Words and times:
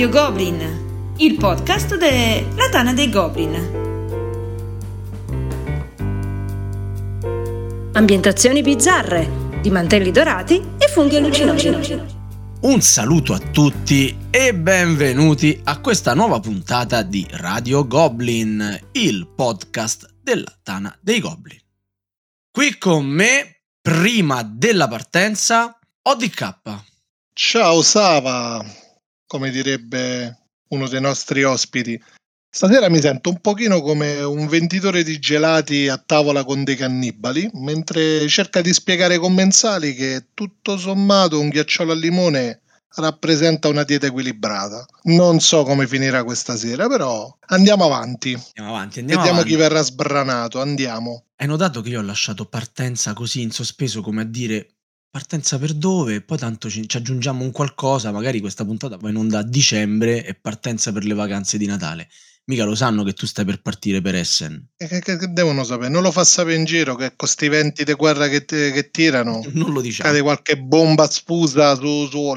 Radio 0.00 0.18
Goblin, 0.18 1.14
il 1.18 1.34
podcast 1.34 1.94
della 1.98 2.70
Tana 2.70 2.94
dei 2.94 3.10
Goblin. 3.10 3.54
Ambientazioni 7.92 8.62
bizzarre, 8.62 9.28
di 9.60 9.68
mantelli 9.68 10.10
dorati 10.10 10.54
e 10.78 10.88
funghi 10.88 11.16
allucinogeni. 11.16 12.00
Un 12.62 12.80
saluto 12.80 13.34
a 13.34 13.38
tutti 13.38 14.16
e 14.30 14.54
benvenuti 14.54 15.60
a 15.64 15.78
questa 15.80 16.14
nuova 16.14 16.40
puntata 16.40 17.02
di 17.02 17.26
Radio 17.32 17.86
Goblin, 17.86 18.80
il 18.92 19.28
podcast 19.28 20.14
della 20.22 20.56
Tana 20.62 20.96
dei 21.02 21.20
Goblin. 21.20 21.60
Qui 22.50 22.78
con 22.78 23.04
me, 23.04 23.64
prima 23.82 24.42
della 24.42 24.88
partenza, 24.88 25.78
ODK. 26.00 26.58
Ciao 27.34 27.82
Sava, 27.82 28.64
come 29.30 29.52
direbbe 29.52 30.38
uno 30.70 30.88
dei 30.88 31.00
nostri 31.00 31.44
ospiti. 31.44 32.02
Stasera 32.52 32.88
mi 32.88 33.00
sento 33.00 33.30
un 33.30 33.40
pochino 33.40 33.80
come 33.80 34.20
un 34.22 34.48
venditore 34.48 35.04
di 35.04 35.20
gelati 35.20 35.86
a 35.86 36.02
tavola 36.04 36.42
con 36.42 36.64
dei 36.64 36.74
cannibali, 36.74 37.48
mentre 37.52 38.26
cerca 38.26 38.60
di 38.60 38.72
spiegare 38.72 39.14
ai 39.14 39.20
commensali 39.20 39.94
che 39.94 40.30
tutto 40.34 40.76
sommato 40.76 41.38
un 41.38 41.48
ghiacciolo 41.48 41.92
al 41.92 42.00
limone 42.00 42.62
rappresenta 42.96 43.68
una 43.68 43.84
dieta 43.84 44.06
equilibrata. 44.06 44.84
Non 45.04 45.38
so 45.38 45.62
come 45.62 45.86
finirà 45.86 46.24
questa 46.24 46.56
sera, 46.56 46.88
però 46.88 47.32
andiamo 47.46 47.84
avanti. 47.84 48.32
Andiamo 48.32 48.74
avanti, 48.74 48.98
andiamo 48.98 49.20
Vediamo 49.22 49.40
avanti. 49.42 49.48
chi 49.48 49.56
verrà 49.56 49.82
sbranato, 49.82 50.60
andiamo. 50.60 51.26
Hai 51.36 51.46
notato 51.46 51.82
che 51.82 51.90
io 51.90 52.00
ho 52.00 52.02
lasciato 52.02 52.46
partenza 52.46 53.12
così 53.12 53.42
in 53.42 53.52
sospeso 53.52 54.02
come 54.02 54.22
a 54.22 54.26
dire 54.26 54.79
partenza 55.10 55.58
per 55.58 55.74
dove? 55.74 56.20
Poi 56.22 56.38
tanto 56.38 56.70
ci, 56.70 56.88
ci 56.88 56.96
aggiungiamo 56.96 57.42
un 57.44 57.50
qualcosa, 57.50 58.12
magari 58.12 58.40
questa 58.40 58.64
puntata 58.64 58.96
va 58.96 59.08
in 59.10 59.16
onda 59.16 59.38
a 59.40 59.44
dicembre 59.44 60.24
e 60.24 60.34
partenza 60.34 60.92
per 60.92 61.04
le 61.04 61.14
vacanze 61.14 61.58
di 61.58 61.66
Natale. 61.66 62.08
Mica 62.46 62.64
lo 62.64 62.74
sanno 62.74 63.04
che 63.04 63.12
tu 63.12 63.26
stai 63.26 63.44
per 63.44 63.60
partire 63.62 64.00
per 64.00 64.16
Essen. 64.16 64.70
E 64.76 64.88
Che, 64.88 64.98
che- 65.00 65.16
che 65.18 65.26
devono 65.28 65.62
sapere? 65.62 65.88
Non 65.88 66.02
lo 66.02 66.10
fa 66.10 66.24
sapere 66.24 66.56
in 66.56 66.64
giro 66.64 66.96
che 66.96 67.12
con 67.14 67.28
sti 67.28 67.48
venti 67.48 67.84
di 67.84 67.92
guerra 67.92 68.26
che, 68.28 68.44
che 68.44 68.88
tirano 68.90 69.44
Non 69.52 69.72
lo 69.72 69.80
diciamo. 69.80 70.08
cade 70.08 70.22
qualche 70.22 70.58
bomba 70.58 71.08
spusa 71.08 71.76
su, 71.76 72.08
su 72.08 72.34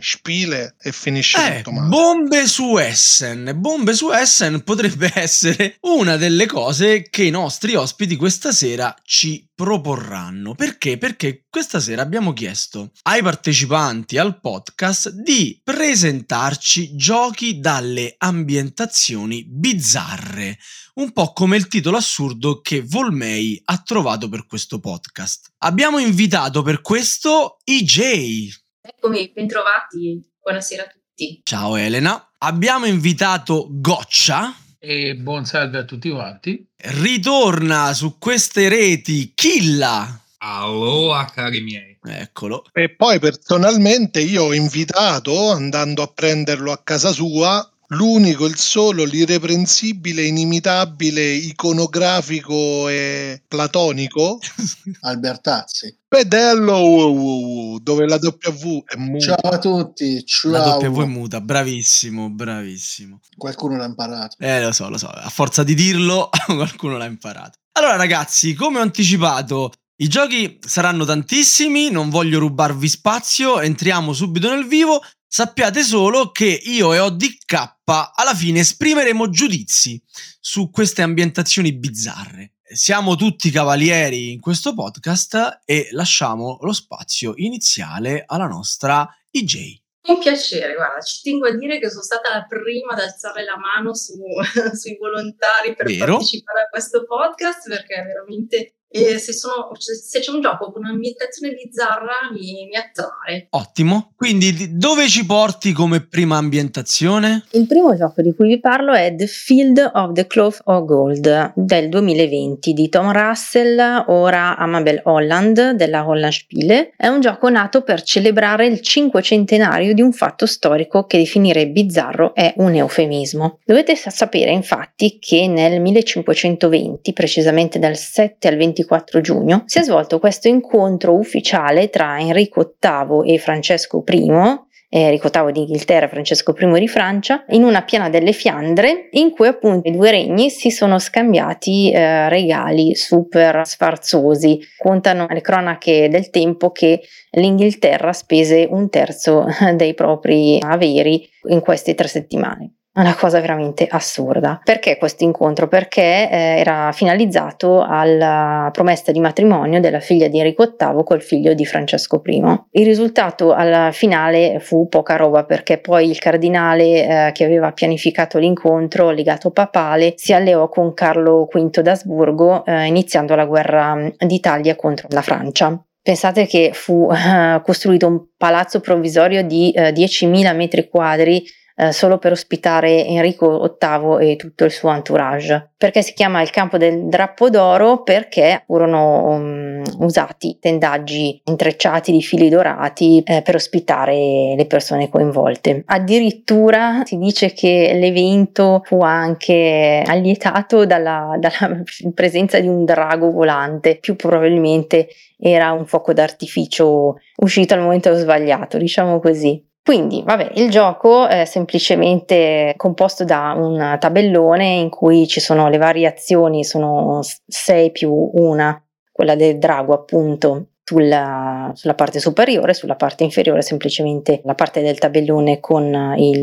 Spiele 0.00 0.74
e 0.82 0.92
finisce 0.92 1.38
Eh, 1.38 1.56
tutto 1.58 1.70
male. 1.70 1.88
bombe 1.88 2.46
su 2.46 2.76
Essen. 2.76 3.52
Bombe 3.56 3.94
su 3.94 4.10
Essen 4.12 4.62
potrebbe 4.64 5.10
essere 5.14 5.78
una 5.82 6.16
delle 6.16 6.44
cose 6.46 7.08
che 7.08 7.22
i 7.22 7.30
nostri 7.30 7.74
ospiti 7.74 8.16
questa 8.16 8.52
sera 8.52 8.94
ci 9.02 9.48
proporranno. 9.54 10.54
Perché? 10.54 10.98
Perché 10.98 11.46
questa 11.48 11.80
sera 11.80 12.02
abbiamo 12.02 12.32
chiesto 12.32 12.90
ai 13.02 13.22
partecipanti 13.22 14.18
al 14.18 14.40
podcast 14.40 15.10
di 15.10 15.60
presentarci 15.62 16.96
giochi 16.96 17.60
dalle 17.60 18.14
ambientazioni 18.18 19.44
bizzarre. 19.46 20.58
Un 20.94 21.12
po' 21.12 21.32
come 21.32 21.56
il 21.56 21.68
titolo 21.68 21.96
assurdo 21.96 22.60
che 22.60 22.82
Volmei 22.82 23.60
ha 23.64 23.78
trovato 23.78 24.28
per 24.28 24.46
questo 24.46 24.80
podcast. 24.80 25.52
Abbiamo 25.58 25.98
invitato 25.98 26.62
per 26.62 26.80
questo 26.80 27.58
IJ. 27.64 28.62
Eccomi, 28.80 29.30
bentrovati, 29.32 30.22
buonasera 30.40 30.82
a 30.82 30.86
tutti. 30.86 31.40
Ciao 31.42 31.76
Elena. 31.76 32.32
Abbiamo 32.38 32.86
invitato 32.86 33.68
Goccia. 33.70 34.63
E 34.86 35.14
buon 35.16 35.46
salve 35.46 35.78
a 35.78 35.84
tutti 35.84 36.10
quanti. 36.10 36.62
Ritorna 36.76 37.94
su 37.94 38.18
queste 38.18 38.68
reti 38.68 39.32
Killa. 39.34 40.20
Aloha 40.36 41.24
cari 41.24 41.62
miei. 41.62 41.96
Eccolo. 42.02 42.66
E 42.70 42.90
poi 42.90 43.18
personalmente 43.18 44.20
io 44.20 44.44
ho 44.44 44.52
invitato, 44.52 45.52
andando 45.52 46.02
a 46.02 46.06
prenderlo 46.08 46.70
a 46.70 46.82
casa 46.84 47.12
sua, 47.12 47.66
l'unico, 47.94 48.46
il 48.46 48.56
solo, 48.56 49.04
l'irreprensibile, 49.04 50.24
inimitabile, 50.24 51.22
iconografico 51.22 52.88
e 52.88 53.42
platonico, 53.46 54.38
Albertazzi. 55.02 55.96
Pedello 56.06 56.76
WWW, 56.78 57.78
dove 57.78 58.06
la 58.06 58.18
W 58.20 58.82
è 58.84 58.96
muta. 58.96 59.36
Ciao 59.36 59.50
a 59.50 59.58
tutti, 59.58 60.24
La 60.44 60.62
ciao. 60.62 60.90
W 60.90 61.02
è 61.02 61.06
muta. 61.06 61.40
Bravissimo, 61.40 62.30
bravissimo. 62.30 63.20
Qualcuno 63.36 63.76
l'ha 63.76 63.86
imparato. 63.86 64.36
Eh, 64.38 64.62
lo 64.62 64.72
so, 64.72 64.88
lo 64.88 64.98
so. 64.98 65.08
A 65.08 65.28
forza 65.28 65.64
di 65.64 65.74
dirlo, 65.74 66.30
qualcuno 66.46 66.96
l'ha 66.98 67.06
imparato. 67.06 67.58
Allora, 67.72 67.96
ragazzi, 67.96 68.54
come 68.54 68.78
ho 68.78 68.82
anticipato, 68.82 69.72
i 69.96 70.08
giochi 70.08 70.58
saranno 70.64 71.04
tantissimi. 71.04 71.90
Non 71.90 72.10
voglio 72.10 72.38
rubarvi 72.38 72.88
spazio. 72.88 73.60
Entriamo 73.60 74.12
subito 74.12 74.48
nel 74.48 74.66
vivo. 74.66 75.00
Sappiate 75.36 75.82
solo 75.82 76.30
che 76.30 76.46
io 76.46 76.92
e 76.92 77.00
ODK 77.00 77.78
alla 77.86 78.34
fine 78.36 78.60
esprimeremo 78.60 79.30
giudizi 79.30 80.00
su 80.38 80.70
queste 80.70 81.02
ambientazioni 81.02 81.72
bizzarre. 81.72 82.52
Siamo 82.62 83.16
tutti 83.16 83.50
cavalieri 83.50 84.30
in 84.30 84.38
questo 84.38 84.74
podcast 84.74 85.62
e 85.64 85.88
lasciamo 85.90 86.58
lo 86.60 86.72
spazio 86.72 87.32
iniziale 87.34 88.22
alla 88.24 88.46
nostra 88.46 89.08
IJ. 89.32 89.82
Un 90.06 90.20
piacere, 90.20 90.74
guarda, 90.74 91.00
ci 91.00 91.22
tengo 91.22 91.48
a 91.48 91.56
dire 91.56 91.80
che 91.80 91.90
sono 91.90 92.02
stata 92.02 92.32
la 92.32 92.46
prima 92.46 92.92
ad 92.92 93.00
alzare 93.00 93.42
la 93.42 93.58
mano 93.58 93.92
su- 93.92 94.14
sui 94.78 94.96
volontari 95.00 95.74
per 95.74 95.86
Vero. 95.86 96.14
partecipare 96.14 96.60
a 96.60 96.68
questo 96.68 97.04
podcast 97.06 97.68
perché 97.68 98.00
veramente 98.02 98.76
eh, 98.96 99.18
se, 99.18 99.32
sono- 99.32 99.70
se- 99.76 100.20
c'è 100.20 100.30
un 100.30 100.40
gioco 100.40 100.70
con 100.70 100.84
un'ambientazione 100.84 101.52
bizzarra 101.54 102.30
mi, 102.32 102.66
mi 102.70 102.76
attrae. 102.76 103.48
Ottimo. 103.50 104.12
Quindi 104.16 104.52
di- 104.52 104.76
dove 104.76 105.08
ci 105.08 105.26
porti 105.26 105.72
come 105.72 106.00
prima 106.06 106.36
ambientazione? 106.36 107.44
Il 107.52 107.66
primo 107.66 107.96
gioco 107.96 108.22
di 108.22 108.32
cui 108.34 108.46
vi 108.48 108.60
parlo 108.60 108.92
è 108.92 109.12
The 109.16 109.26
Field 109.26 109.90
of 109.94 110.12
the 110.12 110.26
Cloth 110.28 110.60
of 110.64 110.84
Gold 110.84 111.52
del 111.56 111.88
2020 111.88 112.72
di 112.72 112.88
Tom 112.88 113.10
Russell, 113.12 114.04
ora 114.06 114.56
Amabel 114.56 115.00
Holland 115.04 115.72
della 115.72 116.06
Holland 116.06 116.32
Spiele. 116.32 116.92
È 116.96 117.08
un 117.08 117.20
gioco 117.20 117.48
nato 117.48 117.82
per 117.82 118.02
celebrare 118.02 118.66
il 118.66 118.80
cinquecentenario 118.80 119.92
di 119.92 120.02
un 120.02 120.12
fatto 120.12 120.46
storico 120.46 121.04
che 121.06 121.18
definire 121.18 121.68
bizzarro 121.68 122.32
è 122.34 122.54
un 122.58 122.74
eufemismo. 122.74 123.58
Dovete 123.64 123.96
sa- 123.96 124.10
sapere 124.10 124.52
infatti 124.52 125.18
che 125.18 125.48
nel 125.48 125.80
1520, 125.80 127.12
precisamente 127.12 127.78
dal 127.78 127.96
7 127.96 128.46
al 128.48 128.56
24 128.56 128.82
giugno, 129.20 129.62
si 129.66 129.78
è 129.78 129.82
svolto 129.82 130.18
questo 130.18 130.48
incontro 130.48 131.14
ufficiale 131.14 131.90
tra 131.90 132.18
Enrico 132.18 132.74
VIII 132.78 133.32
e 133.32 133.38
Francesco 133.38 134.02
I 134.06 134.62
Enrico 134.96 135.28
VIII 135.28 135.50
d'Inghilterra 135.50 136.06
Francesco 136.06 136.54
I 136.56 136.78
di 136.78 136.86
Francia, 136.88 137.44
in 137.48 137.64
una 137.64 137.82
piana 137.82 138.08
delle 138.08 138.30
Fiandre, 138.30 139.08
in 139.10 139.32
cui 139.32 139.48
appunto 139.48 139.88
i 139.88 139.92
due 139.92 140.12
regni 140.12 140.50
si 140.50 140.70
sono 140.70 141.00
scambiati 141.00 141.90
eh, 141.90 142.28
regali 142.28 142.94
super 142.94 143.66
sfarzosi. 143.66 144.60
Contano 144.76 145.26
le 145.28 145.40
cronache 145.40 146.08
del 146.08 146.30
tempo 146.30 146.70
che 146.70 147.00
l'Inghilterra 147.32 148.12
spese 148.12 148.68
un 148.70 148.88
terzo 148.88 149.46
dei 149.74 149.94
propri 149.94 150.58
averi 150.60 151.28
in 151.48 151.60
queste 151.60 151.94
tre 151.94 152.06
settimane. 152.06 152.74
Una 152.96 153.16
cosa 153.16 153.40
veramente 153.40 153.88
assurda. 153.90 154.60
Perché 154.62 154.98
questo 154.98 155.24
incontro? 155.24 155.66
Perché 155.66 156.30
eh, 156.30 156.58
era 156.60 156.92
finalizzato 156.92 157.82
alla 157.82 158.68
promessa 158.72 159.10
di 159.10 159.18
matrimonio 159.18 159.80
della 159.80 159.98
figlia 159.98 160.28
di 160.28 160.38
Enrico 160.38 160.76
VIII 160.78 161.02
col 161.02 161.20
figlio 161.20 161.54
di 161.54 161.66
Francesco 161.66 162.22
I. 162.24 162.42
Il 162.70 162.84
risultato 162.84 163.52
alla 163.52 163.90
finale 163.90 164.60
fu 164.60 164.86
poca 164.88 165.16
roba 165.16 165.44
perché 165.44 165.78
poi 165.78 166.08
il 166.08 166.20
cardinale 166.20 166.84
eh, 167.26 167.32
che 167.32 167.44
aveva 167.44 167.72
pianificato 167.72 168.38
l'incontro, 168.38 169.10
legato 169.10 169.50
papale, 169.50 170.12
si 170.14 170.32
alleò 170.32 170.68
con 170.68 170.94
Carlo 170.94 171.48
V 171.52 171.80
d'Asburgo 171.80 172.64
eh, 172.64 172.86
iniziando 172.86 173.34
la 173.34 173.44
guerra 173.44 174.08
d'Italia 174.18 174.76
contro 174.76 175.08
la 175.10 175.22
Francia. 175.22 175.76
Pensate 176.00 176.46
che 176.46 176.70
fu 176.74 177.10
eh, 177.10 177.60
costruito 177.64 178.06
un 178.06 178.20
palazzo 178.36 178.78
provvisorio 178.78 179.42
di 179.42 179.72
eh, 179.72 179.90
10.000 179.90 180.54
metri 180.54 180.88
quadri 180.88 181.42
eh, 181.76 181.92
solo 181.92 182.18
per 182.18 182.32
ospitare 182.32 183.04
Enrico 183.04 183.76
VIII 183.78 184.30
e 184.30 184.36
tutto 184.36 184.64
il 184.64 184.70
suo 184.70 184.92
entourage. 184.92 185.72
Perché 185.76 186.02
si 186.02 186.12
chiama 186.14 186.40
il 186.40 186.50
campo 186.50 186.78
del 186.78 187.08
drappo 187.08 187.50
d'oro? 187.50 188.02
Perché 188.02 188.62
furono 188.66 189.28
um, 189.28 189.82
usati 189.98 190.58
tendaggi 190.60 191.40
intrecciati 191.44 192.12
di 192.12 192.22
fili 192.22 192.48
dorati 192.48 193.22
eh, 193.24 193.42
per 193.42 193.56
ospitare 193.56 194.54
le 194.56 194.66
persone 194.68 195.08
coinvolte. 195.08 195.82
Addirittura 195.86 197.02
si 197.04 197.18
dice 197.18 197.52
che 197.52 197.92
l'evento 197.94 198.82
fu 198.84 199.00
anche 199.00 200.02
allietato 200.06 200.86
dalla, 200.86 201.36
dalla 201.38 201.82
presenza 202.14 202.60
di 202.60 202.68
un 202.68 202.84
drago 202.84 203.30
volante, 203.30 203.98
più 203.98 204.16
probabilmente 204.16 205.08
era 205.36 205.72
un 205.72 205.86
fuoco 205.86 206.12
d'artificio 206.12 207.16
uscito 207.36 207.74
al 207.74 207.80
momento 207.80 208.14
sbagliato, 208.14 208.78
diciamo 208.78 209.18
così. 209.18 209.72
Quindi, 209.84 210.22
vabbè, 210.22 210.52
il 210.54 210.70
gioco 210.70 211.26
è 211.26 211.44
semplicemente 211.44 212.72
composto 212.74 213.22
da 213.22 213.52
un 213.54 213.98
tabellone 214.00 214.64
in 214.64 214.88
cui 214.88 215.26
ci 215.26 215.40
sono 215.40 215.68
le 215.68 215.76
variazioni, 215.76 216.64
sono 216.64 217.20
6 217.22 217.90
più 217.90 218.10
una, 218.32 218.82
quella 219.12 219.34
del 219.34 219.58
drago 219.58 219.92
appunto, 219.92 220.68
sulla, 220.84 221.72
sulla, 221.74 221.94
parte 221.94 222.20
superiore, 222.20 222.74
sulla 222.74 222.94
parte 222.94 223.24
inferiore 223.24 223.62
semplicemente 223.62 224.42
la 224.44 224.54
parte 224.54 224.82
del 224.82 224.98
tabellone 224.98 225.58
con 225.58 226.14
il 226.18 226.42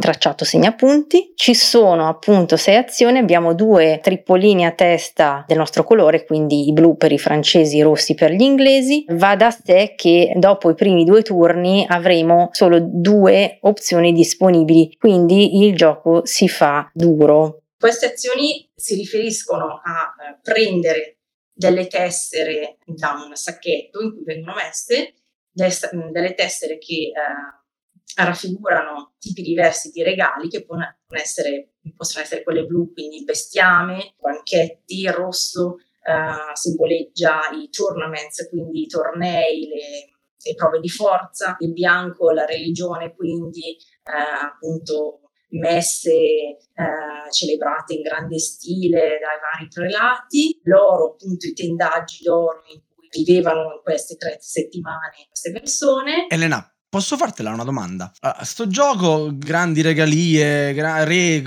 tracciato 0.00 0.44
segnapunti. 0.44 1.32
Ci 1.34 1.54
sono 1.54 2.08
appunto 2.08 2.56
sei 2.56 2.76
azioni, 2.76 3.18
abbiamo 3.18 3.54
due 3.54 4.00
trippolini 4.02 4.64
a 4.64 4.72
testa 4.72 5.44
del 5.46 5.58
nostro 5.58 5.84
colore, 5.84 6.24
quindi 6.24 6.68
i 6.68 6.72
blu 6.72 6.96
per 6.96 7.12
i 7.12 7.18
francesi, 7.18 7.76
i 7.76 7.82
rossi 7.82 8.14
per 8.14 8.32
gli 8.32 8.42
inglesi. 8.42 9.04
Va 9.08 9.36
da 9.36 9.50
sé 9.50 9.92
che 9.96 10.32
dopo 10.36 10.70
i 10.70 10.74
primi 10.74 11.04
due 11.04 11.22
turni 11.22 11.84
avremo 11.86 12.48
solo 12.52 12.78
due 12.80 13.58
opzioni 13.60 14.12
disponibili, 14.12 14.96
quindi 14.98 15.64
il 15.64 15.76
gioco 15.76 16.24
si 16.24 16.48
fa 16.48 16.90
duro. 16.92 17.60
Queste 17.78 18.06
azioni 18.06 18.66
si 18.74 18.94
riferiscono 18.94 19.80
a 19.84 20.14
eh, 20.18 20.38
prendere 20.42 21.13
delle 21.54 21.86
tessere 21.86 22.78
da 22.84 23.12
un 23.12 23.34
sacchetto 23.36 24.02
in 24.02 24.12
cui 24.12 24.24
vengono 24.24 24.54
messe, 24.54 25.14
delle 25.50 26.34
tessere 26.34 26.78
che 26.78 27.12
eh, 27.12 28.22
raffigurano 28.22 29.14
tipi 29.18 29.42
diversi 29.42 29.90
di 29.90 30.02
regali 30.02 30.48
che 30.48 30.64
possono 30.64 30.96
essere, 31.10 31.74
possono 31.96 32.24
essere 32.24 32.42
quelle 32.42 32.64
blu, 32.64 32.92
quindi 32.92 33.22
bestiame, 33.22 34.14
banchetti, 34.20 35.06
rosso 35.08 35.76
eh, 36.04 36.54
simboleggia 36.54 37.50
i 37.52 37.70
tournaments, 37.70 38.48
quindi 38.48 38.82
i 38.82 38.86
tornei, 38.86 39.66
le, 39.68 40.12
le, 40.42 40.54
prove 40.54 40.80
di 40.80 40.88
forza, 40.88 41.56
il 41.60 41.72
bianco 41.72 42.30
la 42.30 42.44
religione, 42.44 43.14
quindi 43.14 43.76
eh, 43.76 44.44
appunto 44.44 45.23
messe 45.58 46.10
eh, 46.10 47.30
celebrate 47.30 47.94
in 47.94 48.02
grande 48.02 48.38
stile 48.38 49.18
dai 49.20 49.38
vari 49.40 49.68
prelati, 49.68 50.60
l'oro, 50.64 51.12
appunto 51.12 51.46
i 51.46 51.52
tendaggi 51.52 52.22
d'oro 52.22 52.62
in 52.72 52.80
cui 52.94 53.08
vivevano 53.10 53.74
in 53.74 53.80
queste 53.82 54.16
tre 54.16 54.38
settimane 54.40 55.26
queste 55.28 55.52
persone. 55.52 56.26
Elena, 56.28 56.68
posso 56.88 57.16
fartela 57.16 57.50
una 57.50 57.64
domanda? 57.64 58.12
A 58.20 58.44
sto 58.44 58.66
gioco, 58.66 59.30
grandi 59.32 59.82
regalie, 59.82 60.72
gra- 60.74 61.04
re, 61.04 61.42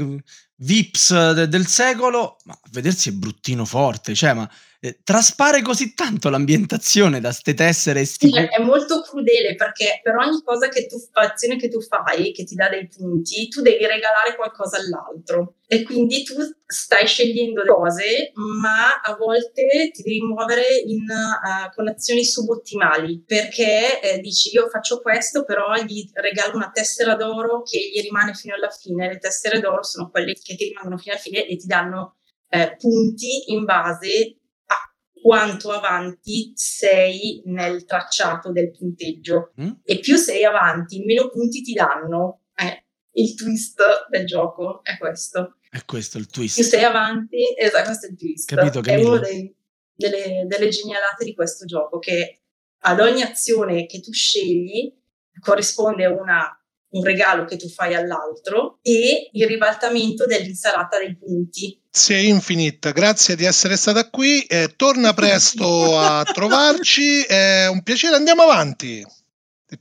vips 0.56 1.34
de- 1.34 1.48
del 1.48 1.68
secolo, 1.68 2.38
ma 2.46 2.58
vedersi 2.72 3.10
è 3.10 3.12
bruttino 3.14 3.66
forte, 3.66 4.16
cioè, 4.16 4.34
ma 4.34 4.50
eh, 4.80 5.00
traspare 5.04 5.62
così 5.62 5.94
tanto 5.94 6.30
l'ambientazione 6.30 7.20
da 7.20 7.32
ste 7.32 7.54
tessere 7.54 8.06
sti... 8.06 8.30
Sì, 8.30 8.38
è 8.38 8.62
molto 8.62 9.02
crudele 9.02 9.56
perché 9.56 10.00
per 10.04 10.16
ogni 10.16 10.42
cosa 10.44 10.68
che 10.68 10.86
tu 10.86 10.98
azione 11.14 11.58
che 11.58 11.70
tu 11.70 11.82
fai, 11.82 12.32
che 12.32 12.44
ti 12.44 12.56
dà 12.56 12.70
dei 12.70 12.88
punti, 12.88 13.48
tu 13.48 13.62
devi 13.62 13.86
regalare 13.86 14.36
qualcosa 14.36 14.78
all'altro. 14.78 15.56
E 15.70 15.84
quindi 15.84 16.24
tu 16.24 16.36
stai 16.66 17.06
scegliendo 17.06 17.64
cose, 17.66 18.32
ma 18.62 19.02
a 19.04 19.16
volte 19.16 19.92
ti 19.92 20.02
devi 20.02 20.22
muovere 20.22 20.78
in, 20.86 21.04
uh, 21.04 21.74
con 21.76 21.90
azioni 21.90 22.24
subottimali 22.24 23.22
perché 23.26 24.00
eh, 24.00 24.20
dici 24.20 24.54
io 24.54 24.70
faccio 24.70 25.02
questo, 25.02 25.44
però 25.44 25.74
gli 25.84 26.10
regalo 26.14 26.56
una 26.56 26.72
tessera 26.72 27.16
d'oro 27.16 27.64
che 27.64 27.80
gli 27.80 28.00
rimane 28.02 28.34
fino 28.34 28.56
alla 28.56 28.70
fine. 28.70 29.10
Le 29.10 29.18
tessere 29.18 29.60
d'oro 29.60 29.84
sono 29.84 30.10
quelle 30.10 30.34
che 30.34 30.56
ti 30.56 30.66
rimangono 30.66 30.98
fino 30.98 31.16
alla 31.16 31.22
fine 31.22 31.46
e 31.46 31.58
ti 31.58 31.66
danno 31.66 32.16
eh, 32.50 32.76
punti 32.78 33.52
in 33.52 33.66
base 33.66 34.37
quanto 35.22 35.72
avanti 35.72 36.52
sei 36.56 37.42
nel 37.46 37.86
tracciato 37.86 38.52
del 38.52 38.72
punteggio. 38.72 39.54
Mm? 39.62 39.72
E 39.84 40.00
più 40.00 40.16
sei 40.16 40.44
avanti, 40.44 41.04
meno 41.04 41.30
punti 41.30 41.62
ti 41.62 41.74
danno. 41.74 42.42
Eh, 42.56 42.86
il 43.14 43.36
twist 43.36 43.82
del 44.10 44.26
gioco 44.26 44.84
è 44.84 44.98
questo. 44.98 45.58
È 45.70 45.84
questo 45.86 46.18
il 46.18 46.28
twist. 46.28 46.56
Più 46.56 46.64
sei 46.64 46.84
avanti, 46.84 47.38
esatto, 47.58 47.86
questo 47.86 48.06
è 48.06 48.10
il 48.10 48.18
twist. 48.18 48.54
Capito, 48.54 48.82
È 48.82 49.04
una 49.04 49.20
delle, 49.98 50.46
delle 50.48 50.70
genialate 50.70 51.26
di 51.26 51.34
questo 51.34 51.66
gioco, 51.66 52.00
che 52.00 52.42
ad 52.80 53.00
ogni 53.00 53.24
azione 53.24 53.86
che 53.86 54.00
tu 54.00 54.14
scegli 54.14 54.94
corrisponde 55.40 56.06
una 56.06 56.57
un 56.90 57.04
regalo 57.04 57.46
che 57.46 57.58
tu 57.58 57.68
fai 57.70 57.96
all'altro 57.96 58.80
e 58.82 59.30
il 59.32 59.48
ribaltamento 59.48 60.26
dell'insalata 60.26 60.98
dei 60.98 61.16
punti. 61.18 61.82
Sei 61.90 62.28
infinita, 62.30 62.92
grazie 62.92 63.36
di 63.36 63.46
essere 63.46 63.76
stata 63.76 64.10
qui, 64.10 64.44
eh, 64.44 64.74
torna 64.76 65.14
presto 65.14 65.98
a 66.00 66.24
trovarci, 66.24 67.24
è 67.24 67.68
un 67.68 67.82
piacere, 67.84 68.16
andiamo 68.16 68.44
avanti. 68.44 69.06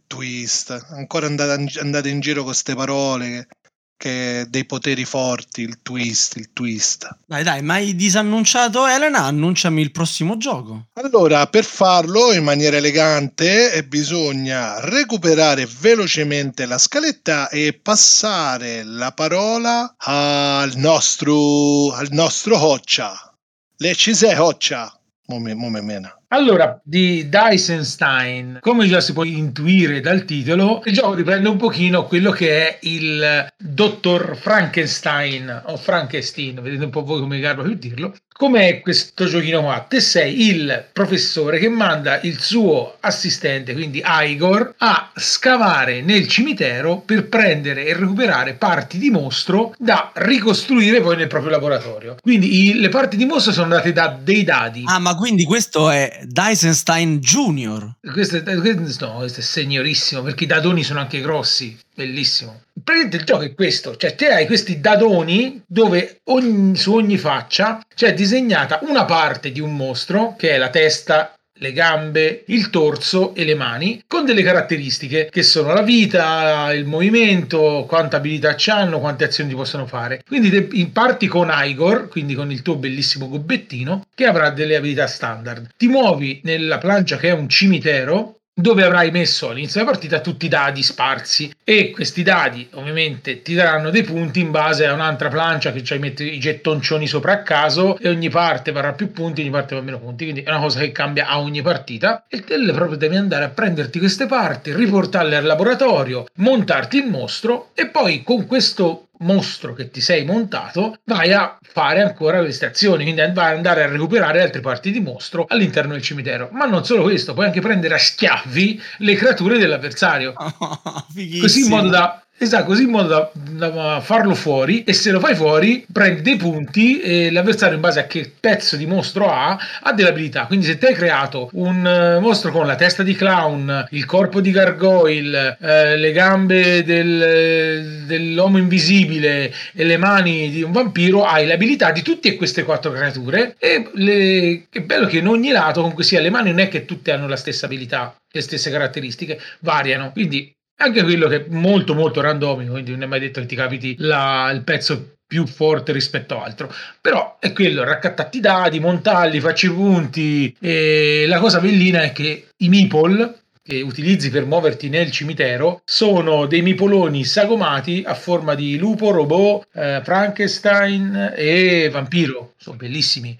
Twist, 0.06 0.70
ancora 0.90 1.26
andate 1.26 2.08
in 2.08 2.20
giro 2.20 2.38
con 2.38 2.46
queste 2.46 2.74
parole 2.74 3.46
che 3.96 4.46
dei 4.48 4.64
poteri 4.64 5.04
forti, 5.04 5.62
il 5.62 5.80
twist, 5.82 6.36
il 6.36 6.52
twist. 6.52 7.08
Dai, 7.26 7.42
dai, 7.42 7.62
ma 7.62 7.74
hai 7.74 7.94
disannunciato 7.94 8.86
Elena? 8.86 9.24
Annunciami 9.24 9.80
il 9.80 9.90
prossimo 9.90 10.36
gioco. 10.36 10.88
Allora, 10.94 11.46
per 11.46 11.64
farlo 11.64 12.32
in 12.32 12.44
maniera 12.44 12.76
elegante 12.76 13.72
eh, 13.72 13.84
bisogna 13.84 14.80
recuperare 14.80 15.66
velocemente 15.66 16.66
la 16.66 16.78
scaletta 16.78 17.48
e 17.48 17.78
passare 17.80 18.82
la 18.84 19.12
parola 19.12 19.94
al 19.96 20.72
nostro, 20.76 21.92
al 21.92 22.08
nostro 22.10 22.58
Hoccia. 22.58 23.34
Le 23.78 23.94
ci 23.94 24.14
sei 24.14 24.36
Hoccia? 24.36 24.92
Mome, 25.28 25.54
mome 25.54 25.80
mena. 25.80 26.16
Allora, 26.28 26.80
di 26.82 27.28
Dysenstein, 27.28 28.58
come 28.60 28.88
già 28.88 29.00
si 29.00 29.12
può 29.12 29.22
intuire 29.22 30.00
dal 30.00 30.24
titolo, 30.24 30.82
il 30.84 30.92
gioco 30.92 31.14
riprende 31.14 31.48
un 31.48 31.56
pochino 31.56 32.04
quello 32.04 32.32
che 32.32 32.68
è 32.68 32.78
il 32.82 33.46
dottor 33.56 34.36
Frankenstein 34.36 35.62
o 35.66 35.76
Frankenstein, 35.76 36.60
vedete 36.60 36.84
un 36.84 36.90
po' 36.90 37.04
voi 37.04 37.20
come 37.20 37.38
garba 37.38 37.62
più 37.62 37.74
dirlo. 37.74 38.14
Com'è 38.36 38.80
questo 38.80 39.24
giochino 39.24 39.62
qua? 39.62 39.86
Te 39.88 40.00
sei 40.00 40.48
il 40.48 40.88
professore 40.92 41.58
che 41.58 41.70
manda 41.70 42.20
il 42.20 42.38
suo 42.38 42.96
assistente, 43.00 43.72
quindi 43.72 44.02
Igor, 44.04 44.74
a 44.78 45.10
scavare 45.14 46.02
nel 46.02 46.28
cimitero 46.28 46.98
per 46.98 47.28
prendere 47.28 47.86
e 47.86 47.94
recuperare 47.94 48.52
parti 48.54 48.98
di 48.98 49.10
mostro 49.10 49.74
da 49.78 50.10
ricostruire 50.16 51.00
poi 51.00 51.16
nel 51.16 51.28
proprio 51.28 51.52
laboratorio. 51.52 52.16
Quindi 52.20 52.66
i, 52.66 52.74
le 52.74 52.90
parti 52.90 53.16
di 53.16 53.24
mostro 53.24 53.52
sono 53.52 53.68
date 53.68 53.92
da 53.92 54.18
dei 54.20 54.44
dadi. 54.44 54.82
Ah, 54.84 54.98
ma 54.98 55.14
quindi 55.14 55.44
questo 55.44 55.88
è 55.88 56.15
Dysenstein 56.24 57.18
Junior. 57.18 57.96
Questo 58.00 58.36
è, 58.36 58.42
questo, 58.42 59.06
no, 59.06 59.16
questo 59.18 59.40
è 59.40 59.42
signorissimo 59.42 60.22
perché 60.22 60.44
i 60.44 60.46
dadoni 60.46 60.82
sono 60.82 61.00
anche 61.00 61.20
grossi. 61.20 61.76
Bellissimo. 61.94 62.62
Praticamente 62.82 63.16
il 63.16 63.24
gioco 63.24 63.42
è 63.42 63.54
questo, 63.54 63.96
cioè 63.96 64.14
te 64.14 64.28
hai 64.28 64.46
questi 64.46 64.80
dadoni 64.80 65.62
dove 65.66 66.20
ogni, 66.24 66.76
su 66.76 66.94
ogni 66.94 67.18
faccia 67.18 67.84
c'è 67.94 68.14
disegnata 68.14 68.80
una 68.82 69.04
parte 69.04 69.50
di 69.50 69.60
un 69.60 69.74
mostro 69.74 70.34
che 70.36 70.50
è 70.50 70.58
la 70.58 70.70
testa 70.70 71.32
le 71.58 71.72
gambe, 71.72 72.44
il 72.46 72.70
torso 72.70 73.34
e 73.34 73.44
le 73.44 73.54
mani 73.54 74.02
con 74.06 74.24
delle 74.24 74.42
caratteristiche 74.42 75.28
che 75.30 75.42
sono 75.42 75.72
la 75.72 75.82
vita, 75.82 76.72
il 76.72 76.84
movimento, 76.84 77.84
quanta 77.88 78.18
abilità 78.18 78.56
hanno, 78.66 79.00
quante 79.00 79.24
azioni 79.24 79.54
possono 79.54 79.86
fare. 79.86 80.22
Quindi 80.26 80.50
te 80.50 80.88
parti 80.92 81.26
con 81.26 81.50
Igor, 81.52 82.08
quindi 82.08 82.34
con 82.34 82.50
il 82.50 82.62
tuo 82.62 82.76
bellissimo 82.76 83.28
gobbettino, 83.28 84.06
che 84.14 84.24
avrà 84.24 84.50
delle 84.50 84.76
abilità 84.76 85.06
standard. 85.06 85.68
Ti 85.76 85.88
muovi 85.88 86.40
nella 86.44 86.78
plancia 86.78 87.16
che 87.16 87.28
è 87.28 87.32
un 87.32 87.48
cimitero 87.48 88.35
dove 88.58 88.84
avrai 88.84 89.10
messo 89.10 89.50
all'inizio 89.50 89.80
della 89.80 89.92
partita 89.92 90.20
tutti 90.20 90.46
i 90.46 90.48
dadi 90.48 90.82
sparsi. 90.82 91.54
E 91.62 91.90
questi 91.90 92.22
dadi 92.22 92.66
ovviamente 92.72 93.42
ti 93.42 93.52
daranno 93.52 93.90
dei 93.90 94.02
punti 94.02 94.40
in 94.40 94.50
base 94.50 94.86
a 94.86 94.94
un'altra 94.94 95.28
plancia 95.28 95.72
che 95.72 95.84
ci 95.84 95.98
metti 95.98 96.32
i 96.32 96.38
gettoncioni 96.38 97.06
sopra 97.06 97.32
a 97.32 97.42
caso 97.42 97.98
e 97.98 98.08
ogni 98.08 98.30
parte 98.30 98.72
varrà 98.72 98.94
più 98.94 99.12
punti, 99.12 99.42
ogni 99.42 99.50
parte 99.50 99.74
va 99.74 99.82
meno 99.82 99.98
punti, 99.98 100.24
quindi 100.24 100.42
è 100.42 100.48
una 100.48 100.60
cosa 100.60 100.80
che 100.80 100.90
cambia 100.90 101.26
a 101.26 101.38
ogni 101.38 101.60
partita. 101.60 102.24
E 102.28 102.44
te 102.44 102.56
proprio 102.72 102.96
devi 102.96 103.16
andare 103.16 103.44
a 103.44 103.50
prenderti 103.50 103.98
queste 103.98 104.24
parti, 104.24 104.72
riportarle 104.72 105.36
al 105.36 105.44
laboratorio, 105.44 106.26
montarti 106.36 106.96
il 106.96 107.08
mostro 107.08 107.72
e 107.74 107.88
poi 107.88 108.22
con 108.22 108.46
questo 108.46 109.05
mostro 109.20 109.72
che 109.72 109.90
ti 109.90 110.00
sei 110.00 110.24
montato, 110.24 110.98
vai 111.04 111.32
a 111.32 111.58
fare 111.62 112.02
ancora 112.02 112.40
queste 112.40 112.66
azioni, 112.66 113.02
quindi 113.04 113.20
vai 113.32 113.50
ad 113.50 113.56
andare 113.56 113.84
a 113.84 113.88
recuperare 113.88 114.42
altre 114.42 114.60
parti 114.60 114.90
di 114.90 115.00
mostro 115.00 115.44
all'interno 115.48 115.92
del 115.92 116.02
cimitero. 116.02 116.48
Ma 116.52 116.66
non 116.66 116.84
solo 116.84 117.02
questo, 117.02 117.34
puoi 117.34 117.46
anche 117.46 117.60
prendere 117.60 117.94
a 117.94 117.98
schiaffi 117.98 118.80
le 118.98 119.14
creature 119.14 119.58
dell'avversario. 119.58 120.34
Oh, 120.58 121.06
così 121.40 121.62
in 121.62 121.68
modo 121.68 121.88
da 121.88 122.25
Esatto, 122.38 122.66
così 122.66 122.82
in 122.82 122.90
modo 122.90 123.08
da, 123.08 123.30
da, 123.32 124.00
farlo 124.02 124.34
fuori 124.34 124.84
e 124.84 124.92
se 124.92 125.10
lo 125.10 125.20
fai 125.20 125.34
fuori 125.34 125.86
prendi 125.90 126.20
dei 126.20 126.36
punti 126.36 127.00
e 127.00 127.30
l'avversario 127.30 127.76
in 127.76 127.80
base 127.80 128.00
a 128.00 128.06
che 128.06 128.30
pezzo 128.38 128.76
di 128.76 128.84
mostro 128.84 129.30
ha 129.30 129.58
ha 129.80 129.92
delle 129.94 130.10
abilità. 130.10 130.44
Quindi 130.44 130.66
se 130.66 130.76
ti 130.76 130.84
hai 130.84 130.92
creato 130.92 131.48
un 131.54 131.82
uh, 131.82 132.20
mostro 132.20 132.52
con 132.52 132.66
la 132.66 132.74
testa 132.74 133.02
di 133.02 133.14
clown, 133.14 133.88
il 133.90 134.04
corpo 134.04 134.42
di 134.42 134.50
gargoyle, 134.50 135.56
uh, 135.58 135.66
le 135.96 136.12
gambe 136.12 136.84
del, 136.84 138.04
dell'uomo 138.04 138.58
invisibile 138.58 139.50
e 139.72 139.84
le 139.84 139.96
mani 139.96 140.50
di 140.50 140.62
un 140.62 140.72
vampiro, 140.72 141.24
hai 141.24 141.46
le 141.46 141.54
abilità 141.54 141.90
di 141.90 142.02
tutte 142.02 142.36
queste 142.36 142.64
quattro 142.64 142.92
creature 142.92 143.56
e 143.58 143.88
le, 143.94 144.66
è 144.70 144.80
bello 144.80 145.06
che 145.06 145.18
in 145.18 145.26
ogni 145.26 145.52
lato 145.52 145.80
comunque 145.80 146.04
sia 146.04 146.20
le 146.20 146.28
mani 146.28 146.50
non 146.50 146.58
è 146.58 146.68
che 146.68 146.84
tutte 146.84 147.12
hanno 147.12 147.28
la 147.28 147.36
stessa 147.36 147.64
abilità 147.64 148.14
le 148.30 148.42
stesse 148.42 148.70
caratteristiche 148.70 149.40
variano 149.60 150.12
quindi 150.12 150.55
anche 150.76 151.02
quello 151.02 151.28
che 151.28 151.36
è 151.36 151.46
molto 151.48 151.94
molto 151.94 152.20
randomico, 152.20 152.72
quindi 152.72 152.90
non 152.90 153.02
è 153.02 153.06
mai 153.06 153.20
detto 153.20 153.40
che 153.40 153.46
ti 153.46 153.56
capiti 153.56 153.96
la, 153.98 154.50
il 154.52 154.62
pezzo 154.62 155.16
più 155.26 155.46
forte 155.46 155.92
rispetto 155.92 156.38
a 156.38 156.44
altro. 156.44 156.72
Però 157.00 157.36
è 157.40 157.52
quello, 157.52 157.84
raccattati 157.84 158.38
i 158.38 158.40
dadi, 158.40 158.80
montalli, 158.80 159.40
facci 159.40 159.66
i 159.66 159.72
punti. 159.72 160.56
E 160.60 161.24
la 161.26 161.38
cosa 161.38 161.60
bellina 161.60 162.02
è 162.02 162.12
che 162.12 162.48
i 162.58 162.68
meeple 162.68 163.40
che 163.62 163.80
utilizzi 163.80 164.30
per 164.30 164.46
muoverti 164.46 164.88
nel 164.88 165.10
cimitero 165.10 165.82
sono 165.84 166.46
dei 166.46 166.62
mipoloni 166.62 167.24
sagomati 167.24 168.04
a 168.06 168.14
forma 168.14 168.54
di 168.54 168.78
lupo, 168.78 169.10
robot, 169.10 169.66
eh, 169.74 170.00
Frankenstein 170.04 171.32
e 171.34 171.88
vampiro. 171.90 172.52
Sono 172.56 172.76
bellissimi. 172.76 173.36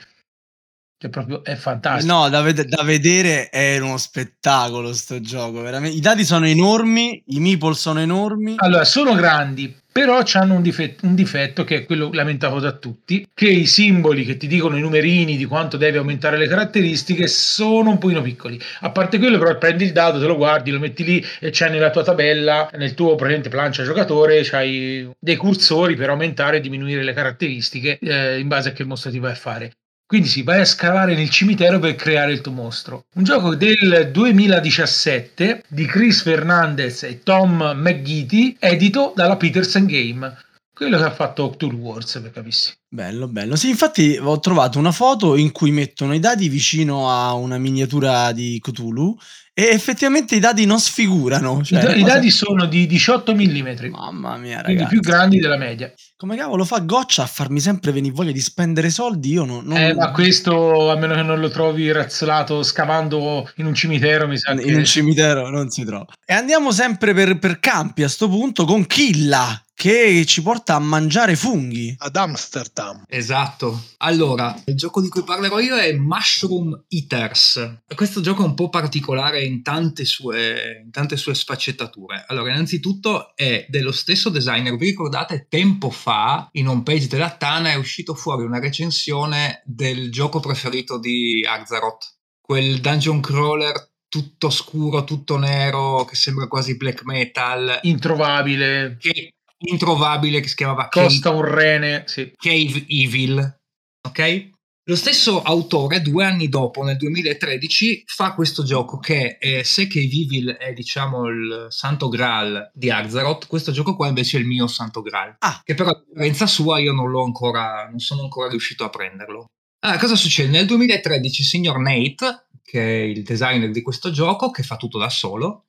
Cioè, 0.99 1.11
proprio 1.11 1.45
è 1.45 1.57
fantastico. 1.57 2.11
No, 2.11 2.29
da, 2.31 2.41
ved- 2.41 2.65
da 2.65 2.83
vedere 2.83 3.51
è 3.51 3.79
uno 3.79 3.99
spettacolo 3.99 4.95
sto 4.95 5.21
gioco, 5.21 5.61
veramente. 5.61 5.95
I 5.95 6.01
dadi 6.01 6.25
sono 6.25 6.47
enormi, 6.47 7.23
i 7.27 7.41
meeple 7.41 7.75
sono 7.75 8.01
enormi. 8.01 8.55
Allora, 8.57 8.85
sono 8.85 9.13
grandi, 9.13 9.77
però 9.93 10.23
hanno 10.33 10.55
un 10.55 10.63
difetto, 10.63 11.05
un 11.05 11.15
difetto 11.15 11.65
che 11.65 11.77
è 11.77 11.85
quello 11.85 12.09
lamentato 12.13 12.59
da 12.61 12.73
tutti, 12.73 13.29
che 13.35 13.47
i 13.47 13.67
simboli 13.67 14.25
che 14.25 14.39
ti 14.39 14.47
dicono 14.47 14.79
i 14.79 14.81
numerini 14.81 15.37
di 15.37 15.45
quanto 15.45 15.77
devi 15.77 15.99
aumentare 15.99 16.39
le 16.39 16.49
caratteristiche 16.49 17.27
sono 17.27 17.91
un 17.91 17.99
pochino 17.99 18.23
piccoli. 18.23 18.59
A 18.81 18.91
parte 18.91 19.19
quello, 19.19 19.37
però, 19.37 19.59
prendi 19.59 19.85
il 19.85 19.93
dado, 19.93 20.19
te 20.19 20.27
lo 20.27 20.37
guardi, 20.37 20.71
lo 20.71 20.79
metti 20.79 21.05
lì 21.05 21.23
e 21.41 21.51
c'è 21.51 21.69
nella 21.69 21.91
tua 21.91 22.05
tabella, 22.05 22.71
nel 22.73 22.95
tuo 22.95 23.17
presente 23.17 23.51
plancia 23.51 23.85
giocatore, 23.85 24.41
c'hai 24.45 25.11
dei 25.19 25.37
cursori 25.37 25.95
per 25.95 26.09
aumentare 26.09 26.57
e 26.57 26.61
diminuire 26.61 27.03
le 27.03 27.13
caratteristiche 27.13 27.99
eh, 27.99 28.39
in 28.39 28.49
base 28.49 28.71
a 28.71 28.73
che 28.73 28.85
mostro 28.85 29.11
ti 29.11 29.19
vai 29.19 29.33
a 29.33 29.35
fare. 29.35 29.73
Quindi 30.07 30.29
sì, 30.29 30.43
vai 30.43 30.61
a 30.61 30.65
scavare 30.65 31.17
nel 31.17 31.29
cimitero 31.31 31.81
per 31.81 31.97
creare 31.97 32.31
il 32.31 32.41
tuo 32.41 32.53
mostro. 32.53 33.07
Un 33.15 33.25
gioco 33.25 33.57
del 33.57 34.11
2017 34.13 35.65
di 35.67 35.85
Chris 35.85 36.23
Fernandez 36.23 37.03
e 37.03 37.25
Tom 37.25 37.73
McGeety, 37.75 38.57
edito 38.61 39.13
dalla 39.17 39.37
Peterson 39.37 39.85
Game. 39.85 40.33
Quello 40.73 40.99
che 40.99 41.03
ha 41.03 41.11
fatto 41.11 41.51
Cthulhu 41.51 41.79
Wars, 41.79 42.21
per 42.23 42.31
capissi. 42.31 42.73
Bello, 42.89 43.27
bello. 43.27 43.57
Sì, 43.57 43.71
infatti 43.71 44.17
ho 44.21 44.39
trovato 44.39 44.79
una 44.79 44.93
foto 44.93 45.35
in 45.35 45.51
cui 45.51 45.73
mettono 45.73 46.15
i 46.15 46.21
dadi 46.21 46.49
vicino 46.49 47.11
a 47.11 47.33
una 47.33 47.59
miniatura 47.59 48.31
di 48.31 48.61
Cthulhu 48.63 49.17
e 49.59 49.71
effettivamente 49.71 50.37
i 50.37 50.39
dadi 50.39 50.67
non 50.67 50.79
sfigurano. 50.79 51.63
Cioè, 51.65 51.79
I, 51.97 52.01
cosa- 52.03 52.13
dadi 52.13 52.31
sono 52.31 52.67
di 52.67 52.87
18 52.87 53.35
mm, 53.35 53.87
Mamma 53.89 54.37
mia, 54.37 54.61
quindi 54.61 54.83
ragazzi. 54.83 54.89
più 54.89 55.01
grandi 55.01 55.39
della 55.39 55.57
media. 55.57 55.91
Come 56.15 56.37
cavolo 56.37 56.67
fa 56.67 56.81
Goccia 56.81 57.23
a 57.23 57.27
farmi 57.27 57.59
sempre 57.59 57.91
venire 57.91 58.13
voglia 58.13 58.33
di 58.33 58.41
spendere 58.41 58.91
soldi? 58.91 59.31
Io 59.31 59.47
no- 59.47 59.63
non... 59.65 59.79
Eh, 59.79 59.95
ma 59.95 60.11
questo, 60.11 60.91
a 60.91 60.97
meno 60.97 61.15
che 61.15 61.23
non 61.23 61.41
lo 61.41 61.49
trovi 61.49 61.91
razzolato 61.91 62.63
scavando 62.63 63.51
in 63.57 63.65
un 63.65 63.73
cimitero, 63.73 64.29
mi 64.29 64.37
sa 64.37 64.53
in 64.53 64.59
che... 64.59 64.75
un 64.75 64.85
cimitero 64.85 65.49
non 65.49 65.71
si 65.71 65.87
trova. 65.87 66.05
E 66.27 66.35
andiamo 66.35 66.71
sempre 66.71 67.15
per, 67.15 67.39
per 67.39 67.59
campi 67.59 68.03
a 68.03 68.11
sto 68.11 68.29
punto 68.29 68.67
con 68.67 68.85
Killa 68.85 69.59
che 69.77 70.25
ci 70.25 70.41
porta 70.41 70.75
a 70.75 70.79
mangiare 70.79 71.37
funghi. 71.37 71.95
Ad 71.99 72.17
Amsterdam. 72.17 73.05
Esatto. 73.07 73.89
Allora, 73.99 74.59
il 74.65 74.75
gioco 74.75 75.03
di 75.03 75.09
cui 75.09 75.23
parlerò 75.23 75.61
io 75.61 75.77
è 75.77 75.93
Mushroom 75.93 76.87
Eaters. 76.89 77.83
Questo 77.95 78.23
gioco 78.23 78.43
è 78.43 78.47
un 78.47 78.55
po' 78.55 78.71
particolare 78.71 79.45
in 79.45 79.63
tante 79.63 80.07
sue, 80.07 80.81
in 80.83 80.91
tante 80.91 81.19
sue 81.19 81.35
sfaccettature. 81.35 82.25
Allora, 82.29 82.53
innanzitutto 82.53 83.37
è 83.37 83.67
dello 83.69 83.93
stesso 83.93 84.31
designer. 84.31 84.77
Vi 84.77 84.87
ricordate 84.87 85.47
tempo 85.47 85.91
fa 85.91 86.49
in 86.53 86.69
home 86.69 86.83
page 86.83 87.07
della 87.07 87.37
Tana 87.37 87.71
è 87.71 87.75
uscito 87.75 88.15
fuori 88.15 88.45
una 88.45 88.59
recensione 88.59 89.61
del 89.67 90.11
gioco 90.11 90.41
preferito 90.41 90.99
di 90.99 91.45
Arzaroth, 91.47 92.17
quel 92.41 92.81
dungeon 92.81 93.21
crawler 93.21 93.95
tutto 94.09 94.49
scuro, 94.49 95.05
tutto 95.05 95.37
nero, 95.37 96.05
che 96.05 96.15
sembra 96.15 96.47
quasi 96.47 96.77
black 96.77 97.05
metal, 97.05 97.81
Introvabile, 97.83 98.97
che 98.99 99.36
introvabile 99.59 100.41
che 100.41 100.49
si 100.49 100.55
chiamava 100.55 100.89
Cave 100.89 101.07
costa 101.07 101.31
un 101.31 101.45
rene, 101.45 102.05
sì. 102.07 102.33
Cave 102.37 102.85
Evil, 102.89 103.61
ok? 104.09 104.55
Lo 104.89 104.95
stesso 104.95 105.43
autore, 105.43 106.01
due 106.01 106.25
anni 106.25 106.49
dopo, 106.49 106.85
nel 106.85 106.97
2013, 106.97 108.05
fa 108.07 108.35
questo 108.35 108.63
gioco 108.63 108.99
che, 108.99 109.37
eh, 109.41 109.65
se 109.65 109.89
Cave 109.89 110.05
Evil 110.05 110.51
è, 110.51 110.73
diciamo, 110.73 111.27
il 111.27 111.67
santo 111.71 112.09
graal 112.09 112.71
di 112.73 112.89
Azeroth, 112.89 113.49
questo 113.49 113.73
gioco 113.73 113.97
qua 113.97 114.07
invece 114.07 114.37
è 114.37 114.41
il 114.41 114.47
mio 114.47 114.69
santo 114.69 115.03
graal. 115.03 115.35
Ah. 115.41 115.61
Che 115.65 115.75
però, 115.75 115.91
a 115.91 116.05
differenza 116.07 116.47
sua, 116.47 116.79
io 116.79 116.93
non 116.93 117.11
l'ho 117.11 117.25
ancora, 117.25 117.89
non 117.91 117.99
sono 117.99 118.23
ancora 118.23 118.49
riuscito 118.49 118.85
a 118.85 118.89
prenderlo. 118.89 119.47
Allora, 119.81 119.99
cosa 119.99 120.15
succede? 120.15 120.51
Nel 120.51 120.67
2013 120.67 121.41
il 121.41 121.47
signor 121.49 121.79
Nate, 121.81 122.47
che 122.63 122.81
è 122.81 123.03
il 123.03 123.25
designer 123.25 123.73
di 123.73 123.83
questo 123.83 124.13
gioco, 124.13 124.51
che 124.51 124.63
fa 124.63 124.77
tutto 124.77 124.99
da 124.99 125.09
solo, 125.09 125.65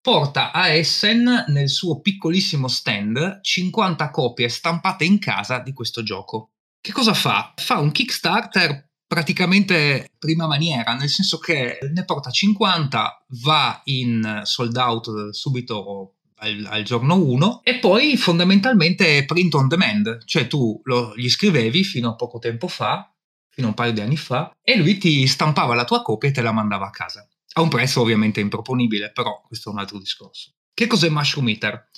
porta 0.00 0.52
a 0.52 0.68
Essen 0.68 1.44
nel 1.48 1.68
suo 1.68 2.00
piccolissimo 2.00 2.68
stand 2.68 3.40
50 3.42 4.10
copie 4.10 4.48
stampate 4.48 5.04
in 5.04 5.18
casa 5.18 5.58
di 5.58 5.72
questo 5.72 6.02
gioco. 6.02 6.52
Che 6.80 6.92
cosa 6.92 7.12
fa? 7.12 7.52
Fa 7.56 7.78
un 7.78 7.92
Kickstarter 7.92 8.88
praticamente 9.06 10.08
prima 10.18 10.46
maniera, 10.46 10.94
nel 10.94 11.08
senso 11.08 11.38
che 11.38 11.78
ne 11.92 12.04
porta 12.04 12.30
50, 12.30 13.24
va 13.42 13.80
in 13.84 14.42
sold 14.44 14.76
out 14.76 15.30
subito 15.30 16.14
al, 16.36 16.66
al 16.70 16.82
giorno 16.84 17.16
1 17.16 17.60
e 17.64 17.78
poi 17.80 18.16
fondamentalmente 18.16 19.24
print 19.24 19.54
on 19.54 19.68
demand, 19.68 20.24
cioè 20.24 20.46
tu 20.46 20.80
lo, 20.84 21.12
gli 21.16 21.28
scrivevi 21.28 21.84
fino 21.84 22.10
a 22.10 22.14
poco 22.14 22.38
tempo 22.38 22.68
fa, 22.68 23.12
fino 23.48 23.66
a 23.66 23.70
un 23.70 23.76
paio 23.76 23.92
di 23.92 24.00
anni 24.00 24.16
fa, 24.16 24.54
e 24.62 24.76
lui 24.76 24.96
ti 24.96 25.26
stampava 25.26 25.74
la 25.74 25.84
tua 25.84 26.02
copia 26.02 26.28
e 26.28 26.32
te 26.32 26.40
la 26.40 26.52
mandava 26.52 26.86
a 26.86 26.90
casa. 26.90 27.28
A 27.54 27.60
un 27.60 27.68
prezzo 27.68 28.00
ovviamente 28.00 28.40
improponibile, 28.40 29.10
però 29.12 29.42
questo 29.46 29.70
è 29.70 29.72
un 29.72 29.78
altro 29.78 29.98
discorso. 29.98 30.54
Che 30.72 30.86
cos'è 30.86 31.08
Mushroom 31.08 31.48
Eater? 31.48 31.90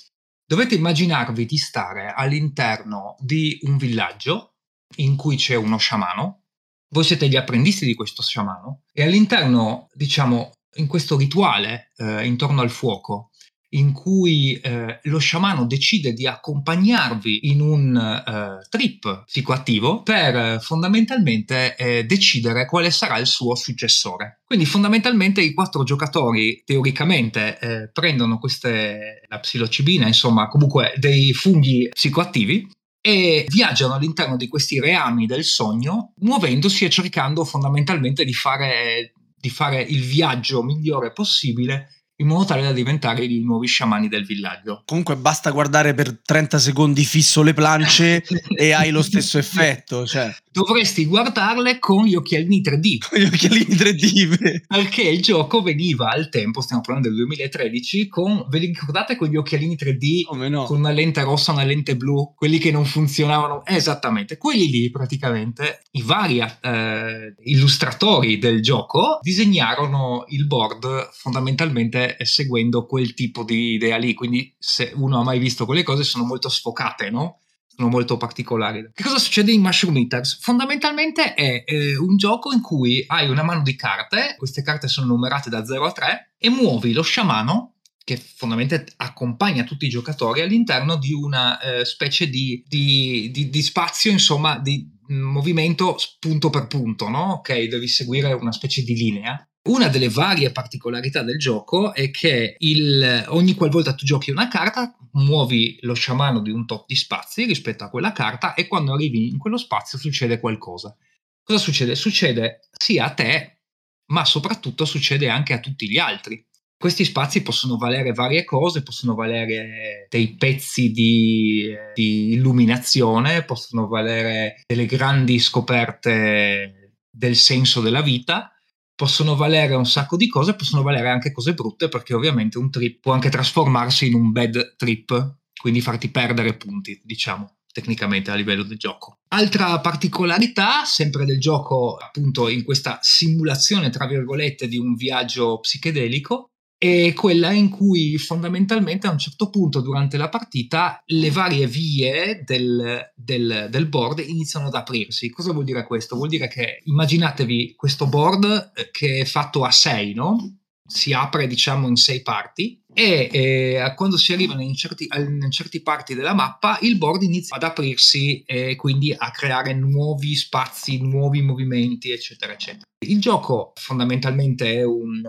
Dovete 0.45 0.75
immaginarvi 0.75 1.45
di 1.45 1.57
stare 1.57 2.11
all'interno 2.15 3.15
di 3.19 3.59
un 3.63 3.77
villaggio 3.77 4.55
in 4.97 5.15
cui 5.15 5.37
c'è 5.37 5.55
uno 5.55 5.77
sciamano, 5.77 6.43
voi 6.89 7.03
siete 7.03 7.27
gli 7.27 7.35
apprendisti 7.35 7.85
di 7.85 7.95
questo 7.95 8.21
sciamano 8.21 8.83
e 8.91 9.03
all'interno, 9.03 9.89
diciamo, 9.93 10.51
in 10.75 10.87
questo 10.87 11.17
rituale 11.17 11.91
eh, 11.97 12.25
intorno 12.25 12.61
al 12.61 12.69
fuoco, 12.69 13.29
in 13.73 13.91
cui 13.91 14.55
eh, 14.55 14.99
lo 15.03 15.17
sciamano 15.17 15.65
decide 15.65 16.13
di 16.13 16.27
accompagnarvi 16.27 17.49
in 17.49 17.61
un 17.61 17.95
eh, 17.95 18.65
trip 18.69 19.23
psicoattivo 19.25 20.01
per 20.03 20.35
eh, 20.35 20.59
fondamentalmente 20.59 21.75
eh, 21.75 22.03
decidere 22.05 22.65
quale 22.65 22.91
sarà 22.91 23.17
il 23.17 23.27
suo 23.27 23.55
successore. 23.55 24.41
Quindi 24.45 24.65
fondamentalmente 24.65 25.41
i 25.41 25.53
quattro 25.53 25.83
giocatori 25.83 26.63
teoricamente 26.65 27.59
eh, 27.59 27.89
prendono 27.91 28.37
queste, 28.37 29.21
la 29.27 29.39
psilocibina, 29.39 30.07
insomma 30.07 30.47
comunque 30.47 30.93
dei 30.97 31.33
funghi 31.33 31.89
psicoattivi 31.89 32.67
e 33.05 33.45
viaggiano 33.49 33.95
all'interno 33.95 34.37
di 34.37 34.47
questi 34.47 34.79
reami 34.79 35.25
del 35.25 35.43
sogno, 35.43 36.13
muovendosi 36.21 36.85
e 36.85 36.89
cercando 36.89 37.43
fondamentalmente 37.43 38.23
di 38.23 38.33
fare, 38.33 39.13
di 39.35 39.49
fare 39.49 39.81
il 39.81 40.01
viaggio 40.03 40.63
migliore 40.63 41.11
possibile 41.11 42.02
in 42.23 42.29
modo 42.29 42.45
tale 42.45 42.63
da 42.63 42.71
diventare 42.71 43.23
i 43.25 43.43
nuovi 43.43 43.67
sciamani 43.67 44.07
del 44.07 44.25
villaggio. 44.25 44.83
Comunque 44.85 45.15
basta 45.15 45.51
guardare 45.51 45.93
per 45.93 46.19
30 46.23 46.57
secondi 46.57 47.03
fisso 47.03 47.43
le 47.43 47.53
plance 47.53 48.23
e 48.57 48.71
hai 48.71 48.89
lo 48.89 49.01
stesso 49.01 49.37
effetto, 49.37 50.07
cioè 50.07 50.33
Dovresti 50.53 51.05
guardarle 51.07 51.79
con 51.79 52.05
gli 52.05 52.13
occhialini 52.13 52.61
3D. 52.61 52.97
con 53.09 53.19
gli 53.19 53.23
occhialini 53.23 53.73
3D. 53.73 54.65
Perché 54.67 55.01
il 55.01 55.23
gioco 55.23 55.63
veniva 55.63 56.09
al 56.09 56.29
tempo, 56.29 56.61
stiamo 56.61 56.83
parlando 56.83 57.09
del 57.09 57.17
2013, 57.17 58.07
con, 58.07 58.45
ve 58.49 58.59
li 58.59 58.67
ricordate 58.67 59.15
con 59.15 59.29
gli 59.29 59.35
occhialini 59.35 59.75
3D 59.75 60.25
Come 60.25 60.49
no? 60.49 60.65
con 60.65 60.77
una 60.77 60.91
lente 60.91 61.23
rossa 61.23 61.51
e 61.51 61.55
una 61.55 61.63
lente 61.63 61.97
blu, 61.97 62.33
quelli 62.35 62.59
che 62.59 62.69
non 62.69 62.85
funzionavano 62.85 63.65
esattamente, 63.65 64.37
quelli 64.37 64.69
lì 64.69 64.91
praticamente 64.91 65.85
i 65.93 66.03
vari 66.03 66.39
eh, 66.39 67.33
illustratori 67.45 68.37
del 68.37 68.61
gioco 68.61 69.17
disegnarono 69.23 70.25
il 70.27 70.45
board 70.45 71.09
fondamentalmente 71.13 72.12
seguendo 72.19 72.85
quel 72.85 73.13
tipo 73.13 73.43
di 73.43 73.73
idea 73.73 73.97
lì, 73.97 74.13
quindi 74.13 74.53
se 74.57 74.91
uno 74.95 75.19
ha 75.19 75.23
mai 75.23 75.39
visto 75.39 75.65
quelle 75.65 75.83
cose 75.83 76.03
sono 76.03 76.23
molto 76.23 76.49
sfocate, 76.49 77.09
no? 77.09 77.39
Sono 77.75 77.89
molto 77.89 78.17
particolari. 78.17 78.91
Che 78.93 79.03
cosa 79.03 79.17
succede 79.17 79.51
in 79.51 79.61
Mushroom 79.61 79.97
Eaters? 79.97 80.39
Fondamentalmente 80.39 81.33
è 81.33 81.63
eh, 81.65 81.97
un 81.97 82.17
gioco 82.17 82.51
in 82.51 82.61
cui 82.61 83.03
hai 83.07 83.29
una 83.29 83.43
mano 83.43 83.63
di 83.63 83.75
carte, 83.75 84.35
queste 84.37 84.61
carte 84.61 84.87
sono 84.87 85.07
numerate 85.07 85.49
da 85.49 85.65
0 85.65 85.85
a 85.85 85.91
3 85.91 86.33
e 86.37 86.49
muovi 86.49 86.93
lo 86.93 87.01
sciamano 87.01 87.73
che 88.03 88.17
fondamentalmente 88.17 88.93
accompagna 88.97 89.63
tutti 89.63 89.85
i 89.85 89.89
giocatori 89.89 90.41
all'interno 90.41 90.97
di 90.97 91.13
una 91.13 91.59
eh, 91.59 91.85
specie 91.85 92.27
di, 92.27 92.63
di, 92.67 93.31
di, 93.31 93.49
di 93.49 93.61
spazio, 93.61 94.11
insomma, 94.11 94.59
di 94.59 94.91
movimento 95.07 95.95
punto 96.19 96.49
per 96.49 96.67
punto, 96.67 97.07
no? 97.09 97.33
Ok, 97.33 97.67
devi 97.67 97.87
seguire 97.87 98.33
una 98.33 98.51
specie 98.51 98.83
di 98.83 98.95
linea. 98.95 99.47
Una 99.65 99.87
delle 99.87 100.09
varie 100.09 100.51
particolarità 100.51 101.23
del 101.23 101.37
gioco 101.37 101.93
è 101.93 102.11
che 102.11 102.57
il, 102.59 103.25
ogni 103.29 103.53
qualvolta 103.53 103.95
tu 103.95 104.05
giochi 104.05 104.29
una 104.29 104.49
carta, 104.49 104.93
muovi 105.13 105.77
lo 105.81 105.93
sciamano 105.93 106.41
di 106.41 106.51
un 106.51 106.65
tot 106.65 106.83
di 106.85 106.95
spazi 106.95 107.45
rispetto 107.45 107.85
a 107.85 107.89
quella 107.89 108.11
carta 108.11 108.55
e 108.55 108.67
quando 108.67 108.93
arrivi 108.93 109.29
in 109.29 109.37
quello 109.37 109.55
spazio 109.57 109.97
succede 109.97 110.41
qualcosa. 110.41 110.93
Cosa 111.41 111.59
succede? 111.59 111.95
Succede 111.95 112.67
sia 112.77 113.05
a 113.05 113.13
te, 113.13 113.61
ma 114.07 114.25
soprattutto 114.25 114.83
succede 114.83 115.29
anche 115.29 115.53
a 115.53 115.61
tutti 115.61 115.89
gli 115.89 115.97
altri. 115.97 116.45
Questi 116.77 117.05
spazi 117.05 117.41
possono 117.41 117.77
valere 117.77 118.11
varie 118.11 118.43
cose, 118.43 118.83
possono 118.83 119.15
valere 119.15 120.07
dei 120.09 120.35
pezzi 120.35 120.91
di, 120.91 121.73
di 121.93 122.33
illuminazione, 122.33 123.45
possono 123.45 123.87
valere 123.87 124.61
delle 124.67 124.85
grandi 124.85 125.39
scoperte 125.39 126.95
del 127.09 127.37
senso 127.37 127.79
della 127.79 128.01
vita, 128.01 128.52
possono 128.95 129.35
valere 129.35 129.75
un 129.75 129.85
sacco 129.85 130.17
di 130.17 130.27
cose, 130.27 130.55
possono 130.55 130.83
valere 130.83 131.09
anche 131.09 131.31
cose 131.31 131.53
brutte 131.53 131.89
perché 131.89 132.13
ovviamente 132.13 132.57
un 132.57 132.69
trip 132.69 132.99
può 133.01 133.13
anche 133.13 133.29
trasformarsi 133.29 134.07
in 134.07 134.15
un 134.15 134.31
bad 134.31 134.75
trip, 134.75 135.37
quindi 135.59 135.81
farti 135.81 136.09
perdere 136.09 136.55
punti, 136.55 136.99
diciamo 137.03 137.57
tecnicamente 137.73 138.31
a 138.31 138.35
livello 138.35 138.63
del 138.63 138.77
gioco. 138.77 139.17
Altra 139.29 139.79
particolarità, 139.79 140.85
sempre 140.85 141.25
del 141.25 141.39
gioco, 141.39 141.95
appunto 141.95 142.47
in 142.47 142.63
questa 142.63 142.99
simulazione, 143.01 143.89
tra 143.89 144.05
virgolette, 144.05 144.67
di 144.67 144.77
un 144.77 144.93
viaggio 144.93 145.59
psichedelico, 145.59 146.51
è 146.83 147.13
quella 147.13 147.53
in 147.53 147.69
cui 147.69 148.17
fondamentalmente 148.17 149.07
a 149.07 149.11
un 149.11 149.17
certo 149.17 149.49
punto 149.49 149.79
durante 149.79 150.17
la 150.17 150.27
partita 150.27 151.01
le 151.05 151.31
varie 151.31 151.65
vie 151.65 152.43
del, 152.43 153.09
del, 153.15 153.67
del, 153.69 153.87
board 153.87 154.19
iniziano 154.19 154.67
ad 154.67 154.73
aprirsi. 154.73 155.29
Cosa 155.29 155.53
vuol 155.53 155.63
dire 155.63 155.85
questo? 155.85 156.17
Vuol 156.17 156.27
dire 156.27 156.49
che 156.49 156.81
immaginatevi 156.83 157.75
questo 157.77 158.07
board 158.07 158.73
eh, 158.75 158.89
che 158.91 159.19
è 159.19 159.23
fatto 159.23 159.63
a 159.63 159.71
6, 159.71 160.13
no? 160.13 160.57
Si 160.85 161.13
apre 161.13 161.47
diciamo 161.47 161.87
in 161.87 161.95
6 161.95 162.21
parti 162.21 162.83
e 162.93 163.29
eh, 163.31 163.93
quando 163.95 164.17
si 164.17 164.33
arrivano 164.33 164.61
in 164.61 164.75
certi, 164.75 165.07
in 165.09 165.51
certi, 165.51 165.81
parti 165.81 166.13
della 166.13 166.33
mappa 166.33 166.79
il 166.81 166.97
board 166.97 167.23
inizia 167.23 167.55
ad 167.55 167.63
aprirsi 167.63 168.43
e 168.45 168.75
quindi 168.75 169.15
a 169.17 169.31
creare 169.31 169.73
nuovi 169.73 170.35
spazi, 170.35 171.01
nuovi 171.01 171.41
movimenti, 171.41 172.11
eccetera, 172.11 172.51
eccetera. 172.51 172.83
Il 173.05 173.21
gioco 173.21 173.71
fondamentalmente 173.75 174.73
è 174.73 174.83
un 174.83 175.21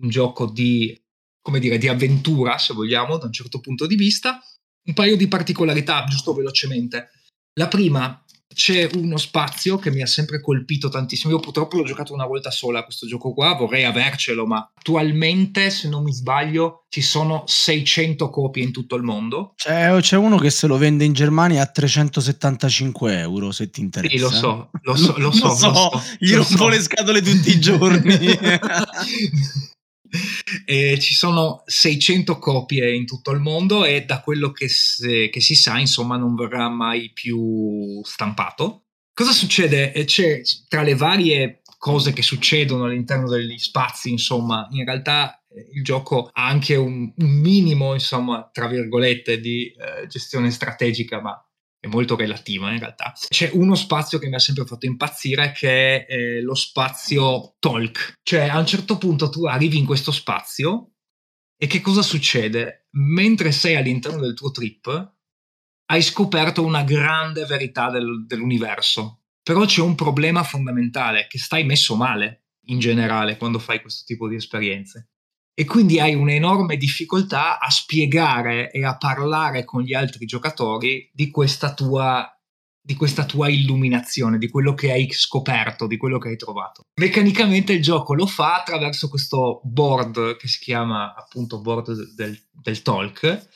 un 0.00 0.08
gioco 0.08 0.46
di, 0.46 0.98
come 1.40 1.58
dire, 1.58 1.78
di 1.78 1.88
avventura, 1.88 2.58
se 2.58 2.74
vogliamo, 2.74 3.18
da 3.18 3.26
un 3.26 3.32
certo 3.32 3.60
punto 3.60 3.86
di 3.86 3.96
vista. 3.96 4.40
Un 4.84 4.94
paio 4.94 5.16
di 5.16 5.28
particolarità, 5.28 6.04
giusto 6.04 6.32
velocemente. 6.32 7.10
La 7.54 7.68
prima, 7.68 8.24
c'è 8.56 8.88
uno 8.94 9.18
spazio 9.18 9.76
che 9.76 9.90
mi 9.90 10.00
ha 10.00 10.06
sempre 10.06 10.40
colpito 10.40 10.88
tantissimo. 10.88 11.32
Io 11.32 11.40
purtroppo 11.40 11.76
l'ho 11.76 11.84
giocato 11.84 12.14
una 12.14 12.24
volta 12.24 12.50
sola 12.50 12.84
questo 12.84 13.06
gioco 13.06 13.34
qua, 13.34 13.54
vorrei 13.54 13.84
avercelo, 13.84 14.46
ma 14.46 14.70
attualmente, 14.74 15.68
se 15.68 15.88
non 15.88 16.02
mi 16.02 16.12
sbaglio, 16.12 16.86
ci 16.88 17.02
sono 17.02 17.44
600 17.46 18.30
copie 18.30 18.64
in 18.64 18.72
tutto 18.72 18.96
il 18.96 19.02
mondo. 19.02 19.52
C'è, 19.56 19.94
c'è 20.00 20.16
uno 20.16 20.38
che 20.38 20.48
se 20.48 20.66
lo 20.66 20.78
vende 20.78 21.04
in 21.04 21.12
Germania 21.12 21.62
a 21.62 21.66
375 21.66 23.18
euro, 23.18 23.52
se 23.52 23.68
ti 23.68 23.80
interessa. 23.80 24.16
Sì, 24.16 24.22
lo 24.22 24.30
so, 24.30 24.70
lo 24.82 24.94
so, 24.96 25.14
lo 25.20 25.30
so. 25.30 25.46
Lo 25.48 25.54
so, 25.54 25.68
lo 25.68 25.74
so 25.74 26.02
gli 26.18 26.32
rompo 26.32 26.56
so. 26.56 26.68
le 26.68 26.80
scatole 26.80 27.20
tutti 27.20 27.50
i 27.50 27.60
giorni. 27.60 28.16
Eh, 30.68 30.98
ci 30.98 31.14
sono 31.14 31.62
600 31.66 32.38
copie 32.38 32.92
in 32.92 33.06
tutto 33.06 33.30
il 33.30 33.40
mondo 33.40 33.84
e 33.84 34.04
da 34.04 34.20
quello 34.20 34.50
che, 34.50 34.68
se, 34.68 35.28
che, 35.28 35.40
si 35.40 35.54
sa, 35.54 35.78
insomma, 35.78 36.16
non 36.16 36.34
verrà 36.34 36.68
mai 36.68 37.12
più 37.12 38.00
stampato. 38.02 38.86
Cosa 39.12 39.32
succede? 39.32 39.92
C'è 40.04 40.40
tra 40.68 40.82
le 40.82 40.94
varie 40.94 41.62
cose 41.78 42.12
che 42.12 42.22
succedono 42.22 42.84
all'interno 42.84 43.28
degli 43.28 43.58
spazi, 43.58 44.10
insomma, 44.10 44.66
in 44.70 44.84
realtà 44.84 45.40
eh, 45.48 45.68
il 45.72 45.84
gioco 45.84 46.30
ha 46.32 46.46
anche 46.46 46.74
un, 46.74 47.12
un 47.16 47.30
minimo, 47.40 47.92
insomma, 47.92 48.48
tra 48.52 48.66
virgolette, 48.66 49.38
di 49.38 49.66
eh, 49.66 50.06
gestione 50.08 50.50
strategica, 50.50 51.20
ma 51.20 51.40
è 51.86 51.90
molto 51.90 52.16
relativa 52.16 52.70
in 52.72 52.78
realtà. 52.78 53.12
C'è 53.28 53.50
uno 53.54 53.74
spazio 53.74 54.18
che 54.18 54.28
mi 54.28 54.34
ha 54.34 54.40
sempre 54.40 54.66
fatto 54.66 54.86
impazzire 54.86 55.52
che 55.52 56.06
è 56.06 56.12
eh, 56.12 56.42
lo 56.42 56.54
spazio 56.54 57.56
talk. 57.58 58.14
Cioè 58.22 58.48
a 58.48 58.58
un 58.58 58.66
certo 58.66 58.98
punto 58.98 59.30
tu 59.30 59.44
arrivi 59.46 59.78
in 59.78 59.86
questo 59.86 60.12
spazio 60.12 60.92
e 61.56 61.66
che 61.66 61.80
cosa 61.80 62.02
succede? 62.02 62.88
Mentre 62.92 63.52
sei 63.52 63.76
all'interno 63.76 64.20
del 64.20 64.34
tuo 64.34 64.50
trip 64.50 65.14
hai 65.86 66.02
scoperto 66.02 66.64
una 66.64 66.82
grande 66.82 67.44
verità 67.46 67.90
del, 67.90 68.26
dell'universo. 68.26 69.22
Però 69.42 69.64
c'è 69.64 69.80
un 69.80 69.94
problema 69.94 70.42
fondamentale, 70.42 71.26
che 71.28 71.38
stai 71.38 71.64
messo 71.64 71.94
male 71.94 72.46
in 72.66 72.80
generale 72.80 73.36
quando 73.36 73.60
fai 73.60 73.80
questo 73.80 74.02
tipo 74.04 74.28
di 74.28 74.34
esperienze 74.34 75.10
e 75.58 75.64
quindi 75.64 75.98
hai 75.98 76.14
un'enorme 76.14 76.76
difficoltà 76.76 77.58
a 77.58 77.70
spiegare 77.70 78.70
e 78.70 78.84
a 78.84 78.98
parlare 78.98 79.64
con 79.64 79.80
gli 79.80 79.94
altri 79.94 80.26
giocatori 80.26 81.10
di 81.14 81.30
questa 81.30 81.72
tua 81.72 82.30
di 82.86 82.94
questa 82.94 83.24
tua 83.24 83.48
illuminazione, 83.48 84.38
di 84.38 84.48
quello 84.48 84.72
che 84.72 84.92
hai 84.92 85.10
scoperto, 85.10 85.88
di 85.88 85.96
quello 85.96 86.18
che 86.18 86.28
hai 86.28 86.36
trovato. 86.36 86.82
Meccanicamente 87.00 87.72
il 87.72 87.82
gioco 87.82 88.14
lo 88.14 88.26
fa 88.26 88.60
attraverso 88.60 89.08
questo 89.08 89.60
board 89.64 90.36
che 90.36 90.46
si 90.46 90.60
chiama 90.60 91.12
appunto 91.12 91.60
board 91.60 92.14
del, 92.14 92.38
del 92.52 92.82
talk, 92.82 93.48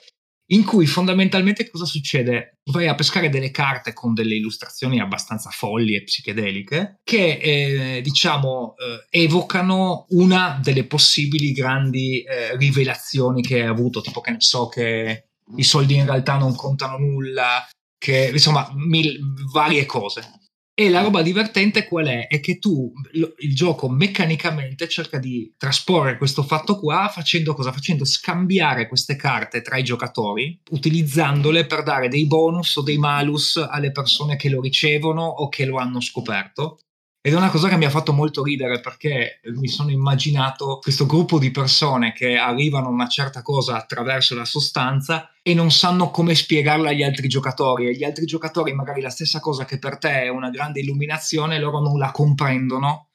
in 0.53 0.65
cui 0.65 0.87
fondamentalmente 0.87 1.69
cosa 1.71 1.85
succede? 1.85 2.59
Vai 2.65 2.89
a 2.89 2.95
pescare 2.95 3.29
delle 3.29 3.51
carte 3.51 3.93
con 3.93 4.15
delle 4.15 4.35
illustrazioni 4.35 5.01
abbastanza 5.01 5.51
folli 5.51 5.95
e 5.95 6.03
psichedeliche 6.03 7.01
che 7.05 7.39
eh, 7.41 8.01
diciamo 8.03 8.75
eh, 8.77 9.23
evocano 9.23 10.07
una 10.11 10.59
delle 10.63 10.85
possibili 10.85 11.53
grandi 11.53 12.23
eh, 12.23 12.57
rivelazioni 12.57 13.43
che 13.43 13.61
hai 13.61 13.67
avuto, 13.69 14.01
tipo 14.01 14.21
che 14.21 14.31
ne 14.31 14.41
so 14.41 14.69
che 14.69 15.27
i 15.57 15.63
soldi 15.63 15.95
in 15.95 16.05
realtà 16.05 16.37
non 16.37 16.55
contano 16.55 16.99
nulla, 16.99 17.67
che 17.99 18.31
insomma 18.33 18.71
mil, 18.75 19.19
varie 19.53 19.87
cose. 19.87 20.40
E 20.81 20.89
la 20.89 21.03
roba 21.03 21.21
divertente 21.21 21.87
qual 21.87 22.07
è? 22.07 22.27
È 22.27 22.41
che 22.41 22.59
tu, 22.59 22.91
il 23.13 23.55
gioco 23.55 23.91
meccanicamente 23.91 24.89
cerca 24.89 25.19
di 25.19 25.53
trasporre 25.59 26.17
questo 26.17 26.43
fatto 26.43 26.79
qua 26.79 27.11
facendo 27.13 27.53
cosa? 27.53 27.71
Facendo 27.71 28.07
scambiare 28.07 28.89
queste 28.89 29.15
carte 29.15 29.61
tra 29.61 29.77
i 29.77 29.83
giocatori, 29.83 30.59
utilizzandole 30.71 31.67
per 31.67 31.83
dare 31.83 32.09
dei 32.09 32.27
bonus 32.27 32.77
o 32.77 32.83
dei 32.83 32.97
malus 32.97 33.57
alle 33.57 33.93
persone 33.93 34.37
che 34.37 34.49
lo 34.49 34.63
ricevono 34.63 35.23
o 35.23 35.51
che 35.51 35.67
lo 35.67 35.77
hanno 35.77 36.01
scoperto. 36.01 36.79
Ed 37.23 37.35
è 37.35 37.37
una 37.37 37.51
cosa 37.51 37.69
che 37.69 37.77
mi 37.77 37.85
ha 37.85 37.91
fatto 37.91 38.15
molto 38.15 38.43
ridere 38.43 38.81
perché 38.81 39.41
mi 39.57 39.69
sono 39.69 39.91
immaginato 39.91 40.79
questo 40.81 41.05
gruppo 41.05 41.39
di 41.39 41.51
persone 41.51 42.15
che 42.15 42.37
arrivano 42.37 42.87
a 42.87 42.91
una 42.91 43.09
certa 43.09 43.43
cosa 43.43 43.77
attraverso 43.77 44.35
la 44.35 44.47
sostanza 44.47 45.31
e 45.43 45.53
non 45.53 45.71
sanno 45.71 46.11
come 46.11 46.35
spiegarla 46.35 46.89
agli 46.89 47.03
altri 47.03 47.29
giocatori 47.29 47.89
e 47.89 47.93
gli 47.95 48.05
altri 48.05 48.25
giocatori 48.25 48.73
magari 48.73 49.03
la 49.03 49.11
stessa 49.11 49.39
cosa 49.39 49.67
che 49.67 49.79
per 49.79 49.99
te 49.99 50.23
è 50.23 50.29
una 50.29 50.49
grande 50.49 50.81
illuminazione 50.81 51.59
loro 51.59 51.81
non 51.81 51.99
la 51.99 52.11
comprendono 52.11 53.09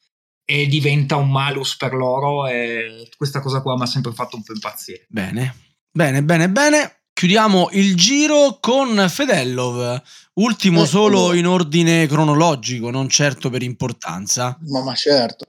e 0.44 0.68
diventa 0.68 1.16
un 1.16 1.28
malus 1.28 1.76
per 1.76 1.92
loro 1.92 2.46
e 2.46 3.08
questa 3.16 3.40
cosa 3.40 3.60
qua 3.60 3.74
mi 3.74 3.82
ha 3.82 3.86
sempre 3.86 4.12
fatto 4.12 4.36
un 4.36 4.44
po' 4.44 4.52
impazzire. 4.52 5.06
Bene, 5.08 5.54
bene, 5.90 6.22
bene, 6.22 6.48
bene. 6.48 7.05
Chiudiamo 7.16 7.68
il 7.72 7.96
giro 7.96 8.58
con 8.60 9.06
Fedellov, 9.08 10.02
ultimo 10.34 10.82
eh, 10.82 10.86
solo 10.86 11.32
in 11.32 11.46
ordine 11.46 12.06
cronologico, 12.06 12.90
non 12.90 13.08
certo 13.08 13.48
per 13.48 13.62
importanza. 13.62 14.54
Ma, 14.66 14.82
ma 14.82 14.94
certo. 14.94 15.46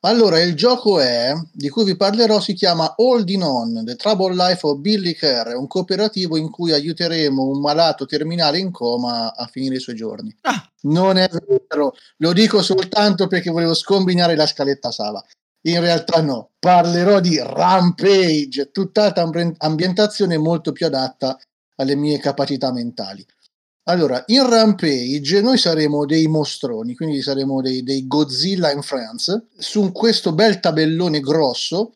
Allora, 0.00 0.38
il 0.42 0.54
gioco 0.54 1.00
è, 1.00 1.32
di 1.54 1.70
cui 1.70 1.84
vi 1.84 1.96
parlerò, 1.96 2.38
si 2.38 2.52
chiama 2.52 2.92
Holding 2.98 3.42
On, 3.42 3.82
The 3.86 3.96
Trouble 3.96 4.34
Life 4.34 4.66
of 4.66 4.76
Billy 4.76 5.14
Kerr, 5.14 5.54
un 5.54 5.66
cooperativo 5.66 6.36
in 6.36 6.50
cui 6.50 6.72
aiuteremo 6.72 7.42
un 7.42 7.60
malato 7.60 8.04
terminale 8.04 8.58
in 8.58 8.70
coma 8.70 9.34
a 9.34 9.46
finire 9.46 9.76
i 9.76 9.80
suoi 9.80 9.96
giorni. 9.96 10.36
Ah. 10.42 10.70
Non 10.82 11.16
è 11.16 11.30
vero, 11.30 11.94
lo 12.18 12.32
dico 12.34 12.60
soltanto 12.60 13.26
perché 13.26 13.48
volevo 13.48 13.72
scombinare 13.72 14.36
la 14.36 14.46
scaletta 14.46 14.90
sala. 14.90 15.24
In 15.66 15.80
realtà 15.80 16.22
no, 16.22 16.50
parlerò 16.58 17.18
di 17.18 17.38
Rampage, 17.38 18.70
tutt'altra 18.70 19.28
ambientazione 19.58 20.38
molto 20.38 20.70
più 20.70 20.86
adatta 20.86 21.38
alle 21.76 21.96
mie 21.96 22.18
capacità 22.18 22.72
mentali. 22.72 23.26
Allora, 23.88 24.22
in 24.26 24.48
Rampage 24.48 25.40
noi 25.40 25.58
saremo 25.58 26.06
dei 26.06 26.26
mostroni, 26.28 26.94
quindi 26.94 27.20
saremo 27.20 27.60
dei, 27.60 27.82
dei 27.82 28.06
Godzilla 28.06 28.72
in 28.72 28.82
France. 28.82 29.46
Su 29.56 29.90
questo 29.92 30.32
bel 30.32 30.60
tabellone 30.60 31.20
grosso, 31.20 31.94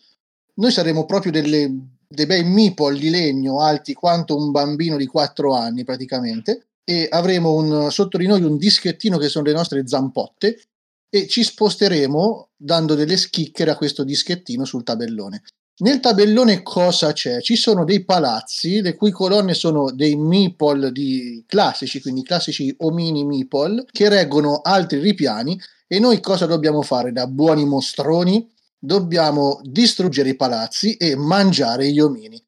noi 0.54 0.72
saremo 0.72 1.04
proprio 1.04 1.32
delle, 1.32 1.72
dei 2.08 2.26
bei 2.26 2.44
meeple 2.44 2.98
di 2.98 3.10
legno 3.10 3.60
alti 3.60 3.94
quanto 3.94 4.36
un 4.36 4.50
bambino 4.50 4.96
di 4.96 5.06
4 5.06 5.54
anni 5.54 5.84
praticamente 5.84 6.66
e 6.84 7.06
avremo 7.08 7.54
un, 7.54 7.90
sotto 7.90 8.18
di 8.18 8.26
noi 8.26 8.42
un 8.42 8.56
dischettino 8.56 9.16
che 9.16 9.28
sono 9.28 9.44
le 9.46 9.52
nostre 9.52 9.86
zampotte 9.86 10.60
e 11.08 11.26
ci 11.28 11.42
sposteremo 11.42 12.49
dando 12.62 12.94
delle 12.94 13.16
schicchere 13.16 13.70
a 13.70 13.76
questo 13.76 14.04
dischettino 14.04 14.66
sul 14.66 14.82
tabellone. 14.82 15.42
Nel 15.78 16.00
tabellone 16.00 16.62
cosa 16.62 17.12
c'è? 17.12 17.40
Ci 17.40 17.56
sono 17.56 17.84
dei 17.84 18.04
palazzi, 18.04 18.82
le 18.82 18.96
cui 18.96 19.10
colonne 19.10 19.54
sono 19.54 19.90
dei 19.90 20.14
meeple 20.14 20.92
di 20.92 21.42
classici, 21.46 22.02
quindi 22.02 22.22
classici 22.22 22.74
omini 22.80 23.24
meeple, 23.24 23.86
che 23.90 24.10
reggono 24.10 24.60
altri 24.60 24.98
ripiani 24.98 25.58
e 25.86 25.98
noi 25.98 26.20
cosa 26.20 26.44
dobbiamo 26.44 26.82
fare 26.82 27.12
da 27.12 27.26
buoni 27.26 27.64
mostroni? 27.64 28.46
Dobbiamo 28.78 29.60
distruggere 29.62 30.28
i 30.28 30.36
palazzi 30.36 30.96
e 30.96 31.16
mangiare 31.16 31.90
gli 31.90 31.98
omini. 31.98 32.42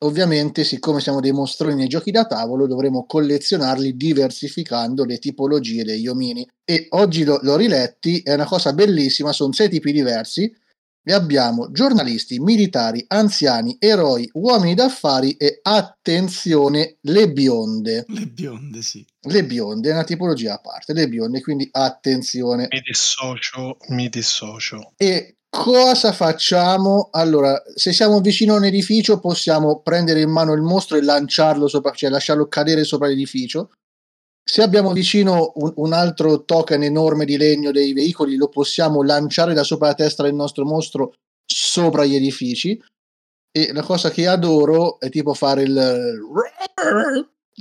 Ovviamente, 0.00 0.62
siccome 0.62 1.00
siamo 1.00 1.20
dei 1.20 1.32
mostroni 1.32 1.74
nei 1.74 1.88
giochi 1.88 2.12
da 2.12 2.24
tavolo, 2.24 2.68
dovremo 2.68 3.04
collezionarli 3.04 3.96
diversificando 3.96 5.04
le 5.04 5.18
tipologie 5.18 5.82
degli 5.82 6.06
omini. 6.06 6.48
E 6.64 6.86
oggi 6.90 7.24
lo, 7.24 7.40
l'ho 7.42 7.56
riletti, 7.56 8.20
è 8.20 8.34
una 8.34 8.44
cosa 8.44 8.72
bellissima, 8.72 9.32
sono 9.32 9.52
sei 9.52 9.68
tipi 9.68 9.90
diversi. 9.90 10.54
E 11.02 11.12
abbiamo 11.12 11.72
giornalisti, 11.72 12.38
militari, 12.38 13.02
anziani, 13.08 13.76
eroi, 13.78 14.28
uomini 14.34 14.74
d'affari 14.74 15.32
e 15.32 15.58
attenzione, 15.62 16.98
le 17.00 17.32
bionde. 17.32 18.04
Le 18.08 18.26
bionde, 18.26 18.82
sì. 18.82 19.04
Le 19.20 19.44
bionde 19.44 19.88
è 19.88 19.92
una 19.92 20.04
tipologia 20.04 20.54
a 20.54 20.60
parte, 20.60 20.92
le 20.92 21.08
bionde, 21.08 21.40
quindi 21.40 21.66
attenzione. 21.72 22.68
Mi 22.70 22.82
dissocio, 22.82 23.78
mi 23.88 24.08
dissocio. 24.10 24.92
E 24.96 25.37
cosa 25.58 26.12
facciamo? 26.12 27.08
Allora, 27.10 27.60
se 27.74 27.92
siamo 27.92 28.20
vicino 28.20 28.54
a 28.54 28.58
un 28.58 28.64
edificio, 28.64 29.18
possiamo 29.18 29.80
prendere 29.80 30.20
in 30.20 30.30
mano 30.30 30.52
il 30.52 30.62
mostro 30.62 30.96
e 30.96 31.02
lanciarlo 31.02 31.66
sopra, 31.66 31.90
cioè 31.90 32.10
lasciarlo 32.10 32.46
cadere 32.46 32.84
sopra 32.84 33.08
l'edificio. 33.08 33.72
Se 34.44 34.62
abbiamo 34.62 34.92
vicino 34.92 35.52
un, 35.56 35.72
un, 35.74 35.92
altro 35.92 36.44
token 36.44 36.84
enorme 36.84 37.24
di 37.24 37.36
legno 37.36 37.72
dei 37.72 37.92
veicoli, 37.92 38.36
lo 38.36 38.48
possiamo 38.48 39.02
lanciare 39.02 39.52
da 39.52 39.64
sopra 39.64 39.88
la 39.88 39.94
testa 39.94 40.22
del 40.22 40.34
nostro 40.34 40.64
mostro 40.64 41.14
sopra 41.44 42.04
gli 42.04 42.14
edifici. 42.14 42.80
E 43.50 43.72
la 43.72 43.82
cosa 43.82 44.10
che 44.10 44.28
adoro 44.28 45.00
è 45.00 45.10
tipo 45.10 45.34
fare 45.34 45.62
il 45.62 46.18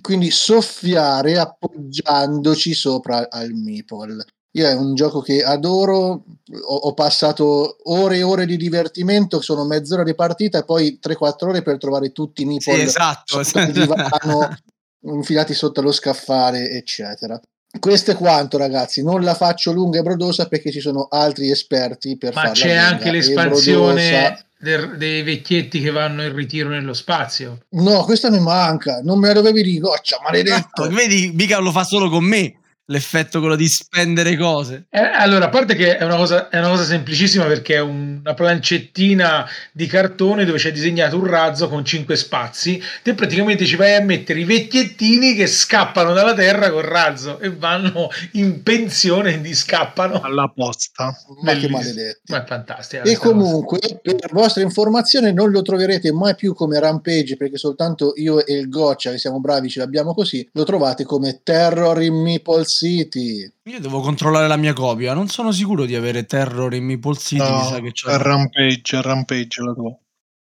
quindi 0.02 0.30
soffiare 0.30 1.40
appoggiandoci 1.40 2.74
sopra 2.74 3.28
al 3.30 3.52
meeple. 3.54 4.24
Io 4.52 4.68
è 4.68 4.74
un 4.74 4.96
gioco 4.96 5.22
che 5.22 5.44
adoro, 5.44 6.00
ho, 6.08 6.76
ho, 6.76 6.94
passato 6.94 7.78
ore 7.84 8.18
e 8.18 8.24
ore 8.24 8.46
di 8.46 8.58
divertimento, 8.58 9.42
sono 9.42 9.66
mezz'ora 9.66 10.04
di 10.04 10.16
partita 10.16 10.60
e 10.60 10.64
poi 10.64 11.00
3-4 11.02 11.48
ore 11.48 11.62
per 11.62 11.78
trovare 11.78 12.12
tutti 12.12 12.42
i 12.42 12.46
meeple 12.46 12.74
sì, 12.74 12.82
esatto. 12.82 13.44
sotto 13.44 13.60
il 13.60 13.72
divano 13.72 14.58
infilati 15.14 15.54
sotto 15.54 15.82
lo 15.82 15.92
scaffale, 15.92 16.72
eccetera. 16.72 17.40
Questo 17.80 18.12
è 18.12 18.16
quanto, 18.16 18.58
ragazzi. 18.58 19.04
Non 19.04 19.22
la 19.22 19.36
faccio 19.36 19.72
lunga 19.72 20.00
e 20.00 20.02
brodosa 20.02 20.48
perché 20.48 20.72
ci 20.72 20.80
sono 20.80 21.08
altri 21.10 21.52
esperti 21.52 22.18
per 22.18 22.34
Ma 22.34 22.42
farla. 22.42 22.56
c'è 22.56 22.74
anche 22.74 23.12
l'espansione 23.12 24.48
del, 24.58 24.98
dei 24.98 25.22
vecchietti 25.22 25.82
che 25.82 25.92
vanno 25.92 26.24
in 26.24 26.34
ritiro 26.34 26.70
nello 26.70 26.94
spazio. 26.94 27.60
No, 27.72 28.04
questa 28.06 28.32
mi 28.32 28.40
manca. 28.40 29.02
Non 29.04 29.20
me 29.20 29.28
la 29.28 29.34
dovevi 29.34 29.62
dire, 29.62 29.80
goccia, 29.80 30.20
maledetto. 30.24 30.88
Vedi, 30.90 31.32
mica 31.36 31.60
lo 31.60 31.72
fa 31.72 31.84
solo 31.84 32.10
con 32.10 32.24
me 32.24 32.56
l'effetto 32.88 33.40
quello 33.40 33.56
di 33.56 33.68
spendere 33.68 34.36
cose. 34.38 34.86
Eh, 34.90 35.00
allora, 35.00 35.46
a 35.46 35.50
parte 35.50 35.76
che 35.76 35.98
è 35.98 36.04
una, 36.04 36.16
cosa, 36.16 36.50
è 36.50 36.58
una 36.58 36.70
cosa 36.70 36.84
semplicissima 36.84 37.46
perché 37.46 37.76
è 37.76 37.80
una 37.80 38.34
plancettina 38.34 39.48
di 39.72 39.88
cartone 39.88 40.46
dove 40.46 40.58
c'è 40.58 40.72
disegnato 40.72 41.18
un 41.18 41.26
razzo 41.26 41.68
con 41.68 41.84
cinque 41.84 42.16
spazi, 42.16 42.82
te 43.04 43.14
praticamente 43.14 43.66
ci 43.66 43.76
vai 43.76 43.96
a 43.96 44.02
mettere 44.02 44.40
i 44.40 44.46
vecchiettini 44.46 45.36
che 45.36 45.48
scappano 45.48 46.14
dalla 46.14 46.34
Terra 46.34 46.72
col 46.72 46.84
razzo 46.84 47.40
e 47.40 47.50
vanno 47.54 48.10
in 48.34 48.64
pensione 48.64 49.42
e 49.44 49.54
scappano 49.54 50.22
alla 50.22 50.52
posta. 50.54 51.16
Ma 51.42 51.54
che 51.56 51.70
maledetti. 51.70 52.32
Ma 52.32 52.44
è 52.44 52.48
fantastico. 52.48 53.04
E 53.04 53.18
comunque, 53.18 53.80
cosa. 53.80 54.18
per 54.18 54.32
vostra 54.32 54.64
informazione, 54.64 55.32
non 55.32 55.52
lo 55.52 55.62
troverete 55.62 56.12
mai 56.14 56.36
più 56.36 56.54
come 56.54 56.80
Rampage 56.80 57.36
perché 57.36 57.58
soltanto 57.58 58.14
io 58.16 58.46
e 58.46 58.54
il 58.54 58.70
Goccia, 58.70 59.12
che 59.12 59.18
siamo 59.18 59.40
bravi, 59.40 59.70
ce 59.70 59.80
l'abbiamo 59.80 60.14
così, 60.14 60.48
lo 60.54 60.64
trovate 60.64 61.04
come 61.04 61.42
Terror 61.44 62.02
in 62.02 62.16
Meeples 62.16 62.77
City. 62.78 63.52
Io 63.64 63.80
devo 63.80 64.02
controllare 64.02 64.48
la 64.48 64.56
mia 64.56 64.74
copia. 64.74 65.14
Non 65.14 65.28
sono 65.28 65.52
sicuro 65.52 65.86
di 65.86 65.96
avere 65.96 66.26
Terror 66.26 66.74
in 66.76 66.86
Meeple 66.86 67.16
City. 67.16 67.42
No, 67.42 67.58
mi 67.58 67.66
sa 67.66 67.80
che 67.80 67.92
c'è 67.92 68.10
è 68.12 68.18
Rampage, 68.18 69.02
Rampage 69.02 69.62
la 69.64 69.74
tua. 69.74 69.98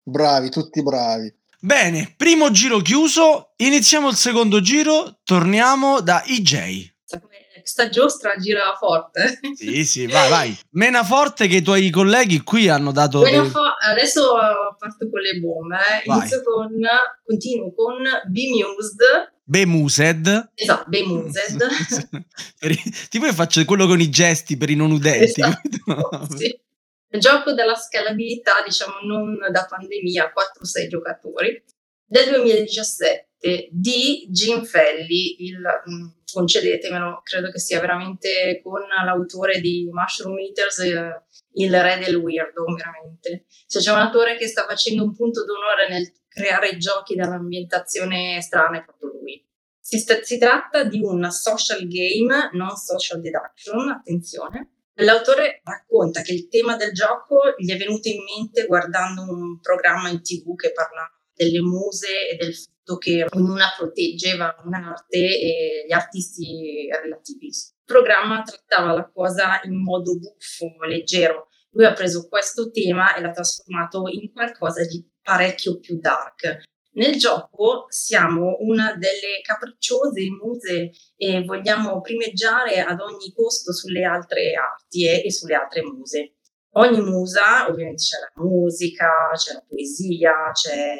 Bravi, 0.03 0.49
tutti 0.49 0.81
bravi. 0.81 1.31
Bene, 1.59 2.13
primo 2.17 2.49
giro 2.51 2.79
chiuso. 2.79 3.53
Iniziamo 3.57 4.09
il 4.09 4.15
secondo 4.15 4.61
giro. 4.61 5.19
Torniamo 5.23 6.01
da 6.01 6.23
EJ. 6.23 6.91
Sta 7.63 7.87
giostra 7.87 8.35
gira 8.35 8.75
forte. 8.77 9.39
Sì, 9.55 9.85
sì, 9.85 10.05
vai, 10.07 10.29
vai. 10.29 10.57
Mena 10.71 11.05
forte 11.05 11.47
che 11.47 11.57
i 11.57 11.61
tuoi 11.61 11.89
colleghi 11.91 12.41
qui 12.41 12.67
hanno 12.67 12.91
dato. 12.91 13.21
Dei... 13.21 13.45
Fo- 13.45 13.61
adesso 13.89 14.33
parto 14.77 15.09
con 15.09 15.21
le 15.21 15.39
bombe. 15.39 15.77
Eh. 15.77 16.11
Inizio 16.11 16.41
con, 16.43 16.71
continuo 17.23 17.73
con 17.73 18.03
Bemused 18.29 19.31
Bemused. 19.53 20.51
Esatto, 20.55 20.89
Bemused. 20.89 21.67
tipo 23.09 23.25
io 23.27 23.33
faccio 23.33 23.63
quello 23.65 23.85
con 23.85 24.01
i 24.01 24.09
gesti 24.09 24.57
per 24.57 24.71
i 24.71 24.75
non 24.75 24.89
udenti. 24.89 25.25
Esatto, 25.25 26.27
sì. 26.35 26.59
Il 27.09 27.19
gioco 27.19 27.53
della 27.53 27.75
scalabilità, 27.75 28.63
diciamo 28.65 28.93
non 29.05 29.37
da 29.51 29.67
pandemia, 29.69 30.33
4-6 30.33 30.87
giocatori, 30.87 31.63
del 32.03 32.31
2017 32.31 33.69
di 33.69 34.25
Jim 34.31 34.63
Felli, 34.63 35.45
il, 35.45 35.59
mm, 35.59 36.07
concedetemelo, 36.31 37.21
credo 37.23 37.51
che 37.51 37.59
sia 37.59 37.79
veramente 37.79 38.59
con 38.63 38.81
l'autore 39.05 39.59
di 39.59 39.87
Mushroom 39.91 40.39
Eaters 40.39 40.79
eh, 40.79 41.23
il 41.55 41.79
re 41.79 41.99
del 42.03 42.15
weirdo, 42.15 42.63
veramente. 42.75 43.45
Se 43.67 43.77
c'è 43.77 43.91
un 43.91 43.99
autore 43.99 44.35
che 44.35 44.47
sta 44.47 44.65
facendo 44.65 45.03
un 45.03 45.13
punto 45.13 45.45
d'onore 45.45 45.89
nel 45.89 46.11
creare 46.33 46.77
giochi 46.77 47.15
dall'ambientazione 47.15 48.41
strana 48.41 48.79
è 48.79 48.83
proprio 48.83 49.11
lui. 49.19 49.45
Si, 49.79 49.99
sta, 49.99 50.21
si 50.21 50.37
tratta 50.37 50.83
di 50.83 51.01
un 51.01 51.29
social 51.29 51.87
game, 51.87 52.49
non 52.53 52.75
social 52.75 53.21
deduction, 53.21 53.89
attenzione. 53.89 54.69
L'autore 54.97 55.61
racconta 55.63 56.21
che 56.21 56.33
il 56.33 56.47
tema 56.47 56.75
del 56.75 56.91
gioco 56.91 57.55
gli 57.57 57.71
è 57.71 57.77
venuto 57.77 58.09
in 58.09 58.23
mente 58.23 58.65
guardando 58.65 59.23
un 59.23 59.59
programma 59.59 60.09
in 60.09 60.21
tv 60.21 60.55
che 60.55 60.71
parlava 60.71 61.09
delle 61.33 61.61
muse 61.61 62.29
e 62.29 62.35
del 62.35 62.53
fatto 62.55 62.97
che 62.97 63.25
ognuna 63.27 63.73
proteggeva 63.75 64.55
un'arte 64.63 65.17
e 65.17 65.85
gli 65.87 65.91
artisti 65.91 66.87
relativi. 67.01 67.47
Il 67.47 67.83
programma 67.85 68.43
trattava 68.43 68.93
la 68.93 69.09
cosa 69.11 69.61
in 69.63 69.81
modo 69.81 70.17
buffo, 70.17 70.83
leggero. 70.87 71.47
Lui 71.71 71.85
ha 71.85 71.93
preso 71.93 72.27
questo 72.27 72.69
tema 72.69 73.15
e 73.15 73.21
l'ha 73.21 73.31
trasformato 73.31 74.07
in 74.07 74.31
qualcosa 74.31 74.85
di 74.85 75.03
parecchio 75.23 75.79
più 75.79 75.99
dark. 75.99 76.63
Nel 76.95 77.17
gioco 77.17 77.85
siamo 77.89 78.57
una 78.59 78.93
delle 78.93 79.41
capricciose 79.41 80.29
muse 80.29 80.91
e 81.15 81.43
vogliamo 81.43 82.01
primeggiare 82.01 82.81
ad 82.81 82.99
ogni 82.99 83.33
costo 83.33 83.73
sulle 83.73 84.03
altre 84.03 84.53
arti 84.53 85.07
e, 85.07 85.31
sulle 85.31 85.55
altre 85.55 85.81
muse. 85.81 86.35
Ogni 86.75 87.01
musa, 87.01 87.67
ovviamente 87.67 88.03
c'è 88.03 88.19
la 88.19 88.43
musica, 88.43 89.09
c'è 89.33 89.53
la 89.53 89.63
poesia, 89.67 90.51
c'è 90.51 90.95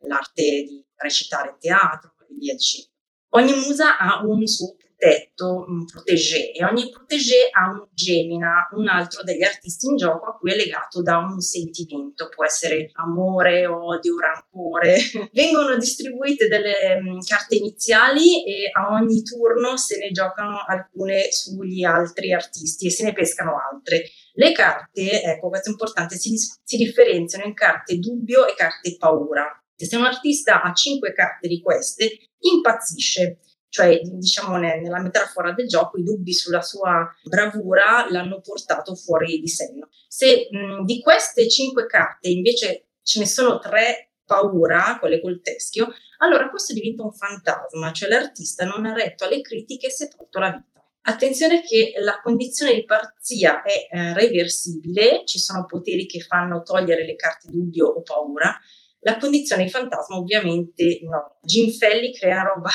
l'arte 0.00 0.42
di 0.42 0.84
recitare 0.96 1.50
in 1.50 1.58
teatro 1.58 2.14
e 2.28 2.34
via 2.38 2.54
dicendo. 2.54 2.90
Ogni 3.30 3.52
musa 3.54 3.98
ha 3.98 4.22
un 4.26 4.46
suo 4.46 4.74
tetto, 5.00 5.64
un 5.66 5.86
protégé 5.86 6.52
e 6.52 6.62
ogni 6.62 6.90
protégé 6.90 7.48
ha 7.50 7.70
un 7.70 7.86
gemina, 7.94 8.68
un 8.72 8.86
altro 8.86 9.22
degli 9.22 9.42
artisti 9.42 9.86
in 9.86 9.96
gioco 9.96 10.26
a 10.26 10.36
cui 10.36 10.52
è 10.52 10.56
legato 10.56 11.00
da 11.00 11.16
un 11.16 11.40
sentimento, 11.40 12.28
può 12.28 12.44
essere 12.44 12.90
amore, 12.92 13.66
odio, 13.66 14.18
rancore. 14.18 14.98
Vengono 15.32 15.76
distribuite 15.76 16.48
delle 16.48 17.00
um, 17.00 17.18
carte 17.26 17.56
iniziali 17.56 18.44
e 18.44 18.70
a 18.70 18.92
ogni 18.92 19.22
turno 19.22 19.78
se 19.78 19.96
ne 19.96 20.10
giocano 20.10 20.62
alcune 20.66 21.32
sugli 21.32 21.82
altri 21.82 22.34
artisti 22.34 22.86
e 22.86 22.90
se 22.90 23.04
ne 23.04 23.14
pescano 23.14 23.52
altre. 23.72 24.04
Le 24.34 24.52
carte, 24.52 25.22
ecco 25.22 25.48
questo 25.48 25.70
è 25.70 25.72
importante, 25.72 26.16
si, 26.16 26.36
si 26.36 26.76
differenziano 26.76 27.44
in 27.44 27.54
carte 27.54 27.98
dubbio 27.98 28.46
e 28.46 28.54
carte 28.54 28.96
paura. 28.98 29.46
Se 29.74 29.96
un 29.96 30.04
artista 30.04 30.60
ha 30.60 30.74
cinque 30.74 31.14
carte 31.14 31.48
di 31.48 31.62
queste, 31.62 32.28
impazzisce 32.40 33.38
cioè 33.70 34.00
diciamo 34.02 34.56
nella 34.58 35.00
metafora 35.00 35.52
del 35.52 35.68
gioco 35.68 35.96
i 35.96 36.02
dubbi 36.02 36.34
sulla 36.34 36.60
sua 36.60 37.08
bravura 37.22 38.06
l'hanno 38.10 38.40
portato 38.40 38.94
fuori 38.94 39.38
di 39.38 39.48
senno. 39.48 39.88
Se 40.08 40.48
mh, 40.50 40.84
di 40.84 41.00
queste 41.00 41.48
cinque 41.48 41.86
carte 41.86 42.28
invece 42.28 42.88
ce 43.02 43.20
ne 43.20 43.26
sono 43.26 43.58
tre 43.58 44.10
paura, 44.24 44.98
quelle 45.00 45.20
col 45.20 45.40
teschio, 45.40 45.88
allora 46.18 46.50
questo 46.50 46.72
diventa 46.72 47.02
un 47.02 47.12
fantasma, 47.12 47.92
cioè 47.92 48.08
l'artista 48.08 48.64
non 48.64 48.86
ha 48.86 48.92
retto 48.92 49.24
alle 49.24 49.40
critiche 49.40 49.86
e 49.86 49.90
si 49.90 50.04
è 50.04 50.08
tolto 50.08 50.38
la 50.38 50.50
vita. 50.50 50.84
Attenzione 51.02 51.62
che 51.62 51.94
la 52.00 52.20
condizione 52.22 52.74
di 52.74 52.84
parzia 52.84 53.62
è 53.62 53.88
eh, 53.90 54.14
reversibile, 54.14 55.22
ci 55.24 55.38
sono 55.38 55.64
poteri 55.64 56.06
che 56.06 56.20
fanno 56.20 56.62
togliere 56.62 57.04
le 57.06 57.16
carte 57.16 57.48
dubbio 57.50 57.86
o 57.86 58.02
paura. 58.02 58.54
La 59.00 59.16
condizione 59.16 59.64
di 59.64 59.70
fantasma 59.70 60.16
ovviamente 60.16 61.00
no. 61.02 61.38
Jim 61.42 61.70
Felli 61.70 62.12
crea 62.12 62.42
roba 62.42 62.68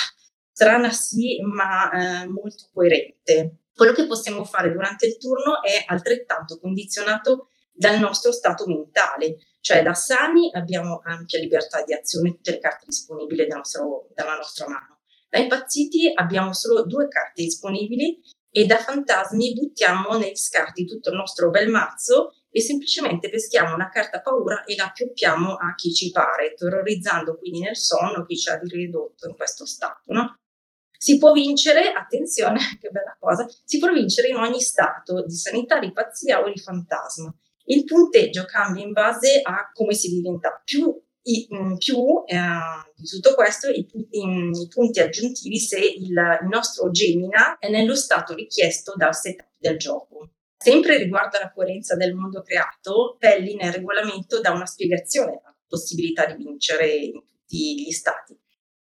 strana 0.56 0.90
sì, 0.90 1.42
ma 1.42 1.92
eh, 1.92 2.28
molto 2.28 2.70
coerente. 2.74 3.64
Quello 3.76 3.92
che 3.92 4.08
possiamo 4.08 4.46
fare 4.46 4.72
durante 4.72 5.06
il 5.06 5.18
turno 5.18 5.62
è 5.62 5.84
altrettanto 5.86 6.58
condizionato 6.60 7.50
dal 7.74 8.00
nostro 8.00 8.32
stato 8.32 8.66
mentale, 8.66 9.36
cioè 9.60 9.84
da 9.84 9.94
sani 9.94 10.50
abbiamo 10.54 11.02
ampia 11.04 11.40
libertà 11.40 11.84
di 11.84 11.94
azione, 11.94 12.36
tutte 12.36 12.52
le 12.52 12.60
carte 12.60 12.86
disponibili 12.88 13.46
dal 13.48 13.58
nostro, 13.58 14.08
dalla 14.14 14.38
nostra 14.38 14.70
mano. 14.70 15.02
Da 15.30 15.40
impazziti 15.40 16.10
abbiamo 16.16 16.54
solo 16.54 16.86
due 16.86 17.10
carte 17.10 17.44
disponibili 17.44 18.22
e 18.50 18.66
da 18.66 18.78
fantasmi 18.78 19.52
buttiamo 19.56 20.18
negli 20.18 20.38
scarti 20.38 20.86
tutto 20.86 21.10
il 21.10 21.18
nostro 21.18 21.50
bel 21.50 21.68
mazzo 21.68 22.32
e 22.50 22.62
semplicemente 22.62 23.28
peschiamo 23.28 23.76
una 23.76 23.90
carta 23.90 24.22
paura 24.22 24.64
e 24.64 24.78
la 24.78 24.90
pioppiamo 24.94 25.56
a 25.56 25.76
chi 25.76 25.94
ci 25.94 26.12
pare, 26.12 26.54
terrorizzando 26.54 27.38
quindi 27.38 27.60
nel 27.60 27.76
sonno 27.76 28.24
chi 28.26 28.38
ci 28.38 28.50
ha 28.50 28.58
ridotto 28.58 29.28
in 29.28 29.36
questo 29.36 29.66
stato. 29.66 30.14
No? 30.14 30.38
Si 30.98 31.18
può 31.18 31.32
vincere, 31.32 31.92
attenzione, 31.92 32.60
che 32.80 32.90
bella 32.90 33.16
cosa, 33.20 33.48
si 33.64 33.80
può 33.80 33.92
vincere 33.92 34.30
in 34.30 34.36
ogni 34.36 34.62
stato 34.62 35.24
di 35.26 35.36
sanità, 35.36 35.80
di 35.80 35.92
pazzia 35.92 36.42
o 36.42 36.52
di 36.52 36.60
fantasma. 36.60 37.34
Il 37.66 37.84
punteggio 37.84 38.46
cambia 38.46 38.84
in 38.84 38.92
base 38.92 39.40
a 39.42 39.72
come 39.74 39.94
si 39.94 40.10
diventa 40.10 40.62
più 40.64 40.96
i, 41.28 41.48
in 41.50 41.78
più 41.78 42.24
eh, 42.26 42.38
di 42.96 43.08
tutto 43.08 43.34
questo 43.34 43.70
i, 43.70 43.88
i, 43.92 44.08
i, 44.12 44.68
punti 44.68 45.00
aggiuntivi 45.00 45.58
se 45.58 45.80
il, 45.80 46.10
il 46.10 46.48
nostro 46.48 46.92
Gemina 46.92 47.58
è 47.58 47.70
nello 47.70 47.96
stato 47.96 48.36
richiesto 48.36 48.94
dal 48.96 49.16
setup 49.16 49.50
del 49.58 49.78
gioco. 49.78 50.30
Sempre 50.58 50.98
riguardo 50.98 51.38
alla 51.38 51.52
coerenza 51.52 51.96
del 51.96 52.14
mondo 52.14 52.42
creato, 52.42 53.18
Pelli 53.20 53.56
nel 53.56 53.74
regolamento 53.74 54.40
dà 54.40 54.52
una 54.52 54.66
spiegazione 54.66 55.42
alla 55.44 55.56
possibilità 55.68 56.26
di 56.26 56.44
vincere 56.44 56.88
in 56.92 57.14
tutti 57.14 57.84
gli 57.84 57.92
stati. 57.92 58.38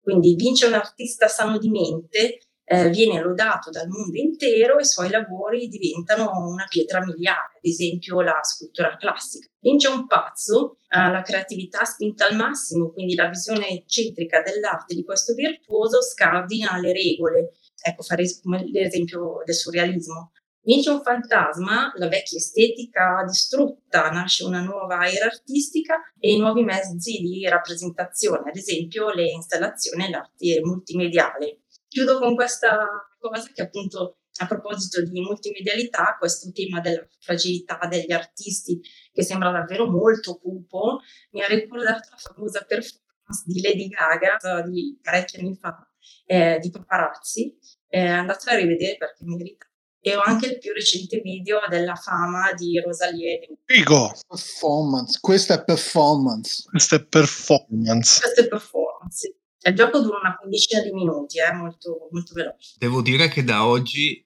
Quindi 0.08 0.36
vince 0.36 0.64
un 0.64 0.72
artista 0.72 1.28
sano 1.28 1.58
di 1.58 1.68
mente 1.68 2.38
eh, 2.64 2.88
viene 2.88 3.20
lodato 3.20 3.68
dal 3.68 3.88
mondo 3.88 4.16
intero 4.16 4.78
e 4.78 4.80
i 4.80 4.86
suoi 4.86 5.10
lavori 5.10 5.68
diventano 5.68 6.30
una 6.48 6.64
pietra 6.66 7.04
miliare, 7.04 7.58
ad 7.58 7.64
esempio 7.64 8.22
la 8.22 8.38
scultura 8.42 8.96
classica. 8.96 9.46
Vince 9.58 9.88
un 9.88 10.06
pazzo, 10.06 10.78
eh, 10.88 11.10
la 11.10 11.20
creatività 11.20 11.84
spinta 11.84 12.26
al 12.26 12.36
massimo, 12.36 12.90
quindi 12.90 13.16
la 13.16 13.28
visione 13.28 13.68
eccentrica 13.68 14.40
dell'arte 14.40 14.94
di 14.94 15.04
questo 15.04 15.34
virtuoso 15.34 16.00
scardina 16.00 16.78
le 16.78 16.94
regole. 16.94 17.52
Ecco, 17.82 18.02
fare 18.02 18.24
l'esempio 18.72 19.42
del 19.44 19.54
surrealismo. 19.54 20.32
Vince 20.68 20.90
un 20.90 21.00
fantasma, 21.00 21.94
la 21.96 22.08
vecchia 22.08 22.36
estetica 22.36 23.24
distrutta, 23.26 24.10
nasce 24.10 24.44
una 24.44 24.60
nuova 24.60 25.10
era 25.10 25.24
artistica 25.24 25.94
e 26.18 26.34
i 26.34 26.38
nuovi 26.38 26.62
mezzi 26.62 27.20
di 27.22 27.48
rappresentazione, 27.48 28.50
ad 28.50 28.56
esempio 28.56 29.10
le 29.10 29.30
installazioni 29.30 30.04
e 30.04 30.10
l'arte 30.10 30.60
multimediale. 30.62 31.62
Chiudo 31.88 32.18
con 32.18 32.34
questa 32.34 32.86
cosa 33.18 33.50
che 33.50 33.62
appunto 33.62 34.18
a 34.40 34.46
proposito 34.46 35.02
di 35.02 35.18
multimedialità, 35.22 36.16
questo 36.18 36.52
tema 36.52 36.80
della 36.80 37.02
fragilità 37.18 37.78
degli 37.88 38.12
artisti 38.12 38.78
che 39.10 39.22
sembra 39.22 39.50
davvero 39.50 39.90
molto 39.90 40.36
cupo, 40.36 40.98
mi 41.30 41.40
ha 41.40 41.46
ricordato 41.46 42.10
la 42.10 42.18
famosa 42.18 42.62
performance 42.64 43.42
di 43.46 43.62
Lady 43.62 43.88
Gaga 43.88 44.60
di 44.68 44.98
parecchi 45.00 45.40
anni 45.40 45.54
fa, 45.54 45.90
eh, 46.26 46.58
di 46.60 46.68
Paparazzi. 46.68 47.56
Eh, 47.88 48.06
andatela 48.06 48.52
a 48.52 48.60
rivedere 48.60 48.98
perché 48.98 49.24
merita. 49.24 49.67
E 50.00 50.16
ho 50.16 50.22
anche 50.22 50.46
il 50.46 50.58
più 50.58 50.72
recente 50.72 51.20
video 51.20 51.58
della 51.68 51.94
fama 51.94 52.52
di 52.52 52.80
Rosalie. 52.80 53.40
Figo! 53.64 54.12
Performance, 54.26 55.18
questa 55.20 55.54
è 55.54 55.64
performance. 55.64 56.64
Questa 56.70 56.96
è 56.96 57.04
performance. 57.04 58.20
Questa 58.20 58.42
è 58.42 58.48
performance, 58.48 59.38
il 59.68 59.74
gioco 59.74 60.00
dura 60.00 60.18
una 60.18 60.36
quindicina 60.36 60.82
di 60.82 60.92
minuti, 60.92 61.38
è 61.38 61.48
eh, 61.48 61.52
molto, 61.52 62.08
molto 62.10 62.32
veloce. 62.34 62.74
Devo 62.78 63.02
dire 63.02 63.28
che 63.28 63.42
da 63.44 63.66
oggi 63.66 64.24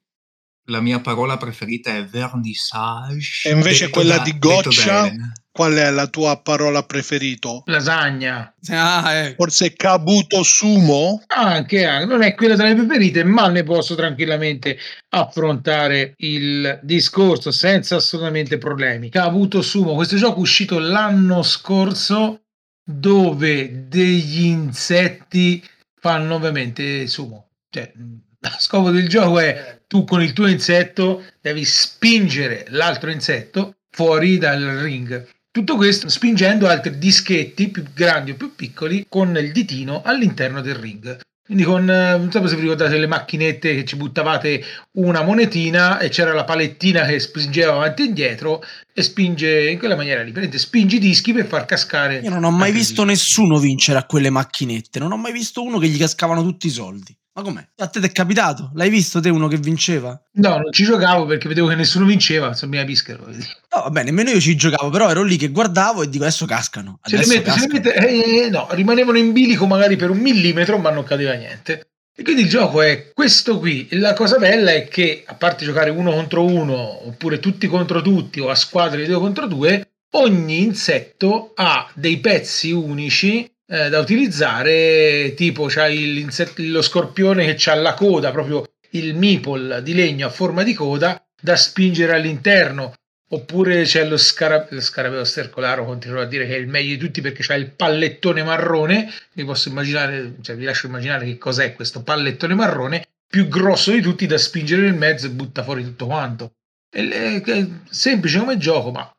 la 0.67 0.81
mia 0.81 1.01
parola 1.01 1.37
preferita 1.37 1.97
è 1.97 2.05
vernissage. 2.05 3.49
E 3.49 3.53
invece 3.53 3.91
quella 3.91 4.19
da, 4.19 4.23
di 4.23 4.39
goccia, 4.39 5.11
qual 5.53 5.75
è 5.75 5.91
la 5.91 6.07
tua 6.07 6.41
parola 6.41 6.83
preferita? 6.83 7.63
Lasagna. 7.67 8.55
Ah, 8.71 9.13
eh. 9.13 9.35
Forse 9.37 9.75
cabuto 9.75 10.43
sumo? 10.43 11.23
Anche, 11.27 11.85
anche, 11.85 12.07
non 12.07 12.23
è 12.23 12.35
quella 12.35 12.57
tra 12.57 12.67
le 12.67 12.75
preferite, 12.75 13.23
ma 13.23 13.49
ne 13.49 13.63
posso 13.63 13.95
tranquillamente 13.95 14.79
affrontare 15.11 16.15
il 16.19 16.81
discorso 16.83 17.51
senza 17.51 17.97
assolutamente 17.97 18.57
problemi. 18.57 19.11
Cabuto 19.11 19.61
sumo, 19.61 19.95
questo 19.95 20.17
gioco 20.17 20.39
è 20.39 20.41
uscito 20.41 20.79
l'anno 20.79 21.43
scorso 21.43 22.41
dove 22.83 23.89
degli 23.89 24.47
insetti 24.47 25.63
fanno 26.01 26.35
ovviamente 26.37 27.07
sumo. 27.07 27.51
Cioè, 27.69 27.93
lo 27.95 28.57
scopo 28.59 28.91
del 28.91 29.09
gioco 29.09 29.39
è 29.39 29.83
tu 29.87 30.05
con 30.05 30.23
il 30.23 30.33
tuo 30.33 30.47
insetto 30.47 31.23
devi 31.43 31.65
spingere 31.65 32.65
l'altro 32.71 33.11
insetto 33.11 33.77
fuori 33.91 34.39
dal 34.39 34.63
ring. 34.81 35.29
Tutto 35.53 35.77
questo 35.77 36.09
spingendo 36.09 36.67
altri 36.67 36.97
dischetti 36.97 37.69
più 37.69 37.85
grandi 37.95 38.31
o 38.31 38.37
più 38.37 38.55
piccoli 38.55 39.05
con 39.07 39.37
il 39.37 39.53
ditino 39.53 40.01
all'interno 40.03 40.63
del 40.63 40.77
ring. 40.77 41.21
Quindi 41.45 41.65
con, 41.65 41.91
eh, 41.91 42.17
non 42.17 42.31
so 42.31 42.47
se 42.47 42.55
vi 42.55 42.63
ricordate 42.63 42.97
le 42.97 43.07
macchinette 43.07 43.75
che 43.75 43.85
ci 43.85 43.97
buttavate 43.97 44.65
una 44.93 45.23
monetina 45.23 45.99
e 45.99 46.09
c'era 46.09 46.33
la 46.33 46.45
palettina 46.45 47.05
che 47.05 47.21
spingeva 47.21 47.75
avanti 47.75 48.01
e 48.01 48.07
indietro 48.07 48.63
e 48.95 49.03
spinge 49.03 49.69
in 49.69 49.79
quella 49.79 49.95
maniera 49.95 50.23
lì. 50.23 50.33
Spingi 50.59 50.97
i 50.97 51.01
dischi 51.01 51.35
per 51.35 51.45
far 51.45 51.67
cascare. 51.67 52.21
Io 52.21 52.31
non 52.31 52.45
ho 52.45 52.51
mai 52.51 52.73
visto 52.73 53.05
nessuno 53.05 53.59
vincere 53.59 53.99
a 53.99 54.07
quelle 54.07 54.31
macchinette, 54.31 54.99
non 54.99 55.13
ho 55.13 55.19
mai 55.19 55.33
visto 55.33 55.63
uno 55.63 55.77
che 55.77 55.89
gli 55.89 55.99
cascavano 55.99 56.43
tutti 56.43 56.69
i 56.69 56.71
soldi. 56.71 57.15
Ma 57.35 57.43
com'è? 57.43 57.67
A 57.79 57.87
te 57.87 57.99
ti 57.99 58.07
è 58.07 58.13
capitato? 58.13 58.71
L'hai 58.75 58.91
visto 58.91 59.19
te 59.19 59.31
uno 59.31 59.49
che 59.49 59.57
vinceva? 59.57 60.21
No, 60.33 60.51
non 60.51 60.71
ci 60.71 60.85
giocavo 60.85 61.25
perché 61.25 61.49
vedevo 61.49 61.69
che 61.69 61.75
nessuno 61.75 62.05
vinceva, 62.05 62.49
insomma, 62.49 62.79
mi 62.79 62.85
pischero. 62.85 63.27
No, 63.27 63.83
vabbè, 63.85 64.05
nemmeno 64.05 64.29
io 64.29 64.41
ci 64.41 64.55
giocavo, 64.55 64.91
però 64.91 65.09
ero 65.09 65.23
lì 65.23 65.37
che 65.37 65.49
guardavo 65.49 66.03
e 66.03 66.11
dico 66.11 66.25
adesso 66.25 66.45
cascano. 66.45 66.99
Adesso 67.01 67.23
se 67.23 67.29
le 67.29 67.35
mette, 67.39 67.51
cascano. 67.51 67.73
Se 67.73 67.91
le 67.91 67.95
mette, 67.95 68.45
eh, 68.45 68.51
no, 68.51 68.69
rimanevano 68.73 69.17
in 69.17 69.33
bilico 69.33 69.67
magari 69.67 69.97
per 69.97 70.11
un 70.11 70.19
millimetro, 70.19 70.77
ma 70.77 70.91
non 70.91 71.05
cadeva 71.05 71.33
niente. 71.33 71.93
E 72.15 72.23
quindi 72.23 72.43
il 72.43 72.51
gioco 72.51 72.83
è 72.83 73.11
questo 73.15 73.59
qui. 73.59 73.89
La 73.93 74.13
cosa 74.13 74.37
bella 74.37 74.73
è 74.73 74.87
che, 74.87 75.25
a 75.27 75.35
parte 75.35 75.65
giocare 75.65 75.89
uno 75.89 76.13
contro 76.13 76.45
uno, 76.45 77.07
oppure 77.07 77.41
tutti 77.41 77.67
contro 77.67 78.03
tutti, 78.03 78.41
o 78.41 78.51
a 78.51 78.55
squadre 78.55 79.01
di 79.01 79.09
due 79.09 79.19
contro 79.19 79.47
due, 79.47 79.93
ogni 80.17 80.61
insetto 80.61 81.53
ha 81.55 81.91
dei 81.95 82.19
pezzi 82.19 82.73
unici 82.73 83.51
eh, 83.73 83.89
da 83.89 84.01
utilizzare, 84.01 85.33
tipo 85.35 85.65
c'hai 85.67 86.29
lo 86.57 86.83
scorpione 86.83 87.55
che 87.55 87.71
ha 87.71 87.75
la 87.75 87.95
coda, 87.95 88.31
proprio 88.31 88.67
il 88.91 89.15
meeple 89.15 89.83
di 89.83 89.95
legno 89.95 90.27
a 90.27 90.31
forma 90.31 90.63
di 90.63 90.75
coda 90.75 91.25
da 91.41 91.57
spingere 91.57 92.13
all'interno. 92.13 92.93
Oppure 93.31 93.85
c'è 93.85 94.05
lo, 94.05 94.19
scara- 94.19 94.67
lo 94.69 94.81
scarabeo 94.83 95.25
stercolaro, 95.25 95.87
continuo 95.87 96.21
a 96.21 96.27
dire 96.27 96.47
che 96.47 96.55
è 96.55 96.59
il 96.59 96.69
meglio 96.69 96.91
di 96.91 96.99
tutti 96.99 97.23
perché 97.23 97.43
c'è 97.43 97.55
il 97.55 97.71
pallettone 97.71 98.43
marrone. 98.43 99.11
Vi 99.33 99.45
posso 99.47 99.71
immaginare, 99.71 100.35
cioè 100.43 100.55
vi 100.55 100.65
lascio 100.65 100.89
immaginare 100.89 101.25
che 101.25 101.39
cos'è 101.39 101.73
questo 101.73 102.03
pallettone 102.03 102.53
marrone, 102.53 103.07
più 103.27 103.49
grosso 103.49 103.91
di 103.93 104.03
tutti 104.03 104.27
da 104.27 104.37
spingere 104.37 104.83
nel 104.83 104.95
mezzo 104.95 105.25
e 105.25 105.31
butta 105.31 105.63
fuori 105.63 105.83
tutto 105.83 106.05
quanto. 106.05 106.53
È 106.91 107.67
semplice 107.89 108.39
come 108.39 108.59
gioco, 108.59 108.91
ma 108.91 109.11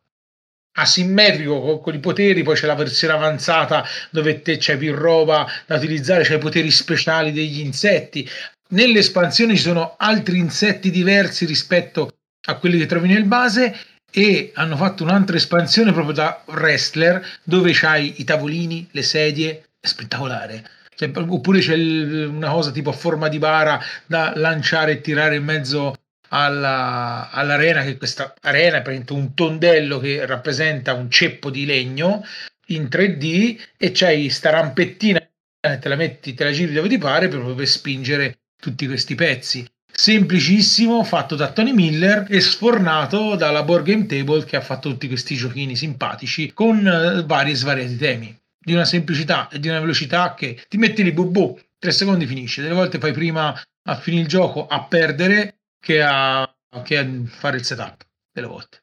asimmetrico 0.73 1.59
con, 1.59 1.81
con, 1.81 1.93
i 1.93 1.99
poteri, 1.99 2.43
poi 2.43 2.55
c'è 2.55 2.65
la 2.65 2.75
versione 2.75 3.13
avanzata 3.13 3.86
dove 4.09 4.41
te 4.41 4.57
c'è 4.57 4.77
più 4.77 4.93
roba 4.95 5.47
da 5.65 5.75
utilizzare, 5.75 6.23
c'è 6.23 6.36
i 6.36 6.39
poteri 6.39 6.71
speciali 6.71 7.31
degli 7.31 7.59
insetti. 7.59 8.27
Nelle 8.69 8.99
espansioni 8.99 9.55
ci 9.55 9.62
sono 9.62 9.95
altri 9.97 10.38
insetti 10.38 10.89
diversi 10.89 11.45
rispetto 11.45 12.09
a 12.47 12.55
quelli 12.55 12.79
che 12.79 12.86
trovi 12.86 13.07
nel 13.07 13.25
base 13.25 13.75
e 14.12 14.51
hanno 14.55 14.75
fatto 14.75 15.03
un'altra 15.03 15.36
espansione 15.36 15.91
proprio 15.91 16.13
da 16.13 16.43
wrestler 16.47 17.23
dove 17.43 17.71
c'hai 17.73 18.15
i 18.17 18.23
tavolini, 18.23 18.88
le 18.91 19.01
sedie, 19.03 19.63
è 19.79 19.88
spettacolare. 19.88 20.69
Cioè, 20.95 21.12
oppure 21.15 21.59
c'è 21.59 21.75
una 21.75 22.51
cosa 22.51 22.71
tipo 22.71 22.91
a 22.91 22.93
forma 22.93 23.27
di 23.27 23.39
bara 23.39 23.79
da 24.05 24.33
lanciare 24.36 24.93
e 24.93 25.01
tirare 25.01 25.36
in 25.36 25.43
mezzo 25.43 25.95
alla, 26.34 27.30
all'arena, 27.30 27.84
che 27.84 27.96
questa 27.96 28.34
arena 28.41 28.82
è 28.82 29.04
un 29.10 29.34
tondello 29.36 30.00
che 30.00 30.26
rappresenta 30.26 30.93
un 30.93 31.10
ceppo 31.10 31.52
di 31.52 31.65
legno 31.65 32.26
in 32.67 32.88
3D 32.89 33.60
e 33.78 33.91
c'hai 33.91 34.30
sta 34.30 34.50
rampettina, 34.50 35.19
te 35.60 35.88
la 35.88 35.96
metti, 35.96 36.34
te 36.34 36.43
la 36.43 36.52
giri 36.52 36.74
dove 36.74 36.89
ti 36.89 36.98
pare 36.98 37.28
proprio 37.28 37.54
per 37.54 37.67
spingere 37.67 38.39
tutti 38.60 38.88
questi 38.88 39.13
pezzi. 39.13 39.67
Semplicissimo, 39.96 41.04
fatto 41.04 41.36
da 41.36 41.52
Tony 41.52 41.72
Miller 41.72 42.26
e 42.28 42.41
sfornato 42.41 43.36
dalla 43.36 43.62
Board 43.62 43.86
Game 43.86 44.08
Table 44.08 44.43
che 44.43 44.56
ha 44.56 44.62
fatto 44.62 44.89
tutti 44.89 45.08
questi 45.08 45.36
giochini 45.36 45.76
simpatici 45.76 46.52
con 46.52 46.78
uh, 46.80 47.24
vari 47.26 47.54
svariati 47.54 47.96
temi. 47.98 48.36
Di 48.58 48.74
una 48.74 48.86
semplicità 48.86 49.50
e 49.50 49.60
di 49.60 49.67
una 49.67 49.80
velocità 49.80 50.34
che 50.34 50.63
ti 50.67 50.78
metti 50.78 51.04
lì, 51.04 51.12
bubu, 51.12 51.60
tre 51.78 51.91
secondi 51.91 52.26
finisce. 52.26 52.63
Delle 52.63 52.74
volte 52.74 52.98
fai 52.98 53.12
prima 53.12 53.54
a 53.86 53.96
finire 53.96 54.24
il 54.24 54.30
gioco 54.30 54.65
a 54.65 54.84
perdere 54.84 55.58
che 55.84 56.02
a, 56.02 56.50
che 56.82 56.98
a 56.98 57.06
fare 57.28 57.58
il 57.58 57.65
setup 57.65 58.08
delle 58.32 58.48
volte. 58.48 58.82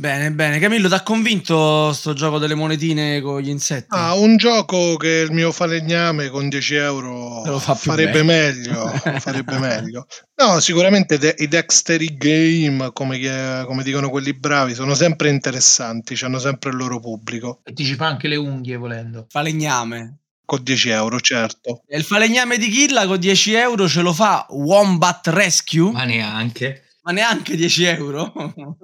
Bene, 0.00 0.32
bene. 0.32 0.58
Camillo, 0.58 0.88
ti 0.88 0.94
ha 0.94 1.02
convinto 1.02 1.92
sto 1.92 2.14
gioco 2.14 2.38
delle 2.38 2.54
monetine 2.54 3.20
con 3.20 3.38
gli 3.42 3.50
insetti? 3.50 3.88
Ah, 3.90 4.14
un 4.14 4.38
gioco 4.38 4.96
che 4.96 5.26
il 5.28 5.30
mio 5.30 5.52
falegname 5.52 6.30
con 6.30 6.48
10 6.48 6.74
euro 6.76 7.58
fa 7.58 7.74
farebbe 7.74 8.22
meglio. 8.22 8.88
farebbe 9.20 9.58
meglio. 9.58 10.06
No, 10.40 10.58
sicuramente 10.60 11.18
de- 11.18 11.34
i 11.36 11.48
Dextery 11.48 12.16
Game, 12.16 12.90
come, 12.94 13.18
che, 13.18 13.64
come, 13.66 13.82
dicono 13.82 14.08
quelli 14.08 14.32
bravi, 14.32 14.72
sono 14.72 14.94
sempre 14.94 15.28
interessanti, 15.28 16.16
hanno 16.24 16.38
sempre 16.38 16.70
il 16.70 16.76
loro 16.76 16.98
pubblico. 16.98 17.60
E 17.62 17.74
ti 17.74 17.84
ci 17.84 17.94
fa 17.94 18.06
anche 18.06 18.26
le 18.26 18.36
unghie 18.36 18.78
volendo. 18.78 19.26
Falegname 19.28 20.19
con 20.50 20.64
10 20.64 20.88
euro, 20.88 21.20
certo. 21.20 21.84
E 21.86 21.96
il 21.96 22.02
falegname 22.02 22.58
di 22.58 22.68
Killa 22.68 23.06
con 23.06 23.20
10 23.20 23.52
euro 23.52 23.88
ce 23.88 24.00
lo 24.00 24.12
fa 24.12 24.48
Wombat 24.50 25.28
Rescue? 25.28 25.92
Ma 25.92 26.02
neanche. 26.02 26.96
Ma 27.02 27.12
neanche 27.12 27.54
10 27.54 27.84
euro? 27.84 28.32
no, 28.34 28.76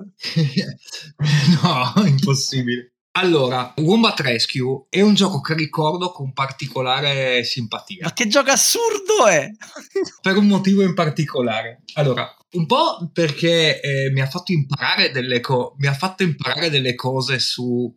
impossibile. 2.06 2.92
Allora, 3.16 3.74
Wombat 3.78 4.20
Rescue 4.20 4.86
è 4.88 5.00
un 5.00 5.14
gioco 5.14 5.40
che 5.40 5.54
ricordo 5.54 6.12
con 6.12 6.32
particolare 6.32 7.42
simpatia. 7.42 8.04
Ma 8.04 8.12
che 8.12 8.28
gioco 8.28 8.52
assurdo 8.52 9.26
è? 9.26 9.50
per 10.22 10.36
un 10.36 10.46
motivo 10.46 10.82
in 10.82 10.94
particolare. 10.94 11.82
Allora, 11.94 12.32
un 12.52 12.66
po' 12.66 13.10
perché 13.12 13.80
eh, 13.80 14.12
mi 14.12 14.20
ha 14.20 14.28
fatto 14.28 14.52
imparare 14.52 15.10
delle 15.10 15.40
co- 15.40 15.74
mi 15.78 15.88
ha 15.88 15.94
fatto 15.94 16.22
imparare 16.22 16.70
delle 16.70 16.94
cose 16.94 17.40
su 17.40 17.92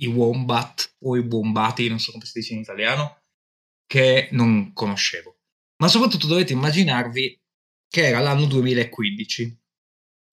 i 0.00 0.06
wombat 0.06 0.96
o 1.00 1.16
i 1.16 1.20
wombati, 1.20 1.88
non 1.88 1.98
so 1.98 2.12
come 2.12 2.24
si 2.24 2.38
dice 2.38 2.54
in 2.54 2.60
italiano, 2.60 3.22
che 3.86 4.28
non 4.32 4.72
conoscevo. 4.72 5.38
Ma 5.82 5.88
soprattutto 5.88 6.26
dovete 6.26 6.52
immaginarvi 6.52 7.40
che 7.88 8.06
era 8.06 8.20
l'anno 8.20 8.46
2015. 8.46 9.60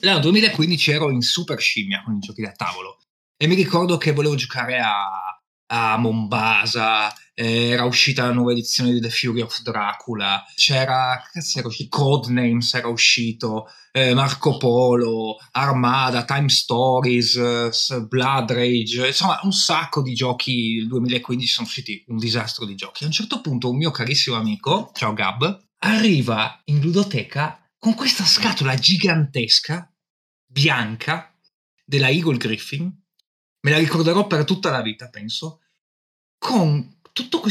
L'anno 0.04 0.20
2015 0.20 0.92
ero 0.92 1.10
in 1.10 1.22
super 1.22 1.60
scimmia 1.60 2.04
con 2.04 2.16
i 2.16 2.20
giochi 2.20 2.42
da 2.42 2.52
tavolo 2.52 3.00
e 3.36 3.48
mi 3.48 3.56
ricordo 3.56 3.98
che 3.98 4.14
volevo 4.14 4.36
giocare 4.36 4.80
a, 4.80 5.42
a 5.72 5.98
Mombasa, 5.98 7.14
era 7.42 7.86
uscita 7.86 8.26
la 8.26 8.34
nuova 8.34 8.52
edizione 8.52 8.92
di 8.92 9.00
The 9.00 9.10
Fury 9.10 9.40
of 9.40 9.62
Dracula, 9.62 10.44
c'era, 10.56 11.24
cazzo 11.32 11.60
era 11.60 11.70
uscito, 11.70 11.98
Codenames 11.98 12.74
era 12.74 12.90
uscito, 12.90 13.68
eh, 13.94 14.14
Marco 14.14 14.58
Polo, 14.58 15.38
Armada, 15.52 16.26
Time 16.26 16.50
Stories, 16.50 17.36
eh, 17.38 18.02
Blood 18.02 18.52
Rage, 18.52 19.08
insomma 19.08 19.40
un 19.44 19.54
sacco 19.54 20.02
di 20.02 20.14
giochi. 20.14 20.80
Del 20.80 20.88
2015 20.90 21.48
sono 21.50 21.66
usciti, 21.66 22.04
un 22.08 22.18
disastro 22.18 22.66
di 22.66 22.76
giochi. 22.76 23.04
A 23.04 23.08
un 23.08 23.14
certo 23.14 23.40
punto 23.40 23.70
un 23.70 23.78
mio 23.78 23.92
carissimo 23.92 24.36
amico, 24.36 24.92
ciao 24.94 25.14
Gab, 25.14 25.68
arriva 25.78 26.62
in 26.66 26.82
ludoteca 26.82 27.66
con 27.78 27.96
questa 27.96 28.26
scatola 28.26 28.76
gigantesca, 28.76 29.90
bianca, 30.46 31.34
della 31.86 32.10
Eagle 32.10 32.36
Griffin, 32.36 32.84
me 33.62 33.72
la 33.72 33.78
ricorderò 33.78 34.28
per 34.28 34.44
tutta 34.44 34.72
la 34.72 34.82
vita, 34.82 35.08
penso, 35.08 35.62
con 36.38 36.99
tutto 37.28 37.42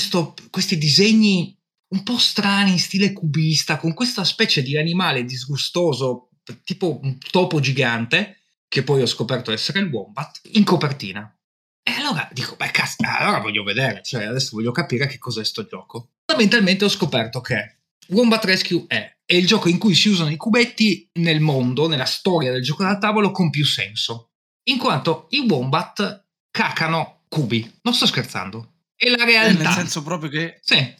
questi 0.50 0.78
disegni 0.78 1.56
un 1.90 2.02
po' 2.02 2.18
strani 2.18 2.72
in 2.72 2.78
stile 2.78 3.12
cubista, 3.12 3.78
con 3.78 3.94
questa 3.94 4.24
specie 4.24 4.62
di 4.62 4.76
animale 4.76 5.24
disgustoso, 5.24 6.30
tipo 6.64 6.98
un 7.02 7.18
topo 7.18 7.60
gigante, 7.60 8.40
che 8.68 8.82
poi 8.82 9.02
ho 9.02 9.06
scoperto 9.06 9.52
essere 9.52 9.80
il 9.80 9.86
wombat, 9.86 10.40
in 10.52 10.64
copertina. 10.64 11.34
E 11.82 11.92
allora 11.92 12.28
dico, 12.32 12.56
beh, 12.56 12.70
cazzo, 12.70 12.96
allora 13.00 13.40
voglio 13.40 13.62
vedere, 13.62 14.02
cioè 14.02 14.24
adesso 14.24 14.50
voglio 14.52 14.72
capire 14.72 15.06
che 15.06 15.18
cos'è 15.18 15.44
sto 15.44 15.64
gioco. 15.64 16.10
Fondamentalmente 16.26 16.84
ho 16.84 16.90
scoperto 16.90 17.40
che 17.40 17.78
Wombat 18.08 18.44
Rescue 18.44 18.84
è, 18.86 19.16
è 19.24 19.34
il 19.34 19.46
gioco 19.46 19.68
in 19.68 19.78
cui 19.78 19.94
si 19.94 20.08
usano 20.08 20.30
i 20.30 20.36
cubetti 20.36 21.10
nel 21.14 21.40
mondo, 21.40 21.88
nella 21.88 22.06
storia 22.06 22.52
del 22.52 22.62
gioco 22.62 22.82
da 22.82 22.98
tavolo, 22.98 23.30
con 23.30 23.50
più 23.50 23.64
senso. 23.64 24.30
In 24.64 24.78
quanto 24.78 25.26
i 25.30 25.40
wombat 25.40 26.26
cacano 26.50 27.24
cubi. 27.28 27.78
Non 27.82 27.94
sto 27.94 28.06
scherzando. 28.06 28.77
È 28.98 29.08
la 29.08 29.24
realtà. 29.24 29.60
Eh, 29.60 29.62
nel 29.62 29.72
senso 29.72 30.02
proprio 30.02 30.28
che... 30.28 30.58
Sì. 30.60 30.92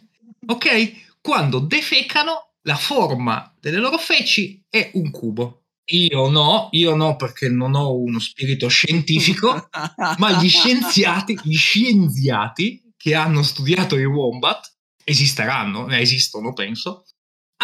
Ok? 0.46 1.18
Quando 1.20 1.58
defecano, 1.58 2.52
la 2.62 2.76
forma 2.76 3.52
delle 3.58 3.78
loro 3.78 3.98
feci 3.98 4.64
è 4.70 4.92
un 4.94 5.10
cubo. 5.10 5.64
Io 5.90 6.28
no, 6.28 6.68
io 6.72 6.94
no 6.94 7.16
perché 7.16 7.48
non 7.48 7.74
ho 7.74 7.96
uno 7.96 8.20
spirito 8.20 8.68
scientifico, 8.68 9.68
ma 10.18 10.40
gli 10.40 10.48
scienziati, 10.48 11.36
gli 11.42 11.56
scienziati 11.56 12.92
che 12.96 13.14
hanno 13.14 13.42
studiato 13.42 13.98
i 13.98 14.04
wombat, 14.04 14.76
esisteranno, 15.02 15.86
ne 15.86 15.98
esistono 15.98 16.52
penso, 16.52 17.04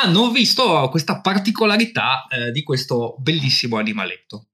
hanno 0.01 0.31
visto 0.31 0.89
questa 0.91 1.21
particolarità 1.21 2.27
eh, 2.27 2.51
di 2.51 2.65
questo 2.65 3.15
bellissimo 3.19 3.77
animaletto. 3.77 4.49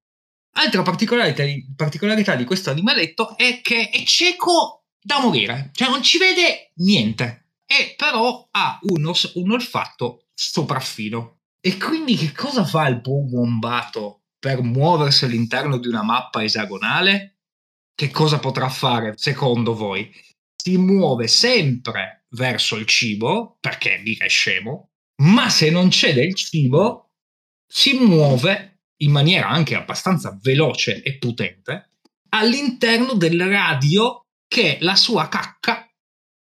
Altra 0.56 0.82
particolarità, 0.82 1.44
particolarità 1.74 2.34
di 2.34 2.44
questo 2.44 2.70
animaletto 2.70 3.36
è 3.38 3.60
che 3.62 3.88
è 3.88 4.02
cieco 4.02 4.79
da 5.02 5.20
morire, 5.20 5.70
cioè 5.72 5.88
non 5.88 6.02
ci 6.02 6.18
vede 6.18 6.72
niente, 6.76 7.52
e 7.66 7.94
però 7.96 8.48
ha 8.50 8.78
uno, 8.82 9.12
un 9.34 9.52
olfatto 9.52 10.26
sopraffino. 10.34 11.38
E 11.60 11.76
quindi 11.76 12.16
che 12.16 12.32
cosa 12.32 12.64
fa 12.64 12.88
il 12.88 13.00
buon 13.00 13.28
wombato 13.30 14.24
per 14.38 14.62
muoversi 14.62 15.24
all'interno 15.24 15.78
di 15.78 15.88
una 15.88 16.02
mappa 16.02 16.42
esagonale? 16.42 17.38
Che 17.94 18.10
cosa 18.10 18.38
potrà 18.38 18.68
fare 18.68 19.14
secondo 19.16 19.74
voi? 19.74 20.10
Si 20.56 20.76
muove 20.78 21.28
sempre 21.28 22.26
verso 22.30 22.76
il 22.76 22.86
cibo, 22.86 23.58
perché 23.60 24.00
mica 24.02 24.24
è 24.24 24.28
scemo, 24.28 24.90
ma 25.22 25.48
se 25.50 25.70
non 25.70 25.88
c'è 25.88 26.14
del 26.14 26.34
cibo, 26.34 27.10
si 27.66 27.98
muove 27.98 28.80
in 29.02 29.10
maniera 29.10 29.48
anche 29.48 29.74
abbastanza 29.74 30.38
veloce 30.42 31.02
e 31.02 31.18
potente 31.18 31.88
all'interno 32.30 33.14
del 33.14 33.48
radio 33.48 34.26
che 34.50 34.78
la 34.80 34.96
sua 34.96 35.28
cacca 35.28 35.88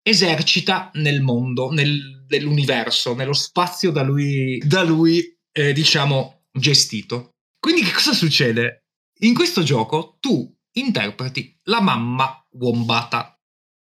esercita 0.02 0.90
nel 0.94 1.20
mondo, 1.20 1.70
nel, 1.70 2.24
nell'universo, 2.26 3.14
nello 3.14 3.34
spazio 3.34 3.90
da 3.90 4.02
lui, 4.02 4.56
da 4.64 4.82
lui 4.82 5.22
eh, 5.52 5.74
diciamo, 5.74 6.46
gestito. 6.50 7.34
Quindi 7.60 7.82
che 7.82 7.92
cosa 7.92 8.14
succede? 8.14 8.86
In 9.20 9.34
questo 9.34 9.62
gioco 9.62 10.16
tu 10.20 10.50
interpreti 10.72 11.54
la 11.64 11.82
mamma 11.82 12.34
wombata. 12.52 13.38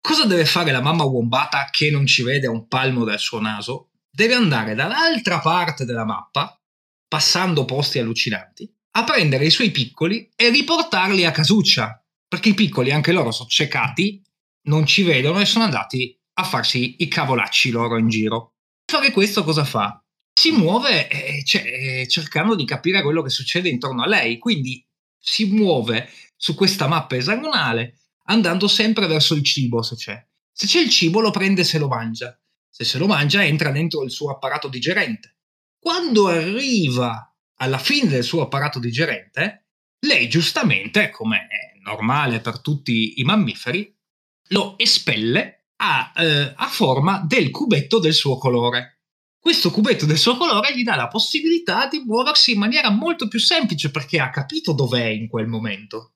Cosa 0.02 0.26
deve 0.26 0.46
fare 0.46 0.72
la 0.72 0.82
mamma 0.82 1.04
wombata 1.04 1.68
che 1.70 1.92
non 1.92 2.08
ci 2.08 2.24
vede 2.24 2.48
a 2.48 2.52
un 2.52 2.68
palmo 2.68 3.04
dal 3.04 3.20
suo 3.20 3.40
naso? 3.40 3.92
Deve 4.10 4.34
andare 4.34 4.74
dall'altra 4.74 5.40
parte 5.40 5.86
della 5.86 6.06
mappa 6.06 6.60
passando 7.08 7.66
posti 7.66 8.00
allucinanti, 8.00 8.68
a 8.94 9.04
prendere 9.04 9.46
i 9.46 9.52
suoi 9.52 9.70
piccoli 9.70 10.28
e 10.36 10.50
riportarli 10.50 11.24
a 11.24 11.32
casuccia, 11.32 12.04
perché 12.28 12.50
i 12.50 12.54
piccoli 12.54 12.92
anche 12.92 13.12
loro 13.12 13.32
sono 13.32 13.50
ciecati, 13.50 14.22
non 14.64 14.86
ci 14.86 15.04
vedono 15.04 15.40
e 15.40 15.46
sono 15.46 15.64
andati 15.64 16.18
a 16.34 16.44
farsi 16.44 16.96
i 17.00 17.08
cavolacci 17.08 17.72
loro 17.72 17.98
in 17.98 18.10
giro. 18.10 18.54
Fare 18.86 19.12
questo 19.12 19.44
cosa 19.44 19.64
fa? 19.64 20.02
Si 20.34 20.52
muove 20.52 21.10
eh, 21.10 21.44
cioè, 21.44 21.64
eh, 21.64 22.08
cercando 22.08 22.56
di 22.56 22.66
capire 22.66 23.02
quello 23.02 23.22
che 23.22 23.30
succede 23.30 23.70
intorno 23.70 24.04
a 24.04 24.08
lei, 24.08 24.38
quindi 24.38 24.86
si 25.18 25.46
muove 25.46 26.10
su 26.36 26.54
questa 26.54 26.88
mappa 26.88 27.16
esagonale 27.16 28.00
andando 28.26 28.68
sempre 28.68 29.08
verso 29.08 29.34
il 29.34 29.44
cibo 29.44 29.82
se 29.82 29.96
c'è. 29.96 30.28
Se 30.52 30.68
c'è 30.68 30.80
il 30.80 30.90
cibo 30.90 31.22
lo 31.22 31.32
prende 31.32 31.62
e 31.62 31.64
se 31.66 31.78
lo 31.78 31.88
mangia. 31.88 32.38
Se 32.70 32.84
se 32.84 32.98
lo 32.98 33.08
mangia 33.08 33.44
entra 33.44 33.72
dentro 33.72 34.04
il 34.04 34.12
suo 34.12 34.30
apparato 34.32 34.68
digerente 34.68 35.38
quando 35.88 36.28
arriva 36.28 37.34
alla 37.60 37.78
fine 37.78 38.10
del 38.10 38.24
suo 38.24 38.42
apparato 38.42 38.78
digerente, 38.78 39.68
lei 40.00 40.28
giustamente, 40.28 41.10
come 41.10 41.48
è 41.48 41.77
normale 41.88 42.42
per 42.42 42.60
tutti 42.60 43.20
i 43.20 43.24
mammiferi, 43.24 43.96
lo 44.50 44.78
espelle 44.78 45.68
a, 45.78 46.12
eh, 46.16 46.54
a 46.56 46.68
forma 46.68 47.24
del 47.26 47.50
cubetto 47.50 48.00
del 48.00 48.14
suo 48.14 48.38
colore. 48.38 49.02
Questo 49.40 49.72
cubetto 49.72 50.06
del 50.06 50.18
suo 50.18 50.36
colore 50.36 50.76
gli 50.76 50.84
dà 50.84 50.96
la 50.96 51.08
possibilità 51.08 51.88
di 51.88 52.00
muoversi 52.06 52.52
in 52.52 52.60
maniera 52.60 52.90
molto 52.90 53.28
più 53.28 53.40
semplice 53.40 53.92
perché 53.92 54.20
ha 54.20 54.30
capito 54.30 54.74
dov'è 54.74 55.06
in 55.06 55.30
quel 55.30 55.48
momento. 55.48 56.14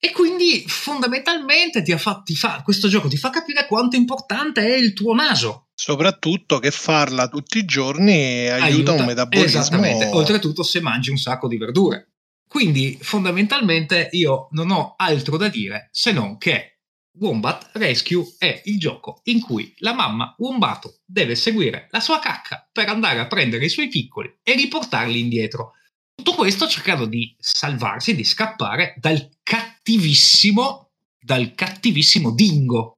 E 0.00 0.12
quindi 0.12 0.62
fondamentalmente 0.68 1.82
ti 1.82 1.96
fa, 1.98 2.22
ti 2.24 2.36
fa, 2.36 2.62
questo 2.62 2.86
gioco 2.86 3.08
ti 3.08 3.16
fa 3.16 3.30
capire 3.30 3.66
quanto 3.66 3.96
importante 3.96 4.64
è 4.64 4.76
il 4.76 4.92
tuo 4.92 5.12
naso. 5.12 5.70
Soprattutto 5.74 6.60
che 6.60 6.70
farla 6.70 7.26
tutti 7.26 7.58
i 7.58 7.64
giorni 7.64 8.48
aiuta, 8.48 8.64
aiuta 8.64 8.92
un 8.92 9.04
metabolismo. 9.04 9.60
Esattamente, 9.60 10.06
oltretutto 10.06 10.62
se 10.62 10.80
mangi 10.80 11.10
un 11.10 11.16
sacco 11.16 11.48
di 11.48 11.56
verdure. 11.56 12.17
Quindi 12.48 12.98
fondamentalmente 13.00 14.08
io 14.12 14.48
non 14.52 14.70
ho 14.70 14.94
altro 14.96 15.36
da 15.36 15.48
dire 15.48 15.88
se 15.92 16.12
non 16.12 16.38
che 16.38 16.78
Wombat 17.18 17.70
Rescue 17.74 18.34
è 18.38 18.62
il 18.64 18.78
gioco 18.78 19.20
in 19.24 19.40
cui 19.40 19.74
la 19.78 19.92
mamma 19.92 20.34
Wombato 20.38 21.00
deve 21.04 21.34
seguire 21.34 21.88
la 21.90 22.00
sua 22.00 22.18
cacca 22.20 22.68
per 22.72 22.88
andare 22.88 23.18
a 23.18 23.26
prendere 23.26 23.66
i 23.66 23.68
suoi 23.68 23.88
piccoli 23.88 24.38
e 24.42 24.54
riportarli 24.54 25.18
indietro. 25.18 25.72
Tutto 26.14 26.34
questo 26.34 26.66
cercando 26.66 27.06
di 27.06 27.34
salvarsi, 27.38 28.14
di 28.14 28.24
scappare 28.24 28.94
dal 28.98 29.28
cattivissimo, 29.42 30.90
dal 31.20 31.54
cattivissimo 31.54 32.32
dingo. 32.32 32.94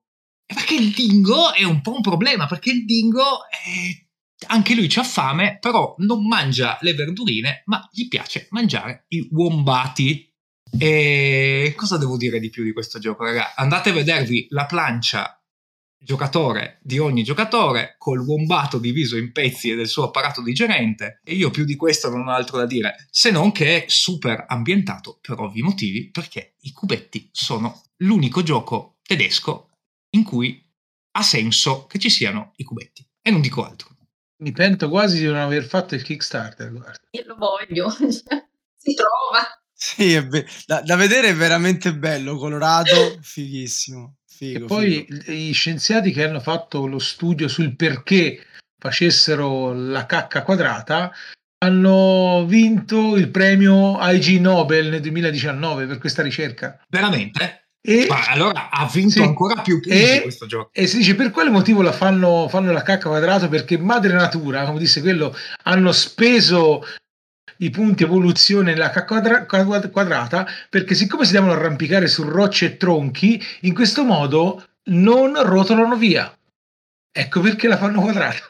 Perché 0.46 0.74
il 0.74 0.92
dingo 0.92 1.52
è 1.52 1.62
un 1.64 1.80
po' 1.80 1.94
un 1.94 2.00
problema, 2.00 2.46
perché 2.46 2.70
il 2.70 2.84
dingo 2.84 3.48
è... 3.48 4.08
anche 4.46 4.74
lui 4.74 4.90
ha 4.94 5.02
fame, 5.02 5.58
però 5.60 5.94
non 5.98 6.26
mangia 6.26 6.78
le 6.80 6.94
verdurine, 6.94 7.62
ma 7.66 7.86
gli 7.92 8.08
piace 8.08 8.48
mangiare 8.50 9.04
i 9.08 9.28
wombati. 9.32 10.28
E 10.78 11.74
cosa 11.76 11.98
devo 11.98 12.16
dire 12.16 12.38
di 12.38 12.50
più 12.50 12.62
di 12.62 12.72
questo 12.72 12.98
gioco, 12.98 13.24
raga? 13.24 13.54
Andate 13.54 13.90
a 13.90 13.94
vedervi 13.94 14.46
la 14.50 14.66
plancia 14.66 15.40
giocatore 16.02 16.78
di 16.82 16.98
ogni 16.98 17.22
giocatore 17.22 17.96
col 17.98 18.20
wombato 18.20 18.78
diviso 18.78 19.18
in 19.18 19.32
pezzi 19.32 19.70
e 19.70 19.76
del 19.76 19.86
suo 19.86 20.04
apparato 20.04 20.42
digerente 20.42 21.20
e 21.22 21.34
io 21.34 21.50
più 21.50 21.64
di 21.64 21.76
questo 21.76 22.08
non 22.08 22.26
ho 22.26 22.32
altro 22.32 22.56
da 22.56 22.64
dire 22.64 23.06
se 23.10 23.30
non 23.30 23.52
che 23.52 23.84
è 23.84 23.88
super 23.88 24.46
ambientato 24.48 25.18
per 25.20 25.38
ovvi 25.38 25.60
motivi 25.60 26.10
perché 26.10 26.54
i 26.60 26.72
cubetti 26.72 27.28
sono 27.32 27.82
l'unico 27.98 28.42
gioco 28.42 28.96
tedesco 29.02 29.68
in 30.14 30.24
cui 30.24 30.66
ha 31.12 31.22
senso 31.22 31.84
che 31.84 31.98
ci 31.98 32.08
siano 32.08 32.52
i 32.56 32.64
cubetti 32.64 33.06
e 33.20 33.30
non 33.30 33.42
dico 33.42 33.62
altro 33.62 33.89
mi 34.40 34.52
pento 34.52 34.88
quasi 34.88 35.18
di 35.18 35.26
non 35.26 35.36
aver 35.36 35.64
fatto 35.64 35.94
il 35.94 36.02
Kickstarter 36.02 36.70
guarda. 36.70 36.98
io 37.10 37.24
lo 37.26 37.36
voglio 37.36 37.90
si 38.76 38.94
trova 38.94 39.60
sì, 39.82 40.22
be- 40.26 40.46
da, 40.66 40.82
da 40.82 40.94
vedere 40.94 41.28
è 41.28 41.34
veramente 41.34 41.94
bello, 41.94 42.36
colorato, 42.36 43.18
fighissimo. 43.22 44.16
Figo, 44.26 44.64
e 44.64 44.66
poi 44.66 45.06
figo. 45.08 45.32
gli 45.32 45.54
scienziati 45.54 46.12
che 46.12 46.22
hanno 46.22 46.40
fatto 46.40 46.86
lo 46.86 46.98
studio 46.98 47.48
sul 47.48 47.74
perché 47.76 48.44
facessero 48.76 49.72
la 49.72 50.04
cacca 50.04 50.42
quadrata 50.42 51.10
hanno 51.62 52.44
vinto 52.46 53.16
il 53.16 53.30
premio 53.30 53.96
IG 54.00 54.38
Nobel 54.38 54.88
nel 54.88 55.00
2019 55.00 55.86
per 55.86 55.96
questa 55.96 56.22
ricerca. 56.22 56.78
Veramente? 56.86 57.69
E, 57.82 58.06
Ma 58.08 58.26
allora 58.28 58.68
ha 58.70 58.86
vinto 58.92 59.12
Sì. 59.12 59.22
ancora 59.22 59.62
più 59.62 59.80
punti 59.80 59.88
E- 59.98 60.20
questo 60.22 60.46
gioco. 60.46 60.68
e 60.72 60.86
si 60.86 60.98
dice 60.98 61.14
per 61.14 61.30
quale 61.30 61.48
motivo 61.48 61.80
la 61.80 61.92
fanno, 61.92 62.46
fanno 62.48 62.72
la 62.72 62.82
cacca 62.82 63.08
quadrato? 63.08 63.48
Perché 63.48 63.78
madre 63.78 64.12
natura, 64.12 64.64
come 64.66 64.78
disse 64.78 65.00
quello, 65.00 65.34
hanno 65.64 65.90
speso 65.92 66.84
i 67.58 67.70
punti 67.70 68.02
evoluzione 68.04 68.72
nella 68.72 68.90
cacca 68.90 69.06
quadra- 69.06 69.44
quadra- 69.46 69.88
quadrata 69.88 70.46
perché 70.68 70.94
siccome 70.94 71.24
si 71.24 71.32
devono 71.32 71.52
arrampicare 71.52 72.06
su 72.06 72.22
rocce 72.22 72.66
e 72.66 72.76
tronchi, 72.76 73.42
in 73.62 73.74
questo 73.74 74.04
modo 74.04 74.66
non 74.90 75.42
rotolano 75.42 75.96
via. 75.96 76.34
Ecco 77.12 77.40
perché 77.40 77.66
la 77.66 77.76
fanno 77.78 78.00
quadrata. 78.02 78.48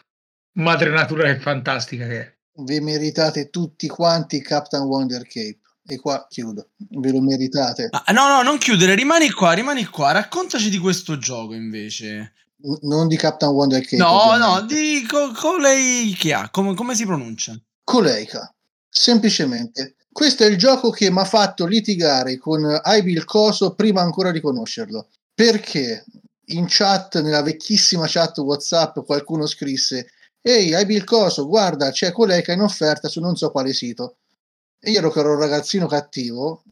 Madre 0.59 0.91
natura 0.91 1.29
è 1.29 1.39
fantastica 1.39 2.07
che 2.07 2.21
è. 2.21 2.35
Vi 2.63 2.81
meritate 2.81 3.49
tutti 3.49 3.87
quanti 3.87 4.43
Captain 4.43 4.83
Wonder 4.83 5.23
Cape. 5.23 5.59
E 5.91 5.99
qua 5.99 6.25
chiudo. 6.29 6.69
Ve 6.77 7.11
lo 7.11 7.21
meritate. 7.21 7.89
Ah, 7.91 8.13
no, 8.13 8.29
no, 8.29 8.43
non 8.43 8.59
chiudere, 8.59 8.95
rimani 8.95 9.31
qua, 9.31 9.53
rimani 9.53 9.85
qua. 9.87 10.13
Raccontaci 10.13 10.71
di 10.71 10.79
questo 10.79 11.19
gioco 11.19 11.55
invece. 11.55 12.33
N- 12.63 12.79
non 12.83 13.09
di 13.09 13.17
Captain 13.17 13.51
Wonder 13.53 13.83
Cape. 13.83 13.97
no, 13.97 14.37
no, 14.37 14.53
ovviamente. 14.53 14.75
di 14.75 15.07
co- 15.07 15.33
colei 15.33 16.15
che 16.17 16.33
ha, 16.33 16.49
come, 16.51 16.75
come 16.75 16.95
si 16.95 17.05
pronuncia? 17.05 17.59
Coleica. 17.83 18.55
Semplicemente. 18.89 19.97
Questo 20.13 20.45
è 20.45 20.47
il 20.47 20.57
gioco 20.57 20.91
che 20.91 21.11
mi 21.11 21.21
ha 21.21 21.25
fatto 21.25 21.67
litigare 21.67 22.39
con 22.39 22.65
Aibi 22.83 23.13
il 23.13 23.25
Coso 23.25 23.75
prima 23.75 24.01
ancora 24.01 24.31
di 24.31 24.41
conoscerlo. 24.41 25.09
Perché 25.35 26.05
in 26.47 26.67
chat, 26.69 27.21
nella 27.21 27.43
vecchissima 27.43 28.05
chat 28.07 28.39
WhatsApp, 28.39 28.99
qualcuno 29.05 29.47
scrisse: 29.47 30.11
Ehi, 30.41 30.73
Aibi 30.75 30.95
il 30.95 31.05
Coso, 31.05 31.47
guarda, 31.47 31.91
c'è 31.91 32.13
Coleica 32.13 32.53
in 32.53 32.61
offerta 32.61 33.09
su 33.09 33.21
non 33.21 33.37
so 33.37 33.51
quale 33.51 33.73
sito. 33.73 34.17
E 34.81 34.91
io 34.91 34.99
ero 34.99 35.11
che 35.11 35.21
ero 35.21 35.35
un 35.35 35.41
ragazzino 35.41 35.87
cattivo, 35.87 36.63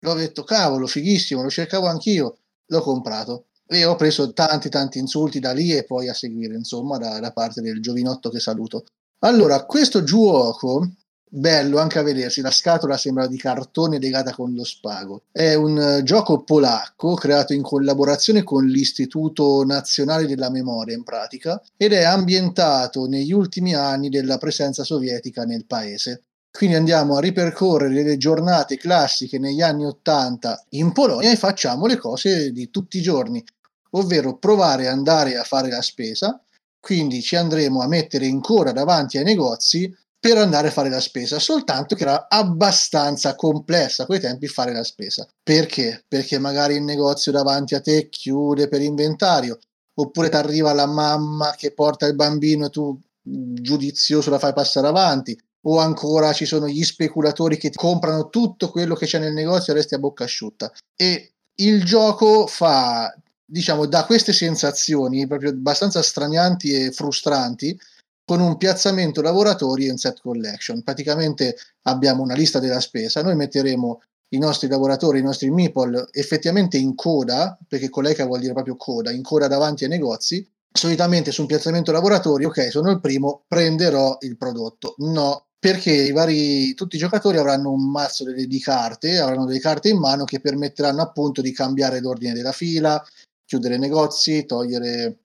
l'ho 0.00 0.14
detto, 0.14 0.42
cavolo, 0.42 0.86
fighissimo, 0.86 1.42
lo 1.42 1.50
cercavo 1.50 1.86
anch'io, 1.86 2.38
l'ho 2.66 2.80
comprato. 2.80 3.44
E 3.66 3.84
ho 3.84 3.96
preso 3.96 4.32
tanti 4.32 4.70
tanti 4.70 4.98
insulti 4.98 5.40
da 5.40 5.52
lì 5.52 5.72
e 5.72 5.84
poi 5.84 6.08
a 6.08 6.14
seguire, 6.14 6.54
insomma, 6.54 6.96
da, 6.96 7.20
da 7.20 7.32
parte 7.32 7.60
del 7.60 7.82
giovinotto 7.82 8.30
che 8.30 8.40
saluto. 8.40 8.86
Allora, 9.18 9.66
questo 9.66 10.02
gioco, 10.02 10.88
bello 11.28 11.78
anche 11.78 11.98
a 11.98 12.02
vedersi, 12.02 12.40
la 12.40 12.50
scatola 12.50 12.96
sembra 12.96 13.26
di 13.26 13.36
cartone 13.36 13.98
legata 13.98 14.32
con 14.32 14.54
lo 14.54 14.64
spago. 14.64 15.24
È 15.30 15.52
un 15.52 15.78
eh, 15.78 16.02
gioco 16.02 16.44
polacco 16.44 17.14
creato 17.14 17.52
in 17.52 17.60
collaborazione 17.60 18.42
con 18.42 18.64
l'Istituto 18.64 19.62
Nazionale 19.66 20.26
della 20.26 20.48
Memoria, 20.50 20.96
in 20.96 21.04
pratica, 21.04 21.60
ed 21.76 21.92
è 21.92 22.04
ambientato 22.04 23.06
negli 23.06 23.32
ultimi 23.32 23.74
anni 23.74 24.08
della 24.08 24.38
presenza 24.38 24.84
sovietica 24.84 25.44
nel 25.44 25.66
paese. 25.66 26.27
Quindi 26.50 26.76
andiamo 26.76 27.16
a 27.16 27.20
ripercorrere 27.20 28.02
le 28.02 28.16
giornate 28.16 28.76
classiche 28.76 29.38
negli 29.38 29.60
anni 29.60 29.84
Ottanta 29.84 30.64
in 30.70 30.92
Polonia 30.92 31.30
e 31.30 31.36
facciamo 31.36 31.86
le 31.86 31.96
cose 31.96 32.52
di 32.52 32.70
tutti 32.70 32.98
i 32.98 33.02
giorni, 33.02 33.44
ovvero 33.90 34.38
provare 34.38 34.86
ad 34.86 34.94
andare 34.94 35.36
a 35.36 35.44
fare 35.44 35.68
la 35.68 35.82
spesa, 35.82 36.40
quindi 36.80 37.22
ci 37.22 37.36
andremo 37.36 37.80
a 37.80 37.88
mettere 37.88 38.26
in 38.26 38.40
coda 38.40 38.72
davanti 38.72 39.18
ai 39.18 39.24
negozi 39.24 39.94
per 40.20 40.36
andare 40.36 40.68
a 40.68 40.72
fare 40.72 40.88
la 40.88 41.00
spesa, 41.00 41.38
soltanto 41.38 41.94
che 41.94 42.02
era 42.02 42.26
abbastanza 42.28 43.36
complessa 43.36 44.02
a 44.02 44.06
quei 44.06 44.18
tempi 44.18 44.48
fare 44.48 44.72
la 44.72 44.82
spesa. 44.82 45.28
Perché? 45.42 46.04
Perché 46.08 46.38
magari 46.38 46.74
il 46.74 46.82
negozio 46.82 47.30
davanti 47.30 47.74
a 47.76 47.80
te 47.80 48.08
chiude 48.08 48.68
per 48.68 48.82
inventario, 48.82 49.58
oppure 49.94 50.28
ti 50.28 50.36
arriva 50.36 50.72
la 50.72 50.86
mamma 50.86 51.54
che 51.56 51.72
porta 51.72 52.06
il 52.06 52.16
bambino 52.16 52.66
e 52.66 52.70
tu 52.70 52.98
giudizioso 53.22 54.30
la 54.30 54.38
fai 54.38 54.52
passare 54.52 54.88
avanti, 54.88 55.38
o 55.70 55.78
ancora 55.78 56.32
ci 56.32 56.46
sono 56.46 56.66
gli 56.66 56.82
speculatori 56.82 57.58
che 57.58 57.70
ti 57.70 57.76
comprano 57.76 58.30
tutto 58.30 58.70
quello 58.70 58.94
che 58.94 59.06
c'è 59.06 59.18
nel 59.18 59.34
negozio 59.34 59.72
e 59.72 59.76
resti 59.76 59.94
a 59.94 59.98
bocca 59.98 60.24
asciutta. 60.24 60.72
E 60.96 61.32
il 61.56 61.84
gioco 61.84 62.46
fa, 62.46 63.14
diciamo, 63.44 63.86
da 63.86 64.04
queste 64.06 64.32
sensazioni 64.32 65.26
proprio 65.26 65.50
abbastanza 65.50 66.02
stranianti 66.02 66.72
e 66.72 66.90
frustranti 66.90 67.78
con 68.24 68.40
un 68.40 68.56
piazzamento 68.56 69.20
lavoratori 69.20 69.86
e 69.86 69.90
un 69.90 69.98
set 69.98 70.20
collection. 70.20 70.82
Praticamente 70.82 71.56
abbiamo 71.82 72.22
una 72.22 72.34
lista 72.34 72.58
della 72.58 72.80
spesa, 72.80 73.22
noi 73.22 73.36
metteremo 73.36 74.02
i 74.30 74.38
nostri 74.38 74.68
lavoratori, 74.68 75.18
i 75.18 75.22
nostri 75.22 75.50
meeple 75.50 76.08
effettivamente 76.12 76.78
in 76.78 76.94
coda, 76.94 77.58
perché 77.66 77.90
collega 77.90 78.26
vuol 78.26 78.40
dire 78.40 78.52
proprio 78.52 78.76
coda, 78.76 79.10
in 79.10 79.22
coda 79.22 79.48
davanti 79.48 79.84
ai 79.84 79.90
negozi. 79.90 80.46
Solitamente 80.70 81.32
su 81.32 81.40
un 81.40 81.46
piazzamento 81.46 81.92
lavoratori, 81.92 82.44
ok, 82.44 82.70
sono 82.70 82.90
il 82.90 83.00
primo, 83.00 83.44
prenderò 83.48 84.18
il 84.20 84.36
prodotto. 84.36 84.94
No, 84.98 85.47
perché 85.58 85.92
i 85.92 86.12
vari, 86.12 86.72
tutti 86.74 86.96
i 86.96 86.98
giocatori 86.98 87.36
avranno 87.36 87.72
un 87.72 87.90
mazzo 87.90 88.24
delle, 88.24 88.46
di 88.46 88.60
carte, 88.60 89.18
avranno 89.18 89.44
delle 89.44 89.58
carte 89.58 89.88
in 89.88 89.98
mano 89.98 90.24
che 90.24 90.40
permetteranno 90.40 91.02
appunto 91.02 91.40
di 91.40 91.52
cambiare 91.52 92.00
l'ordine 92.00 92.32
della 92.32 92.52
fila, 92.52 93.04
chiudere 93.44 93.76
negozi, 93.76 94.44
togliere 94.44 95.18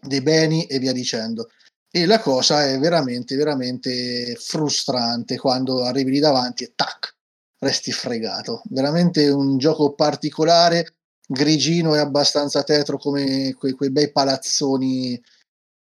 dei 0.00 0.20
beni 0.20 0.66
e 0.66 0.78
via 0.78 0.92
dicendo. 0.92 1.48
E 1.90 2.06
la 2.06 2.20
cosa 2.20 2.66
è 2.66 2.78
veramente, 2.78 3.36
veramente 3.36 4.36
frustrante 4.36 5.38
quando 5.38 5.84
arrivi 5.84 6.12
lì 6.12 6.18
davanti 6.20 6.64
e 6.64 6.72
tac, 6.74 7.16
resti 7.58 7.92
fregato. 7.92 8.62
Veramente 8.70 9.28
un 9.28 9.58
gioco 9.58 9.94
particolare, 9.94 10.94
grigino 11.26 11.94
e 11.94 11.98
abbastanza 11.98 12.62
tetro 12.62 12.98
come 12.98 13.54
quei, 13.54 13.72
quei 13.72 13.90
bei 13.90 14.12
palazzoni, 14.12 15.20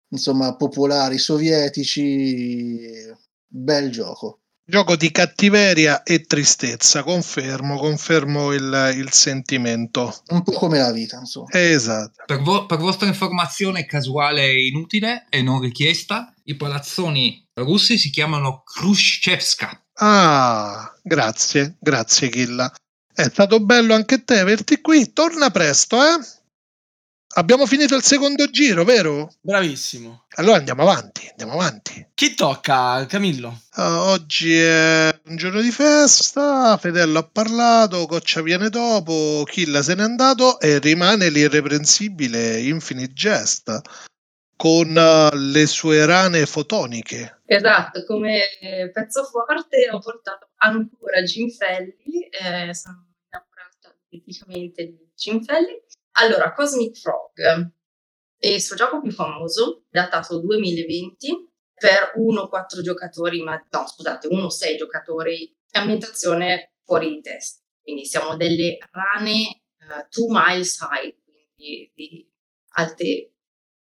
insomma, 0.09 0.57
popolari 0.57 1.18
sovietici. 1.18 3.26
Bel 3.49 3.90
gioco. 3.90 4.40
Gioco 4.70 4.96
di 4.96 5.11
cattiveria 5.11 6.03
e 6.03 6.26
tristezza, 6.26 7.03
confermo, 7.03 7.78
confermo 7.78 8.53
il, 8.53 8.92
il 8.96 9.11
sentimento. 9.12 10.14
Un 10.26 10.42
po' 10.42 10.53
come 10.53 10.76
la 10.76 10.92
vita, 10.92 11.18
insomma. 11.18 11.46
Esatto. 11.53 12.24
Per, 12.26 12.42
vo- 12.42 12.66
per 12.66 12.76
vostra 12.76 13.07
informazione 13.07 13.86
casuale 13.86 14.44
e 14.44 14.66
inutile 14.66 15.24
e 15.30 15.40
non 15.40 15.62
richiesta, 15.62 16.34
i 16.44 16.55
palazzoni 16.55 17.46
russi 17.55 17.96
si 17.96 18.11
chiamano 18.11 18.62
Khrushchevska. 18.62 19.86
Ah, 20.01 20.94
grazie, 21.03 21.76
grazie 21.80 22.28
Killa. 22.28 22.70
È 23.11 23.24
stato 23.24 23.61
bello 23.61 23.94
anche 23.94 24.22
te 24.22 24.38
averti 24.38 24.82
qui. 24.82 25.14
Torna 25.14 25.51
presto, 25.51 25.96
eh? 25.96 26.18
Abbiamo 27.39 27.66
finito 27.66 27.95
il 27.95 28.03
secondo 28.03 28.51
giro, 28.51 28.82
vero? 28.82 29.32
Bravissimo. 29.41 30.24
Allora 30.39 30.57
andiamo 30.57 30.82
avanti, 30.82 31.28
andiamo 31.30 31.53
avanti. 31.53 32.05
Chi 32.12 32.34
tocca, 32.34 33.07
Camillo? 33.07 33.61
Ah, 33.74 34.11
oggi 34.11 34.59
è 34.59 35.20
un 35.26 35.36
giorno 35.36 35.61
di 35.61 35.70
festa, 35.70 36.76
Fedello 36.78 37.20
ha 37.20 37.22
parlato, 37.22 38.07
Coccia 38.07 38.43
viene 38.43 38.70
dopo, 38.70 39.45
Killa 39.45 39.82
se 39.82 39.95
n'è 39.95 40.03
andato 40.03 40.59
e 40.59 40.80
rimane 40.80 41.30
l'irreprensibile 41.30 42.59
Infinite 42.59 43.12
Jest 43.12 43.80
con 44.57 44.97
eh, 44.97 45.36
le 45.36 45.66
sue 45.66 46.05
rane 46.07 46.45
fotoniche. 46.45 47.43
Esatto, 47.47 48.05
come 48.05 48.41
pezzo 48.93 49.22
forte 49.22 49.89
ho 49.93 50.01
portato 50.01 50.49
ancora 50.57 51.22
Ginfelli, 51.22 52.28
eh, 52.30 52.74
sono 52.74 53.07
innamorata 53.30 53.97
praticamente 54.09 54.86
di 54.86 55.09
Ginfelli. 55.14 55.82
Allora, 56.20 56.52
Cosmic 56.52 56.98
Frog 56.98 57.72
è 58.36 58.48
il 58.48 58.60
suo 58.60 58.74
gioco 58.74 59.00
più 59.00 59.12
famoso, 59.12 59.84
datato 59.88 60.40
2020, 60.40 61.48
per 61.74 62.14
1-4 62.16 62.82
giocatori, 62.82 63.40
ma 63.42 63.54
no, 63.70 63.86
scusate, 63.86 64.26
1-6 64.26 64.76
giocatori, 64.76 65.56
ambientazione 65.72 66.74
fuori 66.84 67.10
di 67.10 67.20
testa. 67.20 67.62
Quindi 67.80 68.04
siamo 68.04 68.36
delle 68.36 68.78
rane 68.90 69.62
2 70.10 70.26
miles 70.28 70.78
high, 70.80 71.16
quindi 71.22 71.92
di 71.94 72.32
alte 72.70 73.34